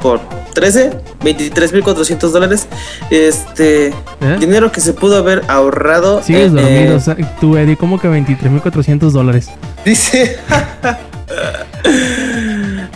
[0.00, 0.20] por
[0.54, 0.92] 13,
[1.22, 2.66] 23.400 dólares.
[3.10, 4.36] Este ¿Eh?
[4.40, 6.22] dinero que se pudo haber ahorrado.
[6.22, 9.48] Sigues eh, dormido, eh, o sea, tú, Eddie, como que 23.400 dólares.
[9.84, 10.38] dice.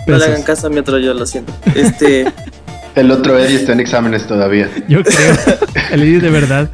[0.07, 1.53] no le hagan caso a mi otro yo, lo siento.
[1.75, 2.27] Este,
[2.95, 4.69] El otro Eddie está en exámenes todavía.
[4.89, 5.37] Yo creo.
[5.93, 6.71] El Eddie de verdad.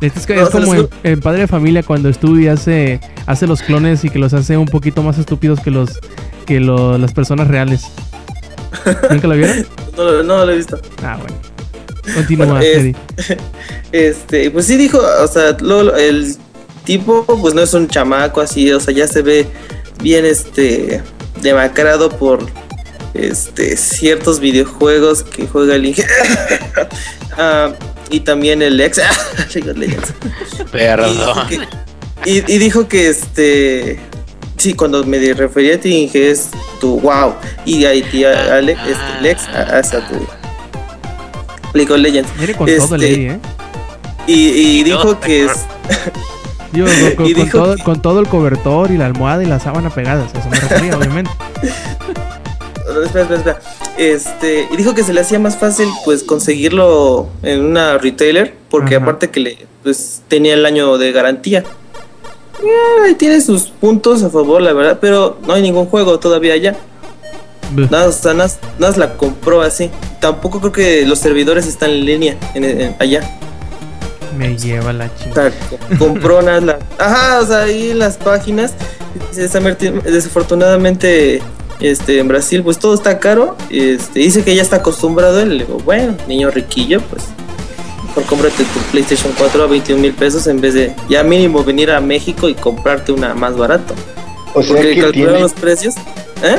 [0.00, 4.10] Es, No, como en, en Padre de Familia cuando estudia hace, hace los clones y
[4.10, 5.98] que los hace un poquito más estúpidos que los
[6.46, 7.82] que lo- las personas reales.
[9.10, 9.66] ¿Nunca lo vieron?
[9.96, 10.80] no, lo- no lo he visto.
[11.02, 11.34] Ah, bueno.
[12.14, 12.96] Continúa, Bueno, es- Eddie.
[13.92, 16.36] Este, pues sí dijo, o sea, lo- el
[16.84, 19.46] tipo, pues no es un chamaco así, o sea, ya se ve
[20.02, 21.02] bien, este,
[21.42, 22.40] demacrado por,
[23.14, 26.04] este, ciertos videojuegos que juega el Inge.
[27.40, 27.70] Ah,
[28.10, 29.00] y también el ex.
[29.54, 30.12] Legends.
[30.72, 31.46] Perdón.
[32.24, 34.00] Y, y- y dijo que este.
[34.56, 36.48] Sí, cuando me refería a ti, Inge, es
[36.80, 37.34] tu wow.
[37.64, 40.16] Y a ti, a- Ale- este, Lex, hasta tu.
[41.74, 42.28] League of Legends.
[42.40, 43.38] Mire con todo el Este, Eddie, ¿eh?
[44.26, 45.52] Y, dijo que es.
[46.72, 49.44] Yo, con, con- y con dijo todo, que- con todo el cobertor y la almohada
[49.44, 50.28] y la sábana pegadas.
[50.34, 51.30] Eso me refería, obviamente.
[53.02, 53.60] Espera, espera, espera.
[53.96, 58.96] Este, y dijo que se le hacía más fácil pues conseguirlo en una retailer, porque
[58.96, 59.04] Ajá.
[59.04, 61.64] aparte que le pues tenía el año de garantía.
[62.60, 66.76] Eh, tiene sus puntos a favor, la verdad, pero no hay ningún juego todavía allá.
[67.74, 69.90] Nada, o sea, nada, nada la compró así.
[70.20, 73.20] Tampoco creo que los servidores están en línea en- en- allá.
[74.36, 75.52] Me lleva la sea,
[75.98, 76.78] compró nada.
[76.98, 78.72] Ajá, o sea, ahí en las páginas.
[80.04, 81.40] Desafortunadamente,
[81.80, 83.56] este, en Brasil, pues todo está caro.
[83.70, 85.42] Este, dice que ya está acostumbrado.
[85.42, 87.24] Y le digo, bueno, niño riquillo, pues
[88.04, 91.90] mejor cómprate tu PlayStation 4 a 21 mil pesos en vez de ya mínimo venir
[91.90, 93.94] a México y comprarte una más barato.
[94.54, 95.94] O sea Porque que calcularon tiene, los precios.
[96.42, 96.58] ¿Eh?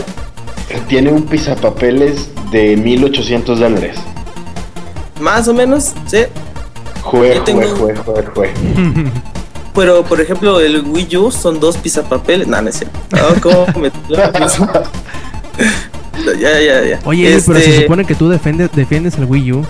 [0.88, 3.98] tiene un pisapapeles de 1800 dólares.
[5.20, 6.26] Más o menos, sí.
[7.02, 8.50] Jue, jue, jue, jue.
[9.80, 12.50] Pero, por ejemplo, el Wii U son dos pisapapeles.
[12.50, 13.00] No, no es cierto.
[13.14, 13.90] Ah, ¿cómo me-
[16.40, 17.00] ya, ya, ya.
[17.06, 19.66] Oye, Eddie, pero se Este, supone que tú defiendes, defiendes el Wii U.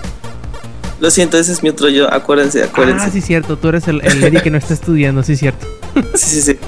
[0.98, 2.12] Lo siento, ese es mi otro yo.
[2.12, 3.04] Acuérdense, acuérdense.
[3.06, 3.56] Ah, sí, cierto.
[3.56, 5.64] Tú eres el, el Eddie que no está estudiando, sí, cierto.
[6.16, 6.58] sí, sí, sí.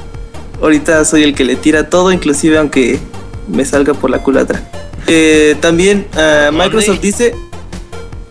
[0.63, 3.01] Ahorita soy el que le tira todo, inclusive aunque
[3.49, 4.63] me salga por la culatra.
[5.09, 7.35] Eh, también ah, Microsoft dice...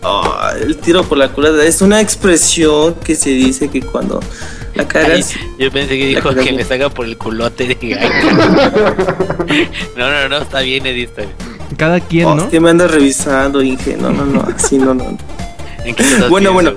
[0.02, 4.20] "Ah, el tiro por la culatra es una expresión que se dice que cuando
[4.74, 5.34] la cagas...
[5.34, 7.76] Ay, yo pensé que dijo que me salga por el culote.
[7.80, 7.96] Ay,
[9.96, 11.34] no, no, no, está bien, Eddie, está bien.
[11.76, 12.50] Cada quien, Oh, ¿no?
[12.50, 13.96] que me andas revisando, Inge.
[13.96, 15.04] No, no, no, así no, no.
[15.84, 16.72] ¿En qué estás Bueno, bueno.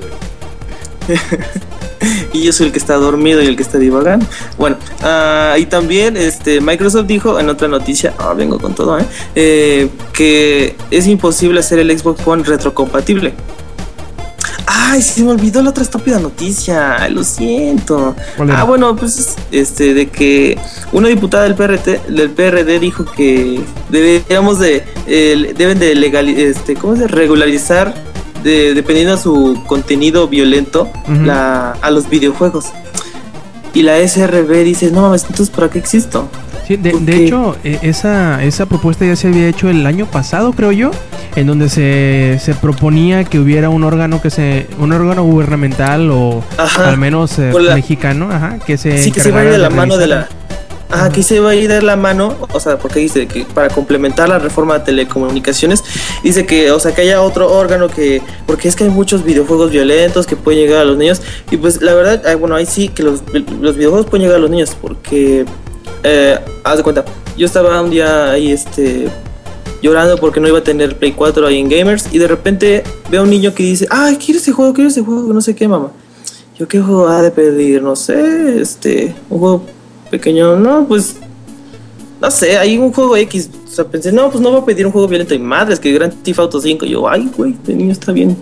[2.33, 4.25] y yo soy el que está dormido y el que está divagando.
[4.57, 9.05] Bueno, ah, y también este Microsoft dijo en otra noticia, ah, vengo con todo, ¿eh?
[9.35, 13.33] Eh, que es imposible hacer el Xbox One retrocompatible.
[14.67, 18.15] Ay, se me olvidó la otra estúpida noticia, lo siento.
[18.55, 20.57] Ah, bueno, pues este de que
[20.91, 26.75] una diputada del PRT, del PRD dijo que deberíamos de eh, deben de legal este
[26.75, 27.93] ¿cómo se regularizar
[28.43, 30.89] de- dependiendo de su contenido violento
[31.25, 32.65] la, a los videojuegos.
[33.73, 36.27] Y la SRB dice, "No, mames, entonces ¿para qué existo?"
[36.67, 40.05] Sí, de, ¿Por de hecho, e- esa, esa propuesta ya se había hecho el año
[40.07, 40.91] pasado, creo yo,
[41.35, 46.43] en donde se, se proponía que hubiera un órgano que se, un órgano gubernamental o
[46.57, 46.89] Ajá.
[46.89, 49.63] al menos eh, la- mexicano, ajá, que se sí que se va a ir encargara
[49.69, 50.27] de la mano de la.
[50.89, 53.69] Ajá, que se va a ir de la mano, o sea, porque dice que para
[53.69, 55.83] complementar la reforma de telecomunicaciones,
[56.23, 59.71] dice que, o sea, que haya otro órgano que, porque es que hay muchos videojuegos
[59.71, 63.01] violentos que pueden llegar a los niños, y pues la verdad, bueno, ahí sí que
[63.01, 63.23] los,
[63.61, 65.45] los videojuegos pueden llegar a los niños, porque,
[66.03, 67.05] eh, haz de cuenta,
[67.37, 69.09] yo estaba un día ahí, este,
[69.81, 72.13] llorando porque no iba a tener Play 4 ahí en Gamers.
[72.13, 75.01] Y de repente veo a un niño que dice, ay, quiero ese juego, quiero ese
[75.01, 75.91] juego, no sé qué, mamá.
[76.57, 77.81] Yo, ¿qué juego ha de pedir?
[77.81, 79.63] No sé, este, un juego
[80.09, 81.17] pequeño, no, pues,
[82.21, 83.49] no sé, hay un juego X.
[83.65, 85.35] O sea, pensé, no, pues no voy a pedir un juego violento.
[85.35, 86.85] Y madres, que Grand Theft Auto 5.
[86.85, 88.37] yo, ay, güey, este niño está bien.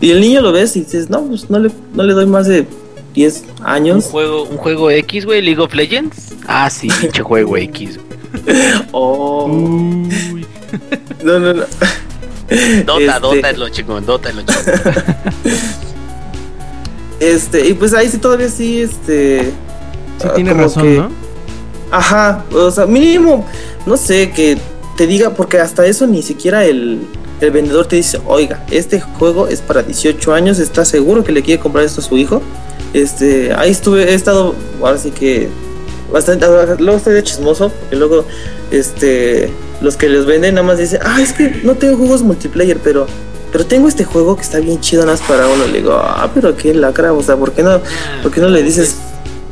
[0.00, 2.46] Y el niño lo ves y dices, no, pues no le, no le doy más
[2.46, 2.66] de
[3.14, 4.04] 10 Un años.
[4.04, 6.34] juego, un juego X, güey, League of Legends.
[6.46, 7.98] Ah, sí, pinche juego X.
[8.92, 10.46] Oh, Uy.
[11.24, 11.62] no, no, no.
[12.86, 14.64] Dota, Este- Dota es lo chingón, Dota es lo chingón.
[17.20, 19.52] Este, y pues ahí sí todavía sí, este.
[20.18, 21.10] Sí ah, tiene razón, que- ¿no?
[21.90, 23.44] Ajá, o sea, mínimo,
[23.84, 24.56] no sé, que
[24.96, 27.00] te diga, porque hasta eso ni siquiera el,
[27.40, 31.42] el vendedor te dice, oiga, este juego es para 18 años, ¿está seguro que le
[31.42, 32.42] quiere comprar esto a su hijo?
[32.92, 35.48] Este, ahí estuve, he estado, ahora sí que,
[36.12, 36.46] bastante,
[36.78, 38.24] luego estoy de chismoso, porque luego,
[38.70, 39.50] este,
[39.80, 43.06] los que les venden nada más dicen, ah, es que no tengo juegos multiplayer, pero...
[43.52, 45.66] Pero tengo este juego que está bien chido nada más para uno.
[45.66, 47.80] Le digo, ah, pero qué lacra, o sea, ¿por qué no,
[48.22, 48.94] ¿por qué no le dices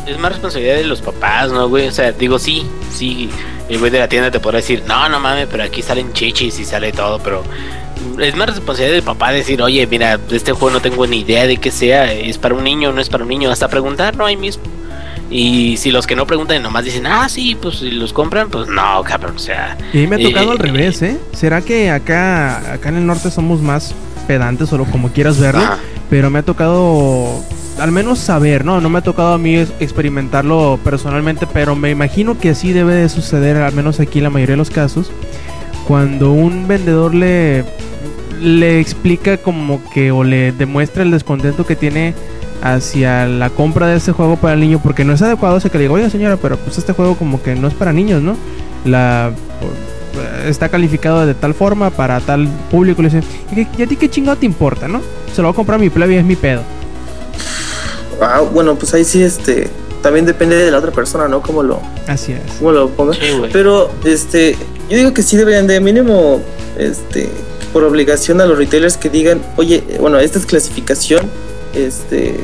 [0.07, 1.89] Es más responsabilidad de los papás, ¿no, güey?
[1.89, 3.29] O sea, digo, sí, sí,
[3.69, 6.61] el güey de la tienda te podrá decir, no, no mames, pero aquí salen chichis
[6.61, 7.43] y sale todo, pero
[8.21, 11.57] es más responsabilidad del papá decir, oye, mira, este juego no tengo ni idea de
[11.59, 14.37] qué sea, es para un niño, no es para un niño, hasta preguntar, no hay
[14.37, 14.63] mismo.
[15.31, 18.67] Y si los que no preguntan nomás dicen, ah, sí, pues si los compran, pues
[18.69, 21.19] no, cabrón, o sea, Y me ha tocado Eh, al revés, ¿eh?
[21.33, 23.95] ¿Será que acá, acá en el norte somos más
[24.27, 25.61] pedantes o lo- como quieras verlo?
[25.61, 25.79] ajá.
[26.09, 27.43] Pero me ha tocado
[27.79, 28.81] al menos saber, ¿no?
[28.81, 33.09] No me ha tocado a mí experimentarlo personalmente, pero me imagino que así debe de
[33.11, 35.11] suceder, al menos aquí en la mayoría de los casos,
[35.87, 37.65] cuando un vendedor le,
[38.41, 42.15] le explica como que o le demuestra el descontento que tiene
[42.63, 45.79] hacia la compra de este juego para el niño, porque no es adecuado ese que
[45.79, 48.37] le diga, oiga señora, pero pues este juego como que no es para niños, ¿no?
[48.85, 49.33] La
[50.47, 53.03] está calificado de tal forma para tal público.
[53.03, 55.01] Le dice, ¿y, a ti qué chingado te importa, no?
[55.33, 56.63] Se lo va a comprar mi plebe y es mi pedo.
[58.21, 59.69] Ah, bueno, pues ahí sí, este,
[60.09, 61.43] también depende de la otra persona, ¿no?
[61.43, 62.41] Cómo lo, Así es.
[62.59, 63.13] cómo lo ponga.
[63.13, 63.21] Sí.
[63.53, 64.57] Pero, este,
[64.89, 66.41] yo digo que sí deberían de mínimo,
[66.79, 67.29] este,
[67.75, 71.31] por obligación a los retailers que digan, oye, bueno, esta es clasificación,
[71.75, 72.41] este,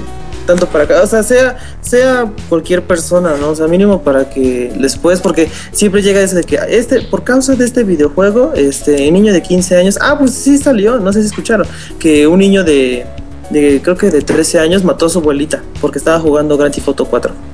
[0.47, 3.49] tanto para acá, o sea, sea, sea cualquier persona, ¿no?
[3.49, 7.25] O sea, mínimo para que les puedes, porque siempre llega ese de que, este, por
[7.25, 11.23] causa de este videojuego, este, niño de 15 años, ah, pues sí salió, no sé
[11.23, 11.67] si escucharon,
[11.99, 13.07] que un niño de,
[13.49, 16.89] de creo que de 13 años mató a su abuelita porque estaba jugando Grand Theft
[16.89, 17.54] Auto 4.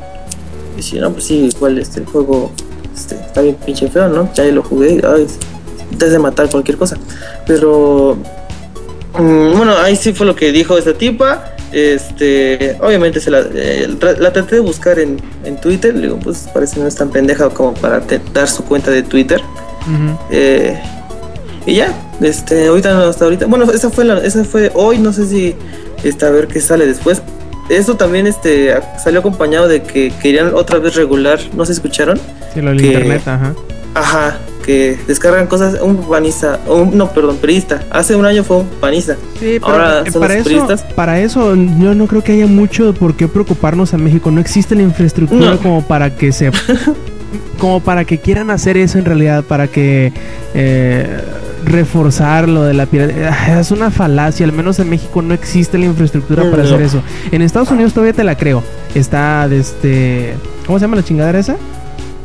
[0.78, 2.50] Y si no, pues sí, igual este el juego
[2.94, 4.32] este, está bien pinche feo, ¿no?
[4.34, 5.26] Ya lo jugué, ay,
[5.92, 6.96] antes de matar cualquier cosa.
[7.46, 8.16] Pero
[9.18, 11.44] mm, bueno, ahí sí fue lo que dijo esta tipa.
[11.72, 13.88] Este, obviamente se la, eh,
[14.18, 15.94] la traté de buscar en, en Twitter.
[15.94, 19.02] Le digo, pues parece no es tan pendeja como para te- dar su cuenta de
[19.02, 19.40] Twitter.
[20.30, 20.80] Eh,
[21.66, 23.46] y ya, este, ahorita no, hasta ahorita.
[23.46, 25.54] Bueno, esa fue la, esa fue hoy, no sé si
[26.02, 27.22] este, a ver qué sale después.
[27.70, 32.18] Eso también este salió acompañado de que querían otra vez regular, no se escucharon.
[32.52, 33.54] Sí, lo del Que- internet, ajá.
[33.94, 37.82] Ajá, que descargan cosas, un panista, un, no, perdón, periodista.
[37.90, 39.14] Hace un año fue un panista.
[39.40, 42.92] Sí, pero Ahora son para los eso, para eso yo no creo que haya mucho
[42.94, 44.30] por qué preocuparnos en México.
[44.30, 45.58] No existe la infraestructura No.
[45.58, 46.50] como para que se
[47.58, 50.12] como para que quieran hacer eso en realidad, para que
[50.54, 51.06] eh,
[51.70, 53.58] reforzar lo de la piratería.
[53.60, 56.68] Es una falacia, al menos en México no existe la infraestructura para No.
[56.68, 57.02] hacer eso.
[57.32, 58.62] En Estados Unidos todavía te la creo.
[58.94, 60.34] Está desde
[60.66, 61.56] ¿cómo se llama la chingadera esa?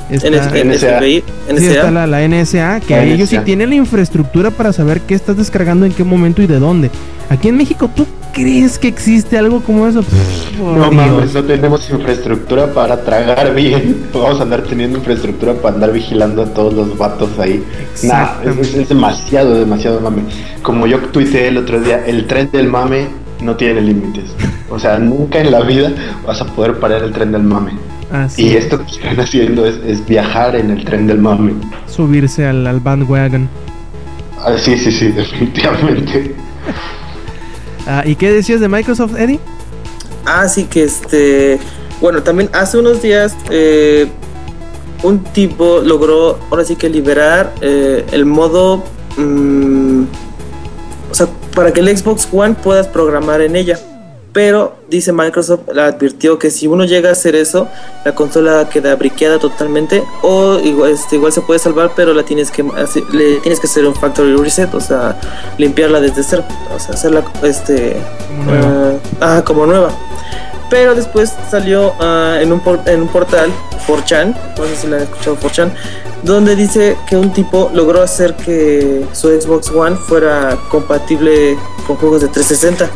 [0.09, 0.33] Está- En
[0.69, 0.99] NSA.
[0.99, 1.23] Sí,
[1.67, 5.35] está la, la NSA, que La ellos sí tienen la infraestructura para saber qué estás
[5.37, 6.91] descargando, en qué momento y de dónde.
[7.29, 8.05] Aquí en México, ¿tú
[8.35, 10.01] crees que existe algo como eso?
[10.03, 10.93] Pff, No Dios.
[10.93, 14.05] mames, no tenemos infraestructura para tragar bien.
[14.13, 17.63] Vamos a andar teniendo infraestructura para andar vigilando a todos los vatos ahí.
[18.03, 20.23] Nah, es, es- es demasiado, demasiado mame.
[20.61, 23.07] Como yo tuiteé el otro día, el tren del mame
[23.41, 24.25] no tiene límites.
[24.69, 25.91] O sea, nunca en la vida
[26.27, 27.71] vas a poder parar el tren del mame.
[28.11, 31.53] Así, Y esto que están haciendo es, es viajar en el tren del mame.
[31.87, 33.47] subirse al, al bandwagon.
[34.39, 36.35] Ah, sí, sí, sí, definitivamente.
[37.85, 39.39] Ah, ¿Y qué decías de Microsoft, Eddie?
[40.25, 41.59] Así que este,
[42.01, 44.07] bueno, también hace unos días eh,
[45.03, 48.83] un tipo logró ahora sí que liberar eh, el modo,
[49.17, 50.03] mm,
[51.11, 53.79] o sea, para que el Xbox One puedas programar en ella.
[54.35, 57.69] Pero dice Microsoft, la advirtió que si uno llega a hacer eso,
[58.03, 62.51] la consola queda briqueada totalmente o igual, este, igual se puede salvar, pero la tienes
[62.51, 62.61] que
[63.13, 65.17] le tienes que hacer un factory reset, o sea,
[65.57, 66.43] limpiarla desde cero,
[66.75, 67.95] o sea, hacerla este
[68.27, 68.93] Como nueva.
[69.21, 69.89] Ah, como nueva.
[70.69, 73.49] Pero después salió ah, en, un por- en un portal,
[73.87, 75.71] 4chan, no sé si la han escuchado 4chan,
[76.23, 81.57] donde dice que un tipo logró hacer que su Xbox One fuera compatible
[81.87, 82.89] con juegos de 360.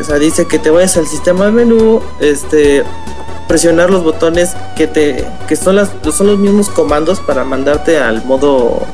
[0.00, 2.84] O sea, dice que te vayas al sistema de menú, este,
[3.48, 8.24] presionar los botones que te que son las son los mismos comandos para mandarte al
[8.24, 8.86] modo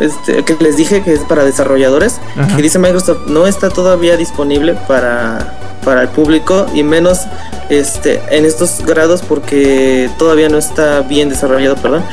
[0.00, 2.56] este que les dije que es para desarrolladores Ajá.
[2.56, 5.54] que dice Microsoft no está todavía disponible para
[5.84, 7.20] para el público y menos
[7.68, 12.04] este en estos grados porque todavía no está bien desarrollado perdón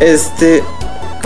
[0.00, 0.62] este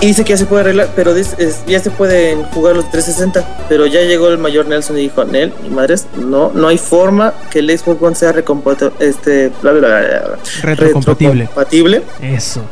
[0.03, 2.91] y dice que ya se puede arreglar, pero dice- es- ya se pueden jugar los
[2.91, 3.65] 360.
[3.69, 7.33] Pero ya llegó el mayor Nelson y dijo, Nel, mi madres, no, no hay forma
[7.51, 11.45] que el Xbox One sea recompatible, este, bla, bla, bla, Retrocompatible.
[11.45, 12.03] retrocompatible.
[12.21, 12.63] Eso.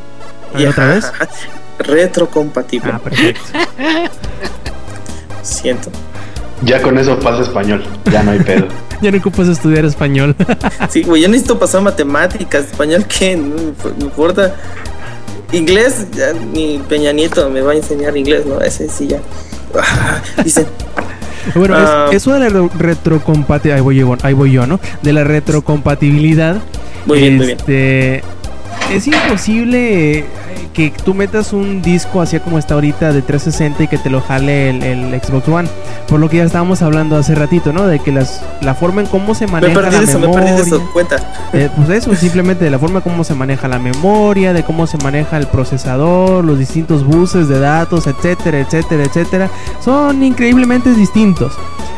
[0.59, 1.11] Y otra vez.
[1.79, 2.91] Retrocompatible.
[2.93, 3.41] Ah, perfecto.
[5.43, 5.91] Siento.
[6.63, 7.83] Ya con eso pasa español.
[8.11, 8.67] Ya no hay pedo.
[9.01, 10.37] Ya no ocupas estudiar español.
[10.91, 13.35] Sí, güey, yo necesito pasar matemáticas, español, ¿qué?
[13.35, 13.55] No
[13.97, 14.55] me importa.
[15.53, 18.61] Inglés, ya ni Peña Nieto me va a enseñar inglés, ¿no?
[18.61, 19.19] Ese sí ya.
[19.79, 20.67] Ah, Dice,
[21.55, 22.07] Bueno, es- Ah.
[22.13, 24.79] eso de la re- retrocompatibilidad, ahí voy yo, ahí voy yo, ¿no?
[25.03, 26.57] De la retrocompatibilidad.
[27.07, 27.59] Muy bien, muy bien.
[27.59, 28.23] este,
[28.95, 30.25] Es imposible
[30.73, 34.21] que tú metas un disco así como está ahorita de 360 y que te lo
[34.21, 35.69] jale el, el Xbox One.
[36.09, 37.87] Por lo que ya estábamos hablando hace ratito, ¿no?
[37.87, 40.47] De que las, la forma en cómo se me maneja perdí la eso, me memoria.
[40.55, 41.17] perdí de eso, cuenta.
[41.53, 44.97] Eh, pues eso, simplemente de la forma como se maneja la memoria, de cómo se
[44.99, 49.51] maneja el procesador, los distintos buses de datos, etcétera, etcétera, etcétera,
[49.85, 51.53] son increíblemente distintos.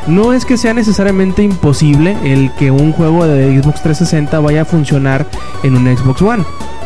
[0.06, 4.64] No es que sea necesariamente imposible el que un juego de Xbox 360 vaya a
[4.64, 5.26] funcionar
[5.62, 6.44] en un Xbox One.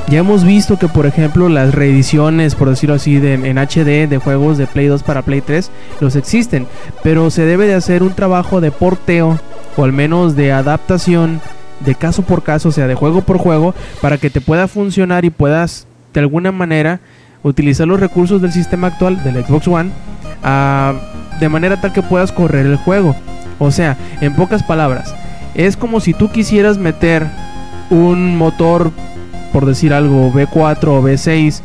[0.08, 4.20] Ya hemos visto que, por ejemplo, las reediciones, por decirlo así, de, en HD de
[4.22, 5.70] juegos de Play 2 para Play 3,
[6.00, 6.66] los existen.
[7.02, 9.38] Pero se debe de hacer un trabajo de porteo,
[9.76, 11.40] o al menos de adaptación,
[11.80, 15.24] de caso por caso, o sea, de juego por juego, para que te pueda funcionar
[15.24, 17.00] y puedas, de alguna manera,
[17.42, 19.90] utilizar los recursos del sistema actual del Xbox One
[21.40, 23.14] de manera tal que puedas correr el juego.
[23.58, 25.14] O sea, en pocas palabras,
[25.54, 27.26] es como si tú quisieras meter
[27.90, 28.90] un motor,
[29.56, 31.60] por decir algo, V4 o V6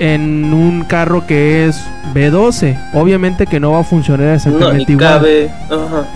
[0.00, 1.80] en un carro que es
[2.14, 2.76] V12.
[2.94, 5.52] Obviamente que no va a funcionar No, exactamente igual.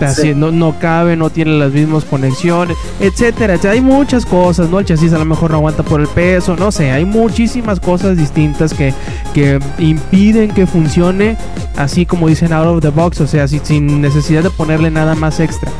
[0.01, 0.33] Así, sí.
[0.35, 3.73] no, no cabe, no tiene las mismas conexiones, etcétera, etcétera.
[3.75, 4.79] Hay muchas cosas, ¿no?
[4.79, 8.17] El chasis a lo mejor no aguanta por el peso, no sé, hay muchísimas cosas
[8.17, 8.93] distintas que,
[9.33, 11.37] que impiden que funcione
[11.77, 15.15] así como dicen out of the box, o sea, si- sin necesidad de ponerle nada
[15.15, 15.71] más extra.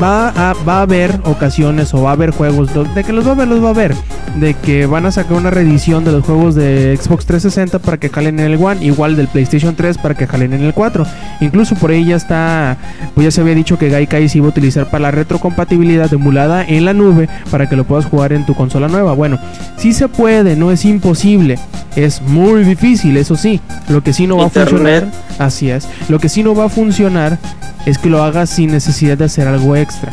[0.00, 3.32] Va a, va a haber ocasiones o va a haber juegos de que los va
[3.32, 3.94] a ver, los va a ver.
[4.36, 8.08] De que van a sacar una reedición de los juegos de Xbox 360 para que
[8.08, 11.04] jalen en el One, igual del PlayStation 3 para que jalen en el 4.
[11.40, 12.76] Incluso por ahí ya está,
[13.14, 16.64] pues ya se había dicho que Gaikai se iba a utilizar para la retrocompatibilidad emulada
[16.64, 19.14] en la nube para que lo puedas jugar en tu consola nueva.
[19.14, 19.38] Bueno,
[19.76, 21.58] sí se puede, no es imposible.
[21.96, 23.60] Es muy difícil, eso sí.
[23.88, 25.88] Lo que sí no va a funcionar, así es.
[26.08, 27.38] Lo que sí no va a funcionar
[27.86, 30.12] es que lo hagas sin necesidad de hacer algo extra.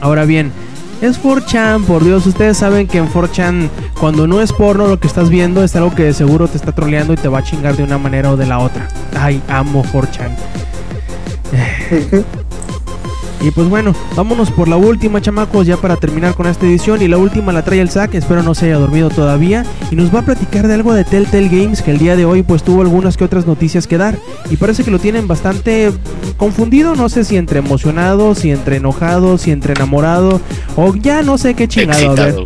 [0.00, 0.52] Ahora bien,
[1.00, 3.68] es 4chan, por Dios, ustedes saben que en 4chan
[3.98, 6.72] cuando no es porno lo que estás viendo es algo que de seguro te está
[6.72, 8.88] troleando y te va a chingar de una manera o de la otra.
[9.16, 10.30] Ay, amo 4chan.
[13.40, 17.02] Y pues bueno, vámonos por la última, chamacos, ya para terminar con esta edición.
[17.02, 19.64] Y la última la trae el Zack, espero no se haya dormido todavía.
[19.90, 22.42] Y nos va a platicar de algo de Telltale Games que el día de hoy
[22.42, 24.16] pues tuvo algunas que otras noticias que dar.
[24.50, 25.92] Y parece que lo tienen bastante
[26.36, 30.40] confundido, no sé si entre emocionado, si entre enojado, si entre enamorado,
[30.76, 32.12] o ya no sé qué chingado.
[32.12, 32.36] A ver,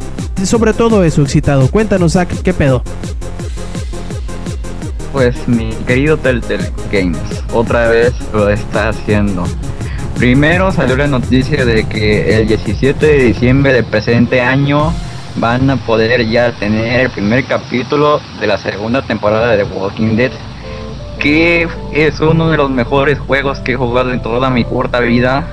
[0.45, 1.69] sobre todo eso, excitado.
[1.69, 2.83] Cuéntanos, Zack, ¿qué pedo?
[5.13, 7.19] Pues mi querido Telltale Games,
[7.53, 9.45] otra vez lo está haciendo.
[10.19, 14.93] Primero salió la noticia de que el 17 de diciembre del presente año
[15.37, 20.33] van a poder ya tener el primer capítulo de la segunda temporada de Walking Dead,
[21.21, 25.47] que es uno de los mejores juegos que he jugado en toda mi corta vida.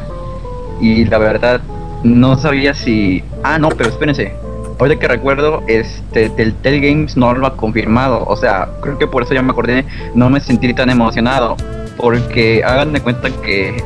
[0.81, 1.61] Y la verdad,
[2.03, 3.23] no sabía si...
[3.43, 4.33] Ah, no, pero espérense.
[4.79, 8.25] Ahorita que recuerdo, este Telltale Games no lo ha confirmado.
[8.25, 9.85] O sea, creo que por eso ya me acordé,
[10.15, 11.55] no me sentí tan emocionado.
[11.97, 13.77] Porque hagan de cuenta que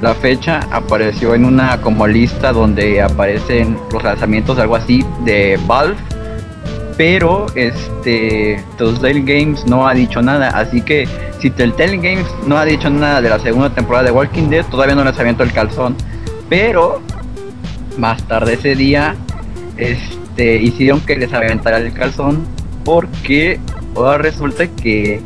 [0.00, 5.96] la fecha apareció en una como lista donde aparecen los lanzamientos, algo así, de Valve.
[6.96, 10.50] Pero este Telltale Games no ha dicho nada.
[10.50, 11.08] Así que
[11.40, 14.94] si Telltale Games no ha dicho nada de la segunda temporada de Walking Dead, todavía
[14.94, 15.96] no les aviento el calzón.
[16.48, 17.00] Pero
[17.96, 19.16] más tarde ese día
[19.76, 22.46] este, hicieron que les aventara el calzón
[22.84, 23.60] porque
[23.94, 25.20] ahora resulta que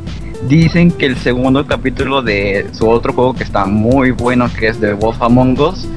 [0.48, 4.80] dicen que el segundo capítulo de su otro juego que está muy bueno que es
[4.80, 5.88] de Wolf Among Us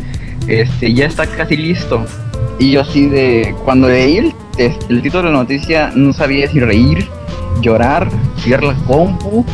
[0.47, 2.05] este ya está casi listo
[2.59, 7.07] y yo así de cuando leí el título de la noticia no sabía si reír,
[7.61, 8.07] llorar,
[8.43, 9.45] tirar la compu,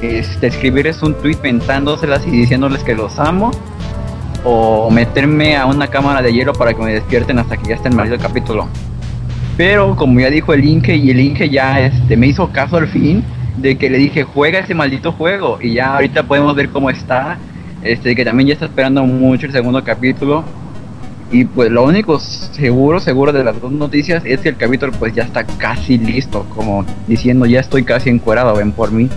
[0.00, 3.50] este, escribirles un tweet mentándoselas y diciéndoles que los amo,
[4.44, 7.88] o meterme a una cámara de hielo para que me despierten hasta que ya esté
[7.88, 8.68] el maldito capítulo.
[9.56, 12.88] Pero como ya dijo el Inge y el Inge ya este, me hizo caso al
[12.88, 13.24] fin
[13.60, 17.38] de que le dije juega ese maldito juego y ya ahorita podemos ver cómo está.
[17.82, 20.44] Este que también ya está esperando mucho el segundo capítulo.
[21.30, 25.14] Y pues lo único seguro, seguro de las dos noticias es que el capítulo pues
[25.14, 29.10] ya está casi listo, como diciendo ya estoy casi encuerado, ven por mí.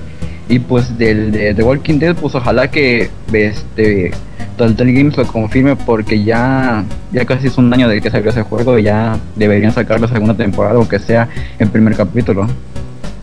[0.50, 4.12] Y pues del de Walking Dead, pues ojalá que este
[4.58, 8.44] Telltale Games lo confirme porque ya, ya casi es un año de que salió ese
[8.44, 12.48] juego y ya deberían sacar la segunda temporada, aunque sea el primer capítulo.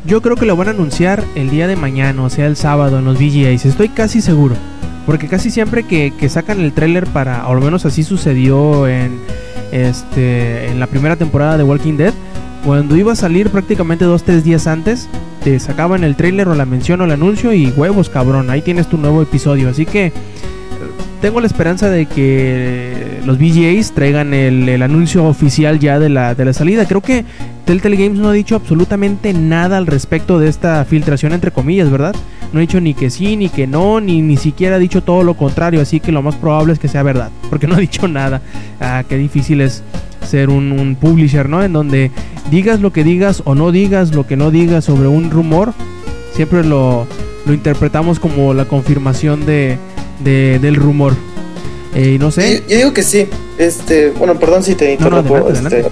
[0.09, 2.99] Yo creo que lo van a anunciar el día de mañana, o sea, el sábado
[2.99, 3.67] en los VGAs.
[3.67, 4.55] Estoy casi seguro.
[5.05, 9.21] Porque casi siempre que, sacan el tráiler para, o al menos así sucedió en,
[9.71, 12.15] este, en la primera temporada de Walking Dead,
[12.65, 15.11] cuando iba a salir prácticamente dos, tres días antes,
[15.45, 18.89] te sacaban el tráiler o la mención o el anuncio y huevos, cabrón, ahí tienes
[18.89, 19.69] tu nuevo episodio.
[19.69, 20.13] Así que eh,
[21.21, 26.35] tengo la esperanza de que los VGAs traigan el, el anuncio oficial ya de la,
[26.35, 26.87] de la salida.
[26.87, 27.27] Creo que
[27.69, 32.17] Telltale Games no ha dicho absolutamente nada al respecto de esta filtración entre comillas, ¿verdad?
[32.51, 35.23] No ha dicho ni que sí, ni que no, ni ni siquiera ha dicho todo
[35.23, 38.09] lo contrario, así que lo más probable es que sea verdad, porque no ha dicho
[38.09, 38.41] nada.
[38.81, 39.83] Ah, qué difícil es
[40.27, 41.63] ser un, publisher, ¿no?
[41.63, 42.11] En donde
[42.51, 45.75] digas lo que digas o no digas lo que no digas sobre un rumor,
[46.33, 47.07] siempre lo,
[47.45, 49.77] lo interpretamos como la confirmación de,
[50.25, 51.15] de- del rumor.
[51.95, 53.27] Eh, no sé, Yo, yo digo que sí.
[53.59, 55.49] Este, bueno, perdón si te No, no, interrumpo.
[55.49, 55.85] adelante,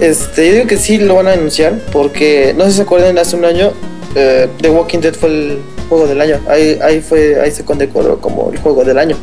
[0.00, 2.82] este, este, yo digo que sí lo van a anunciar porque no sé si se
[2.82, 3.72] acuerdan hace un año
[4.14, 5.58] eh, The Walking Dead fue el
[5.88, 6.40] juego del año.
[6.48, 9.16] Ahí, ahí fue, ahí se condecoró como el juego del año.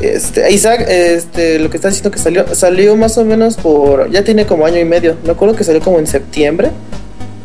[0.00, 4.24] Este, Isaac, este, lo que está diciendo que salió, salió más o menos por, ya
[4.24, 5.16] tiene como año y medio.
[5.24, 6.70] Me acuerdo que salió como en septiembre.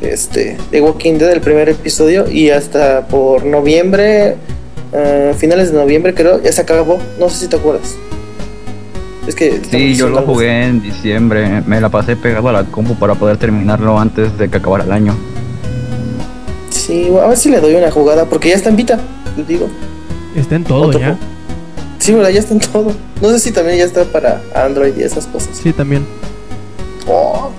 [0.02, 4.36] Este, The Walking Dead, el primer episodio, y hasta por noviembre,
[4.94, 7.00] eh, finales de noviembre creo, ya se acabó.
[7.20, 7.96] No sé si te acuerdas.
[9.28, 12.96] Es que Sí, yo lo jugué en diciembre, me la pasé pegado a la compu
[12.96, 15.14] para poder terminarlo antes de que acabara el año.
[16.70, 19.00] Sí, a ver si le doy una jugada, porque ya está en Vita,
[19.36, 19.68] les digo.
[20.36, 21.06] está en todo Otro ya.
[21.08, 21.20] juego.
[22.00, 22.92] Sí, verdad, ya está en todo.
[23.22, 25.50] No sé si también ya está para Android y esas cosas.
[25.62, 26.06] Sí, también.
[27.08, 27.50] Oh,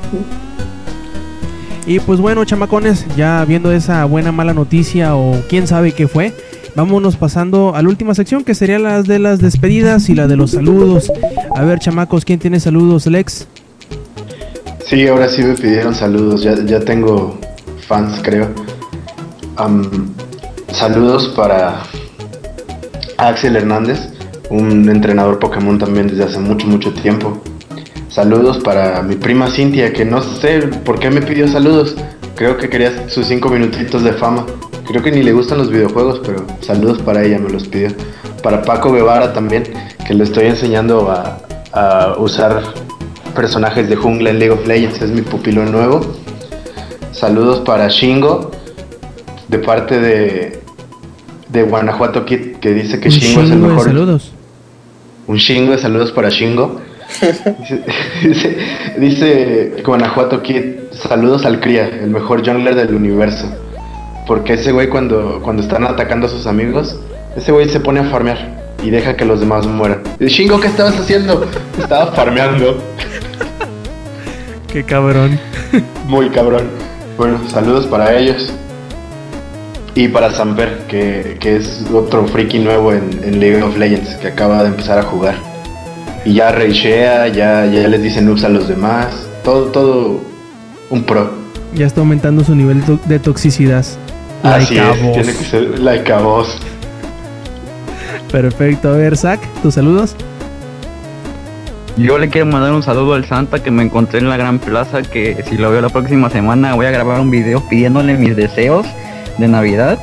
[1.87, 6.33] Y pues bueno, chamacones, ya viendo esa buena mala noticia o quién sabe qué fue,
[6.77, 10.37] vámonos pasando a la última sección que sería las de las despedidas y la de
[10.37, 11.11] los saludos.
[11.59, 13.49] A ver, chamacos, ¿quién tiene saludos, Lex?
[14.87, 16.41] Sí, ahora sí me pidieron saludos.
[16.45, 17.37] Ya, ya tengo
[17.89, 18.47] fans, creo.
[19.57, 20.15] Am,
[20.73, 21.83] saludos para
[23.17, 23.99] Axel Hernández,
[24.51, 27.43] un entrenador Pokémon también desde hace mucho, mucho tiempo.
[28.09, 31.97] Saludos para mi prima Cintia, que no sé por qué me pidió saludos.
[32.37, 34.47] Creo que quería sus cinco minutitos de fama.
[34.87, 37.89] Creo que ni le gustan los videojuegos, pero saludos para ella, me los pidió.
[38.43, 39.65] Para Paco Guevara también,
[40.07, 41.39] que le estoy enseñando a,
[41.73, 42.63] a usar
[43.35, 46.01] personajes de jungla en League of Legends, es mi pupilo nuevo.
[47.13, 48.51] Saludos para Shingo,
[49.49, 50.61] de parte de,
[51.49, 53.85] de Guanajuato Kid, que dice que Shingo es el chingo de mejor.
[53.87, 54.33] saludos.
[55.27, 56.81] Un chingo de saludos para Shingo.
[57.59, 57.85] dice,
[58.23, 58.57] dice,
[58.99, 63.51] dice Guanajuato Kid, saludos al Cría, el mejor jungler del universo.
[64.27, 66.99] Porque ese güey cuando, cuando están atacando a sus amigos,
[67.39, 68.37] ese güey se pone a farmear
[68.83, 70.03] y deja que los demás mueran.
[70.21, 71.45] Shingo, ¿qué estabas haciendo?
[71.79, 72.83] Estaba farmeando.
[74.73, 75.39] Qué cabrón.
[76.07, 76.69] Muy cabrón.
[77.17, 78.53] Bueno, saludos para ellos.
[79.95, 84.29] Y para Samper, que, que es otro friki nuevo en, en League of Legends, que
[84.29, 85.37] acaba de empezar a jugar.
[86.25, 89.27] Y ya rechea, ya, ya les dice noobs a los demás.
[89.43, 90.21] Todo, todo
[90.91, 91.33] un pro.
[91.75, 93.85] Ya está aumentando su nivel de toxicidad.
[94.43, 96.59] Así Like es, tiene que ser like a boss.
[98.31, 98.91] Perfecto.
[98.91, 100.15] A ver, Zach, tus saludos.
[101.97, 105.03] Yo le quiero mandar un saludo al Santa que me encontré en la Gran Plaza,
[105.03, 108.87] que si lo veo la próxima semana voy a grabar un video pidiéndole mis deseos
[109.37, 109.99] de Navidad.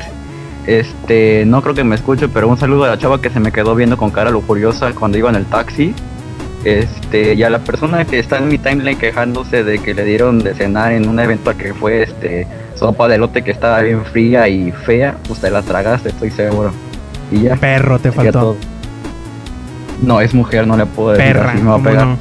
[0.67, 3.53] Este, no creo que me escuche, pero un saludo a la chava que se me
[3.53, 5.93] quedó viendo con cara lujuriosa cuando iba en el taxi.
[6.65, 10.39] Este, y a la persona que está en mi timeline quejándose de que le dieron
[10.39, 14.49] de cenar en un evento que fue este sopa de lote que estaba bien fría
[14.49, 16.73] y fea, usted la tragaste, estoy seguro.
[17.31, 17.55] Y ya.
[17.55, 18.31] Perro, te faltó.
[18.39, 18.55] todo.
[20.01, 22.05] No, es mujer, no le puedo decir Perra, así, me va a ¿cómo pegar.
[22.07, 22.17] no?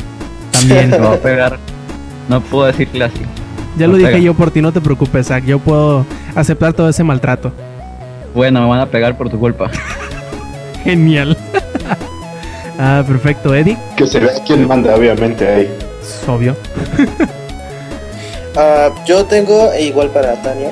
[0.53, 0.91] También.
[0.91, 1.59] Me va a pegar.
[2.29, 3.21] No puedo decirle así.
[3.77, 4.23] Ya lo dije pega.
[4.25, 5.45] yo por ti, no te preocupes, Zach.
[5.45, 6.07] Yo puedo
[6.37, 7.53] aceptar todo ese maltrato.
[8.35, 9.69] Bueno, me van a pegar por tu culpa.
[10.85, 11.37] Genial.
[12.79, 13.77] ah, perfecto, Eddie.
[13.97, 15.71] Que se vea quién manda, obviamente, ahí.
[16.01, 16.57] Es obvio.
[18.57, 20.71] Ah, yo tengo, e igual para Tania,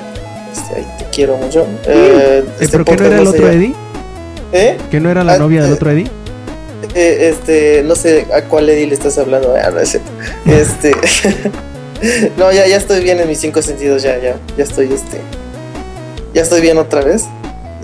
[0.51, 1.61] este, te quiero mucho.
[1.85, 3.73] Eh, Eh, este ¿Pero qué no era el otro Eddie?
[4.53, 4.77] ¿Eh?
[4.91, 6.07] ¿Que no era la Ah, novia del eh, otro Eddie?
[6.95, 9.55] Eh, este, no sé a cuál Eddie le estás hablando.
[9.55, 10.09] Ah, no cierto.
[10.45, 10.91] Este.
[12.37, 14.03] no, ya, ya estoy bien en mis cinco sentidos.
[14.03, 15.17] Ya, ya, ya estoy, este.
[16.33, 17.25] Ya estoy bien otra vez.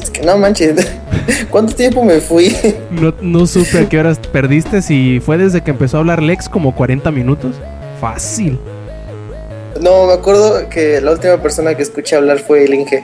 [0.02, 0.76] Es que no manches.
[1.50, 2.56] ¿Cuánto tiempo me fui?
[2.92, 4.82] No, no supe a qué horas perdiste.
[4.82, 7.56] Si fue desde que empezó a hablar Lex como 40 minutos.
[8.00, 8.60] Fácil.
[9.82, 13.04] No, me acuerdo que la última persona que escuché hablar fue el Inge.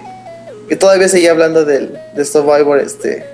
[0.67, 3.25] Que todavía seguía hablando del, de Survivor, este.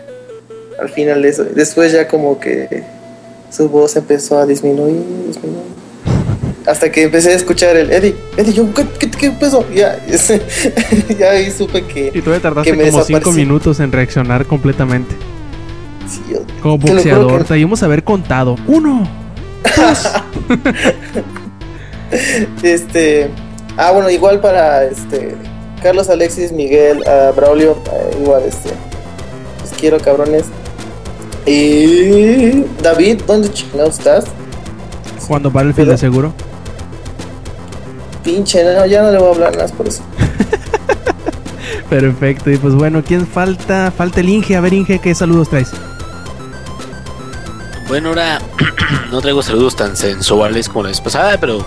[0.80, 1.44] Al final de eso.
[1.44, 2.84] Después ya como que
[3.50, 5.82] su voz empezó a disminuir, disminuir.
[6.66, 8.16] Hasta que empecé a escuchar el Eddie.
[8.38, 9.66] Eddie, yo, ¿qué, qué, qué pasó?
[9.74, 10.00] Ya,
[11.20, 12.12] ya ahí supe que.
[12.14, 13.40] Y todavía tardaste que como 5 desaparecí.
[13.40, 15.16] minutos en reaccionar completamente.
[16.08, 17.44] Sí, yo- Como boxeador.
[17.46, 18.56] Te íbamos a haber contado.
[18.68, 19.08] Uno.
[22.64, 23.30] Este.
[23.78, 25.36] Ah, bueno, igual para este.
[25.82, 28.70] Carlos Alexis, Miguel, ah, Braulio, ah, igual este.
[29.62, 30.46] Los quiero, cabrones.
[31.46, 32.64] Y.
[32.82, 34.26] David, ¿dónde chingados estás?
[35.26, 36.34] Jugando Battlefield Pero- de seguro.
[38.24, 40.04] Pinche, no, ya no le voy a hablar más por eso.
[41.90, 42.52] Perfecto.
[42.52, 43.92] Y pues bueno, ¿quién falta?
[43.96, 44.56] Falta el Inge.
[44.56, 45.72] A ver, Inge, ¿qué saludos traes?
[47.88, 48.40] Bueno, ahora
[49.12, 51.66] no traigo saludos tan sensuales como la vez pasada, pero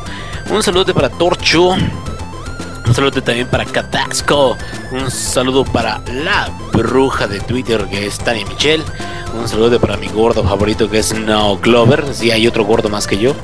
[0.51, 4.57] un saludo para Torcho, un saludo también para Catasco,
[4.93, 8.85] un saludo para la bruja de Twitter que es Tania Michelle,
[9.39, 13.07] un saludo para mi gordo favorito que es No Clover, si hay otro gordo más
[13.07, 13.35] que yo,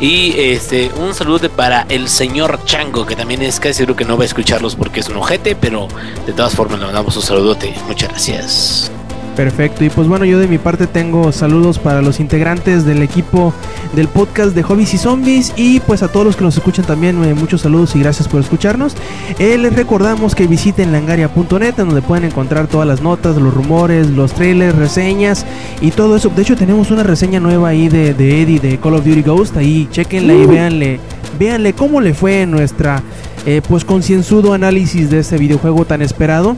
[0.00, 4.16] y este un saludo para el señor Chango que también es casi seguro que no
[4.16, 5.88] va a escucharlos porque es un ojete, pero
[6.26, 8.90] de todas formas le mandamos un saludote, muchas gracias.
[9.36, 13.54] Perfecto, y pues bueno, yo de mi parte tengo saludos para los integrantes del equipo
[13.94, 17.22] del podcast de Hobbies y Zombies y pues a todos los que nos escuchan también
[17.24, 18.94] eh, muchos saludos y gracias por escucharnos.
[19.38, 24.34] Eh, les recordamos que visiten langaria.net donde pueden encontrar todas las notas, los rumores, los
[24.34, 25.46] trailers, reseñas
[25.80, 26.28] y todo eso.
[26.28, 29.56] De hecho tenemos una reseña nueva ahí de, de Eddie de Call of Duty Ghost,
[29.56, 31.00] ahí chequenla y véanle,
[31.38, 33.02] véanle cómo le fue nuestra
[33.46, 36.56] eh, pues concienzudo análisis de este videojuego tan esperado.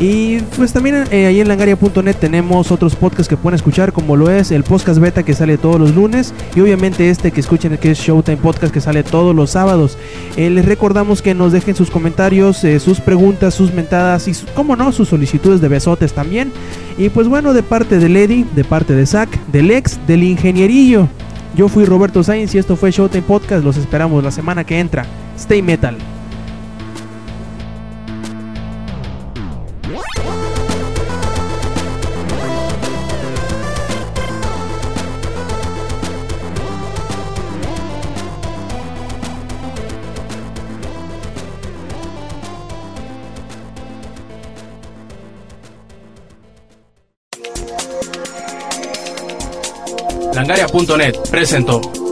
[0.00, 4.30] Y pues también eh, ahí en langaria.net tenemos otros podcasts que pueden escuchar, como lo
[4.30, 7.90] es el podcast beta que sale todos los lunes y obviamente este que escuchen que
[7.90, 9.98] es Showtime Podcast que sale todos los sábados.
[10.36, 14.76] Eh, les recordamos que nos dejen sus comentarios, eh, sus preguntas, sus mentadas y, como
[14.76, 16.52] no, sus solicitudes de besotes también.
[16.96, 21.08] Y pues bueno, de parte de Lady, de parte de Zack, del ex, del ingenierillo.
[21.56, 23.64] Yo fui Roberto Sainz y esto fue Showtime Podcast.
[23.64, 25.04] Los esperamos la semana que entra.
[25.36, 25.96] Stay metal.
[50.78, 52.07] Langaria.net presentó